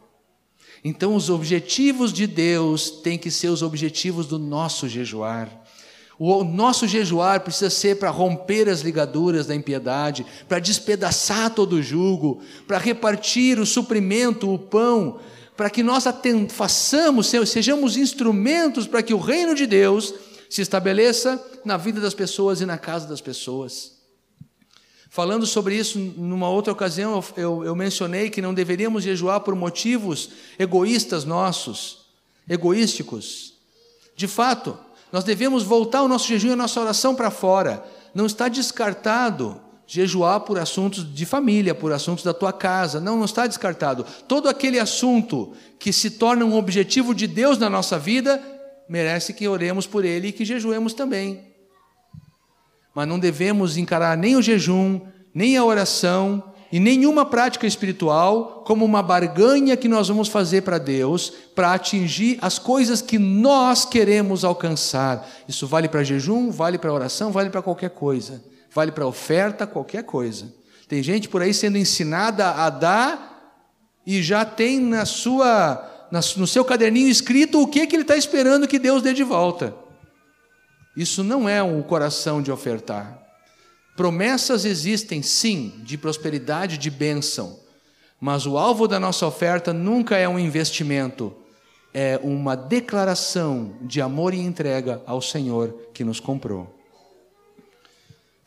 Então, 0.84 1.16
os 1.16 1.30
objetivos 1.30 2.14
de 2.14 2.26
Deus 2.26 2.90
têm 2.90 3.18
que 3.18 3.30
ser 3.30 3.50
os 3.50 3.62
objetivos 3.62 4.28
do 4.28 4.40
nosso 4.40 4.88
jejuar. 4.88 5.59
O 6.22 6.44
nosso 6.44 6.86
jejuar 6.86 7.40
precisa 7.40 7.70
ser 7.70 7.98
para 7.98 8.10
romper 8.10 8.68
as 8.68 8.82
ligaduras 8.82 9.48
da 9.48 9.56
impiedade, 9.56 10.26
para 10.50 10.60
despedaçar 10.60 11.50
todo 11.56 11.78
o 11.78 11.82
jugo, 11.82 12.42
para 12.68 12.78
repartir 12.78 13.58
o 13.58 13.66
suprimento, 13.66 14.54
o 14.54 14.60
pão, 14.60 15.22
para 15.56 15.70
que 15.70 15.82
nós 15.82 16.04
façamos, 16.50 17.28
sejamos 17.46 17.96
instrumentos 17.96 18.86
para 18.86 19.02
que 19.02 19.14
o 19.14 19.18
reino 19.18 19.56
de 19.56 19.66
Deus 19.66 20.14
se 20.50 20.62
estabeleça 20.62 21.42
na 21.64 21.78
vida 21.78 22.02
das 22.02 22.14
pessoas 22.14 22.60
e 22.60 22.66
na 22.66 22.78
casa 22.78 23.08
das 23.08 23.22
pessoas. 23.22 23.98
Falando 25.10 25.46
sobre 25.46 25.76
isso 25.76 25.98
numa 25.98 26.50
outra 26.50 26.74
ocasião, 26.74 27.24
eu, 27.38 27.44
eu, 27.44 27.64
eu 27.64 27.76
mencionei 27.76 28.30
que 28.30 28.42
não 28.42 28.54
deveríamos 28.54 29.04
jejuar 29.04 29.40
por 29.40 29.56
motivos 29.56 30.32
egoístas 30.58 31.24
nossos, 31.24 32.08
egoísticos. 32.48 33.54
De 34.16 34.28
fato, 34.28 34.78
nós 35.12 35.24
devemos 35.24 35.64
voltar 35.64 36.02
o 36.04 36.08
nosso 36.08 36.28
jejum 36.28 36.50
e 36.50 36.54
a 36.54 36.56
nossa 36.56 36.80
oração 36.80 37.16
para 37.16 37.32
fora. 37.32 37.84
Não 38.14 38.26
está 38.26 38.48
descartado 38.48 39.60
jejuar 39.88 40.42
por 40.42 40.60
assuntos 40.60 41.04
de 41.16 41.26
família, 41.26 41.74
por 41.74 41.92
assuntos 41.92 42.24
da 42.24 42.32
tua 42.34 42.54
casa. 42.54 43.00
Não, 43.00 43.18
não 43.18 43.26
está 43.26 43.48
descartado. 43.48 44.06
Todo 44.28 44.48
aquele 44.48 44.80
assunto 44.80 45.54
que 45.80 45.92
se 45.92 46.12
torna 46.12 46.46
um 46.46 46.56
objetivo 46.56 47.16
de 47.16 47.26
Deus 47.26 47.58
na 47.58 47.72
nossa 47.72 47.98
vida, 47.98 48.40
merece 48.88 49.34
que 49.34 49.48
oremos 49.48 49.88
por 49.88 50.06
ele 50.06 50.28
e 50.28 50.32
que 50.32 50.46
jejuemos 50.46 50.94
também. 50.94 51.44
Mas 52.94 53.08
não 53.08 53.18
devemos 53.18 53.78
encarar 53.78 54.16
nem 54.16 54.36
o 54.36 54.42
jejum, 54.44 55.02
nem 55.34 55.58
a 55.58 55.66
oração 55.66 56.49
e 56.72 56.80
nenhuma 56.80 57.26
prática 57.26 57.66
espiritual 57.66 58.64
como 58.66 58.86
uma 58.86 59.02
barganha 59.02 59.76
que 59.76 59.88
nós 59.88 60.08
vamos 60.08 60.28
fazer 60.28 60.62
para 60.62 60.78
Deus 60.78 61.32
para 61.56 61.74
atingir 61.74 62.38
as 62.42 62.60
coisas 62.60 63.02
que 63.02 63.18
nós 63.18 63.86
queremos 63.86 64.44
alcançar. 64.44 65.28
Isso 65.48 65.66
vale 65.66 65.88
para 65.88 66.04
jejum, 66.04 66.52
vale 66.52 66.78
para 66.78 66.94
oração, 66.94 67.32
vale 67.32 67.50
para 67.50 67.62
qualquer 67.62 67.90
coisa 67.90 68.42
vale 68.74 68.92
para 68.92 69.06
oferta, 69.06 69.66
qualquer 69.66 70.04
coisa. 70.04 70.54
Tem 70.88 71.02
gente 71.04 71.30
por 71.30 71.42
aí 71.42 71.54
sendo 71.54 71.78
ensinada 71.78 72.50
a 72.52 72.70
dar 72.70 73.66
e 74.06 74.22
já 74.22 74.46
tem 74.46 74.80
na 74.80 75.06
sua, 75.06 76.08
no 76.38 76.48
seu 76.48 76.64
caderninho 76.66 77.10
escrito 77.10 77.62
o 77.62 77.68
que, 77.68 77.86
que 77.86 77.96
ele 77.96 78.04
está 78.04 78.16
esperando 78.16 78.68
que 78.68 78.80
Deus 78.80 79.02
dê 79.02 79.14
de 79.14 79.24
volta. 79.24 79.76
Isso 80.96 81.24
não 81.24 81.48
é 81.48 81.62
um 81.62 81.82
coração 81.82 82.42
de 82.42 82.52
ofertar. 82.52 83.20
Promessas 84.00 84.64
existem, 84.64 85.22
sim, 85.22 85.74
de 85.84 85.98
prosperidade, 85.98 86.78
de 86.78 86.90
bênção, 86.90 87.60
mas 88.18 88.46
o 88.46 88.58
alvo 88.58 88.88
da 88.88 88.98
nossa 88.98 89.28
oferta 89.28 89.74
nunca 89.74 90.16
é 90.16 90.26
um 90.26 90.40
investimento, 90.40 91.36
é 91.94 92.18
uma 92.24 92.56
declaração 92.56 93.74
de 93.82 94.00
amor 94.00 94.34
e 94.34 94.40
entrega 94.40 95.02
ao 95.06 95.22
Senhor 95.22 95.76
que 95.94 96.06
nos 96.06 96.22
comprou. 96.22 96.74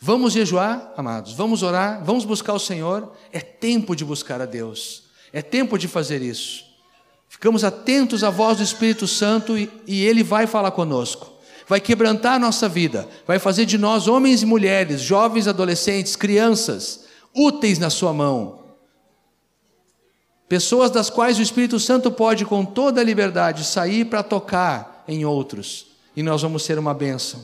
Vamos 0.01 0.33
jejuar, 0.33 0.91
amados, 0.97 1.35
vamos 1.35 1.63
orar, 1.63 2.03
vamos 2.03 2.25
buscar 2.25 2.55
o 2.55 2.59
Senhor. 2.59 3.13
É 3.31 3.41
tempo 3.41 3.95
de 3.95 4.07
buscar 4.07 4.41
a 4.41 4.47
Deus, 4.47 5.03
é 5.35 5.43
tempo 5.43 5.77
de 5.77 5.87
fazer 5.87 6.23
isso. 6.23 6.65
Ficamos 7.29 7.63
atentos 7.63 8.25
à 8.25 8.31
voz 8.31 8.57
do 8.57 8.65
Espírito 8.65 9.07
Santo 9.07 9.59
e, 9.59 9.71
e 9.87 10.03
Ele 10.03 10.23
vai 10.23 10.47
falar 10.47 10.71
conosco, 10.71 11.31
vai 11.73 11.81
quebrantar 11.81 12.35
a 12.35 12.39
nossa 12.39 12.69
vida, 12.69 13.09
vai 13.27 13.39
fazer 13.39 13.65
de 13.65 13.79
nós 13.79 14.07
homens 14.07 14.43
e 14.43 14.47
mulheres, 14.47 15.01
jovens, 15.01 15.49
adolescentes, 15.49 16.15
crianças, 16.15 17.07
úteis 17.35 17.79
na 17.79 17.89
Sua 17.89 18.13
mão. 18.13 18.63
Pessoas 20.47 20.91
das 20.91 21.09
quais 21.09 21.39
o 21.39 21.43
Espírito 21.43 21.81
Santo 21.81 22.11
pode, 22.11 22.45
com 22.45 22.63
toda 22.63 23.01
a 23.01 23.05
liberdade, 23.05 23.65
sair 23.65 24.05
para 24.05 24.23
tocar 24.23 25.03
em 25.09 25.25
outros, 25.25 25.87
e 26.15 26.23
nós 26.23 26.43
vamos 26.43 26.63
ser 26.63 26.79
uma 26.79 26.93
bênção. 26.93 27.43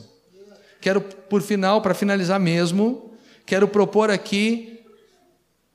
Quero, 0.79 1.01
por 1.01 1.41
final, 1.41 1.81
para 1.81 1.95
finalizar 1.95 2.39
mesmo, 2.39 3.09
quero 3.47 3.67
propor 3.67 4.11
aqui. 4.11 4.79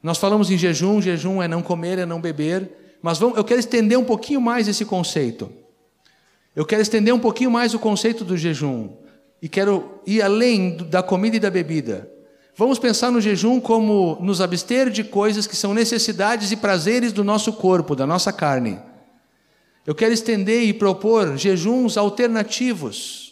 Nós 0.00 0.16
falamos 0.16 0.48
em 0.48 0.56
jejum, 0.56 1.02
jejum 1.02 1.42
é 1.42 1.48
não 1.48 1.60
comer, 1.60 1.98
é 1.98 2.06
não 2.06 2.20
beber, 2.20 2.70
mas 3.02 3.18
vamos, 3.18 3.36
eu 3.36 3.42
quero 3.42 3.58
estender 3.58 3.98
um 3.98 4.04
pouquinho 4.04 4.40
mais 4.40 4.68
esse 4.68 4.84
conceito. 4.84 5.63
Eu 6.54 6.64
quero 6.64 6.82
estender 6.82 7.12
um 7.12 7.18
pouquinho 7.18 7.50
mais 7.50 7.74
o 7.74 7.78
conceito 7.78 8.24
do 8.24 8.36
jejum 8.36 8.96
e 9.42 9.48
quero 9.48 10.00
ir 10.06 10.22
além 10.22 10.76
da 10.76 11.02
comida 11.02 11.36
e 11.36 11.40
da 11.40 11.50
bebida. 11.50 12.10
Vamos 12.56 12.78
pensar 12.78 13.10
no 13.10 13.20
jejum 13.20 13.60
como 13.60 14.16
nos 14.20 14.40
abster 14.40 14.88
de 14.88 15.02
coisas 15.02 15.46
que 15.46 15.56
são 15.56 15.74
necessidades 15.74 16.52
e 16.52 16.56
prazeres 16.56 17.12
do 17.12 17.24
nosso 17.24 17.52
corpo, 17.52 17.96
da 17.96 18.06
nossa 18.06 18.32
carne. 18.32 18.78
Eu 19.86 19.94
quero 19.94 20.14
estender 20.14 20.62
e 20.62 20.72
propor 20.72 21.36
jejuns 21.36 21.96
alternativos 21.96 23.24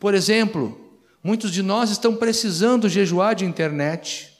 por 0.00 0.14
exemplo, 0.14 0.98
muitos 1.22 1.52
de 1.52 1.62
nós 1.62 1.90
estão 1.90 2.16
precisando 2.16 2.88
jejuar 2.88 3.34
de 3.34 3.44
internet. 3.44 4.34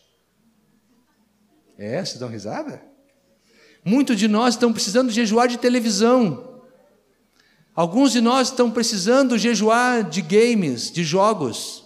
É, 1.78 2.02
vocês 2.02 2.18
dão 2.18 2.30
risada? 2.30 2.82
Muitos 3.84 4.16
de 4.16 4.26
nós 4.26 4.54
estão 4.54 4.72
precisando 4.72 5.12
jejuar 5.12 5.48
de 5.48 5.58
televisão. 5.58 6.49
Alguns 7.75 8.12
de 8.12 8.21
nós 8.21 8.49
estão 8.49 8.71
precisando 8.71 9.39
jejuar 9.39 10.03
de 10.03 10.23
games, 10.23 10.91
de 10.91 11.05
jogos. 11.05 11.85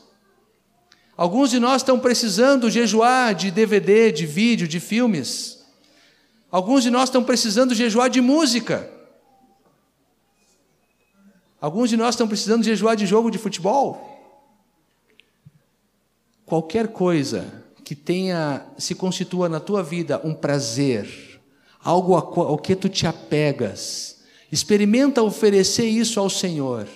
Alguns 1.16 1.50
de 1.50 1.60
nós 1.60 1.82
estão 1.82 1.98
precisando 1.98 2.70
jejuar 2.70 3.34
de 3.34 3.50
DVD, 3.50 4.10
de 4.10 4.26
vídeo, 4.26 4.66
de 4.66 4.80
filmes. 4.80 5.64
Alguns 6.50 6.82
de 6.82 6.90
nós 6.90 7.08
estão 7.08 7.22
precisando 7.22 7.74
jejuar 7.74 8.08
de 8.08 8.20
música. 8.20 8.90
Alguns 11.60 11.90
de 11.90 11.96
nós 11.96 12.14
estão 12.14 12.28
precisando 12.28 12.64
jejuar 12.64 12.96
de 12.96 13.06
jogo 13.06 13.30
de 13.30 13.38
futebol. 13.38 14.10
Qualquer 16.44 16.88
coisa 16.88 17.64
que 17.84 17.94
tenha, 17.94 18.66
se 18.78 18.94
constitua 18.94 19.48
na 19.48 19.60
tua 19.60 19.82
vida 19.82 20.20
um 20.24 20.34
prazer, 20.34 21.40
algo 21.82 22.14
ao 22.14 22.58
que 22.58 22.74
tu 22.74 22.88
te 22.88 23.06
apegas, 23.06 24.13
experimenta 24.50 25.22
oferecer 25.22 25.86
isso 25.86 26.20
ao 26.20 26.30
Senhor. 26.30 26.86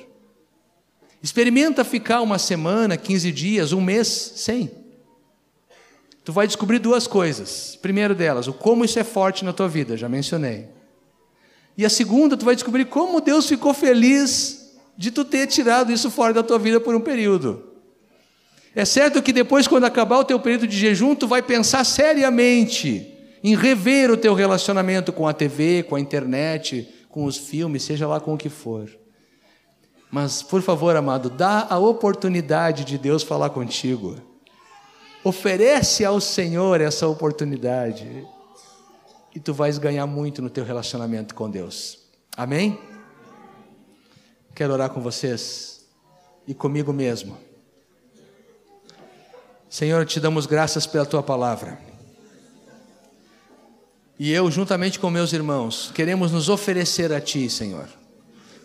Experimenta 1.22 1.84
ficar 1.84 2.20
uma 2.20 2.38
semana, 2.38 2.96
15 2.96 3.32
dias, 3.32 3.72
um 3.72 3.80
mês 3.80 4.08
sem. 4.36 4.70
Tu 6.24 6.32
vai 6.32 6.46
descobrir 6.46 6.78
duas 6.78 7.06
coisas. 7.06 7.76
Primeiro 7.80 8.14
delas, 8.14 8.46
o 8.46 8.52
como 8.52 8.84
isso 8.84 8.98
é 8.98 9.04
forte 9.04 9.44
na 9.44 9.52
tua 9.52 9.68
vida, 9.68 9.96
já 9.96 10.08
mencionei. 10.08 10.66
E 11.76 11.84
a 11.84 11.90
segunda, 11.90 12.36
tu 12.36 12.44
vai 12.44 12.54
descobrir 12.54 12.84
como 12.84 13.20
Deus 13.20 13.46
ficou 13.46 13.72
feliz 13.72 14.76
de 14.96 15.10
tu 15.10 15.24
ter 15.24 15.46
tirado 15.46 15.92
isso 15.92 16.10
fora 16.10 16.34
da 16.34 16.42
tua 16.42 16.58
vida 16.58 16.80
por 16.80 16.94
um 16.94 17.00
período. 17.00 17.64
É 18.74 18.84
certo 18.84 19.22
que 19.22 19.32
depois, 19.32 19.66
quando 19.66 19.84
acabar 19.84 20.18
o 20.18 20.24
teu 20.24 20.38
período 20.38 20.66
de 20.66 20.76
jejum, 20.76 21.14
tu 21.14 21.26
vai 21.26 21.42
pensar 21.42 21.84
seriamente 21.84 23.14
em 23.42 23.56
rever 23.56 24.10
o 24.10 24.16
teu 24.16 24.34
relacionamento 24.34 25.12
com 25.12 25.26
a 25.26 25.32
TV, 25.32 25.84
com 25.84 25.96
a 25.96 26.00
internet, 26.00 26.86
com 27.08 27.24
os 27.24 27.36
filmes, 27.36 27.82
seja 27.82 28.06
lá 28.06 28.20
com 28.20 28.34
o 28.34 28.38
que 28.38 28.48
for. 28.48 28.90
Mas, 30.10 30.42
por 30.42 30.62
favor, 30.62 30.96
amado, 30.96 31.28
dá 31.28 31.66
a 31.68 31.78
oportunidade 31.78 32.84
de 32.84 32.96
Deus 32.96 33.22
falar 33.22 33.50
contigo. 33.50 34.16
Oferece 35.22 36.04
ao 36.04 36.20
Senhor 36.20 36.80
essa 36.80 37.06
oportunidade 37.06 38.26
e 39.34 39.40
tu 39.40 39.52
vais 39.52 39.78
ganhar 39.78 40.06
muito 40.06 40.40
no 40.40 40.48
teu 40.48 40.64
relacionamento 40.64 41.34
com 41.34 41.50
Deus. 41.50 41.98
Amém? 42.36 42.78
Quero 44.54 44.72
orar 44.72 44.90
com 44.90 45.00
vocês 45.00 45.86
e 46.46 46.54
comigo 46.54 46.92
mesmo. 46.92 47.36
Senhor, 49.68 50.06
te 50.06 50.18
damos 50.18 50.46
graças 50.46 50.86
pela 50.86 51.04
tua 51.04 51.22
palavra. 51.22 51.87
E 54.18 54.32
eu, 54.32 54.50
juntamente 54.50 54.98
com 54.98 55.10
meus 55.10 55.32
irmãos, 55.32 55.92
queremos 55.94 56.32
nos 56.32 56.48
oferecer 56.48 57.12
a 57.12 57.20
ti, 57.20 57.48
Senhor, 57.48 57.88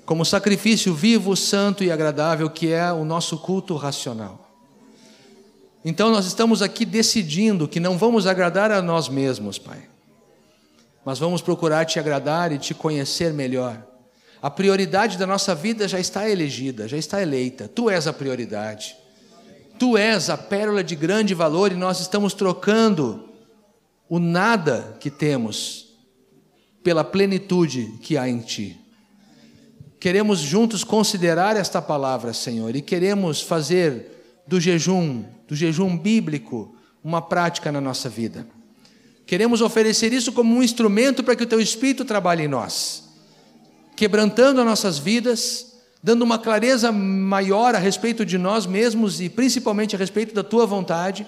como 0.05 0.25
sacrifício 0.25 0.93
vivo, 0.93 1.35
santo 1.35 1.83
e 1.83 1.91
agradável 1.91 2.49
que 2.49 2.71
é 2.71 2.91
o 2.91 3.05
nosso 3.05 3.37
culto 3.37 3.75
racional. 3.75 4.49
Então 5.85 6.09
nós 6.09 6.25
estamos 6.25 6.61
aqui 6.61 6.85
decidindo 6.85 7.67
que 7.67 7.79
não 7.79 7.97
vamos 7.97 8.25
agradar 8.25 8.71
a 8.71 8.81
nós 8.81 9.09
mesmos, 9.09 9.59
Pai, 9.59 9.83
mas 11.05 11.19
vamos 11.19 11.41
procurar 11.41 11.85
te 11.85 11.99
agradar 11.99 12.51
e 12.51 12.57
te 12.57 12.73
conhecer 12.73 13.33
melhor 13.33 13.83
a 14.43 14.49
prioridade 14.49 15.17
da 15.17 15.25
nossa 15.25 15.55
vida 15.55 15.87
já 15.87 15.97
está 15.97 16.29
elegida, 16.29 16.85
já 16.85 16.97
está 16.97 17.21
eleita. 17.21 17.69
Tu 17.69 17.89
és 17.89 18.07
a 18.07 18.11
prioridade. 18.11 18.93
Tu 19.79 19.97
és 19.97 20.29
a 20.29 20.37
pérola 20.37 20.83
de 20.83 20.97
grande 20.97 21.33
valor 21.33 21.71
e 21.71 21.75
nós 21.75 22.01
estamos 22.01 22.33
trocando 22.33 23.29
o 24.13 24.19
nada 24.19 24.95
que 24.99 25.09
temos 25.09 25.87
pela 26.83 27.03
plenitude 27.03 27.97
que 27.99 28.15
há 28.15 28.29
em 28.29 28.41
Ti. 28.41 28.79
Queremos 29.99 30.37
juntos 30.37 30.83
considerar 30.83 31.57
esta 31.57 31.81
palavra, 31.81 32.31
Senhor, 32.31 32.75
e 32.75 32.81
queremos 32.83 33.41
fazer 33.41 34.43
do 34.45 34.59
jejum, 34.59 35.25
do 35.47 35.55
jejum 35.55 35.97
bíblico, 35.97 36.75
uma 37.03 37.23
prática 37.23 37.71
na 37.71 37.81
nossa 37.81 38.07
vida. 38.07 38.45
Queremos 39.25 39.61
oferecer 39.61 40.13
isso 40.13 40.31
como 40.31 40.53
um 40.53 40.61
instrumento 40.61 41.23
para 41.23 41.35
que 41.35 41.43
o 41.43 41.47
Teu 41.47 41.59
Espírito 41.59 42.05
trabalhe 42.05 42.43
em 42.43 42.47
nós 42.47 43.09
quebrantando 43.95 44.61
as 44.61 44.67
nossas 44.67 44.99
vidas, 44.99 45.73
dando 46.03 46.21
uma 46.21 46.37
clareza 46.37 46.91
maior 46.91 47.73
a 47.73 47.79
respeito 47.79 48.23
de 48.23 48.37
nós 48.37 48.67
mesmos 48.67 49.19
e 49.19 49.27
principalmente 49.27 49.95
a 49.95 49.99
respeito 49.99 50.35
da 50.35 50.43
tua 50.43 50.67
vontade, 50.67 51.25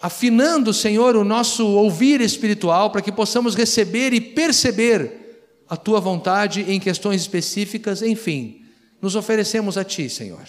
afinando, 0.00 0.72
Senhor, 0.72 1.16
o 1.16 1.24
nosso 1.24 1.66
ouvir 1.66 2.20
espiritual 2.20 2.90
para 2.90 3.02
que 3.02 3.12
possamos 3.12 3.54
receber 3.54 4.12
e 4.12 4.20
perceber 4.20 5.42
a 5.68 5.76
tua 5.76 6.00
vontade 6.00 6.62
em 6.68 6.80
questões 6.80 7.20
específicas, 7.20 8.02
enfim, 8.02 8.62
nos 9.00 9.14
oferecemos 9.16 9.76
a 9.76 9.84
ti, 9.84 10.08
Senhor. 10.08 10.46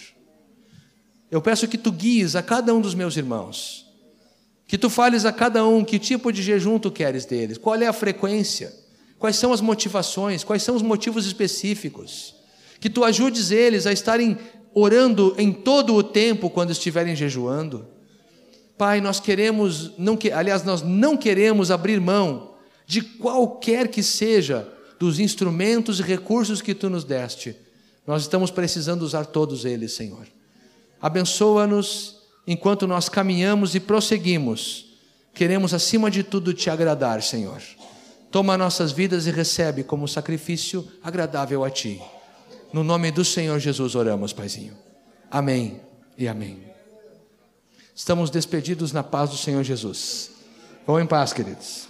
Eu 1.30 1.40
peço 1.40 1.68
que 1.68 1.78
tu 1.78 1.92
guies 1.92 2.34
a 2.34 2.42
cada 2.42 2.74
um 2.74 2.80
dos 2.80 2.94
meus 2.94 3.16
irmãos, 3.16 3.86
que 4.66 4.78
tu 4.78 4.88
fales 4.88 5.24
a 5.24 5.32
cada 5.32 5.66
um 5.66 5.84
que 5.84 5.98
tipo 5.98 6.32
de 6.32 6.42
jejum 6.42 6.78
tu 6.78 6.90
queres 6.90 7.24
deles, 7.24 7.58
qual 7.58 7.76
é 7.76 7.86
a 7.86 7.92
frequência 7.92 8.80
Quais 9.20 9.36
são 9.36 9.52
as 9.52 9.60
motivações? 9.60 10.42
Quais 10.42 10.62
são 10.62 10.74
os 10.74 10.80
motivos 10.80 11.26
específicos? 11.26 12.34
Que 12.80 12.88
tu 12.88 13.04
ajudes 13.04 13.50
eles 13.50 13.86
a 13.86 13.92
estarem 13.92 14.38
orando 14.72 15.34
em 15.36 15.52
todo 15.52 15.94
o 15.94 16.02
tempo 16.02 16.48
quando 16.48 16.72
estiverem 16.72 17.14
jejuando. 17.14 17.86
Pai, 18.80 18.98
nós 18.98 19.20
queremos, 19.20 19.90
não 19.98 20.16
que, 20.16 20.32
aliás, 20.32 20.64
nós 20.64 20.80
não 20.80 21.14
queremos 21.14 21.70
abrir 21.70 22.00
mão 22.00 22.54
de 22.86 23.02
qualquer 23.02 23.88
que 23.88 24.02
seja 24.02 24.66
dos 24.98 25.20
instrumentos 25.20 26.00
e 26.00 26.02
recursos 26.02 26.62
que 26.62 26.74
tu 26.74 26.88
nos 26.88 27.04
deste. 27.04 27.54
Nós 28.06 28.22
estamos 28.22 28.50
precisando 28.50 29.02
usar 29.02 29.26
todos 29.26 29.66
eles, 29.66 29.92
Senhor. 29.92 30.26
Abençoa-nos 30.98 32.22
enquanto 32.46 32.86
nós 32.86 33.10
caminhamos 33.10 33.74
e 33.74 33.80
prosseguimos. 33.80 34.86
Queremos, 35.34 35.74
acima 35.74 36.10
de 36.10 36.22
tudo, 36.22 36.54
te 36.54 36.70
agradar, 36.70 37.22
Senhor. 37.22 37.60
Toma 38.30 38.56
nossas 38.56 38.92
vidas 38.92 39.26
e 39.26 39.30
recebe 39.30 39.84
como 39.84 40.08
sacrifício 40.08 40.90
agradável 41.04 41.62
a 41.64 41.68
ti. 41.68 42.00
No 42.72 42.82
nome 42.82 43.10
do 43.10 43.26
Senhor 43.26 43.58
Jesus 43.58 43.94
oramos, 43.94 44.32
Paizinho. 44.32 44.72
Amém 45.30 45.82
e 46.16 46.26
amém. 46.26 46.69
Estamos 48.00 48.30
despedidos 48.30 48.92
na 48.92 49.02
paz 49.02 49.28
do 49.28 49.36
Senhor 49.36 49.62
Jesus. 49.62 50.30
Vão 50.86 50.98
em 50.98 51.06
paz, 51.06 51.34
queridos. 51.34 51.89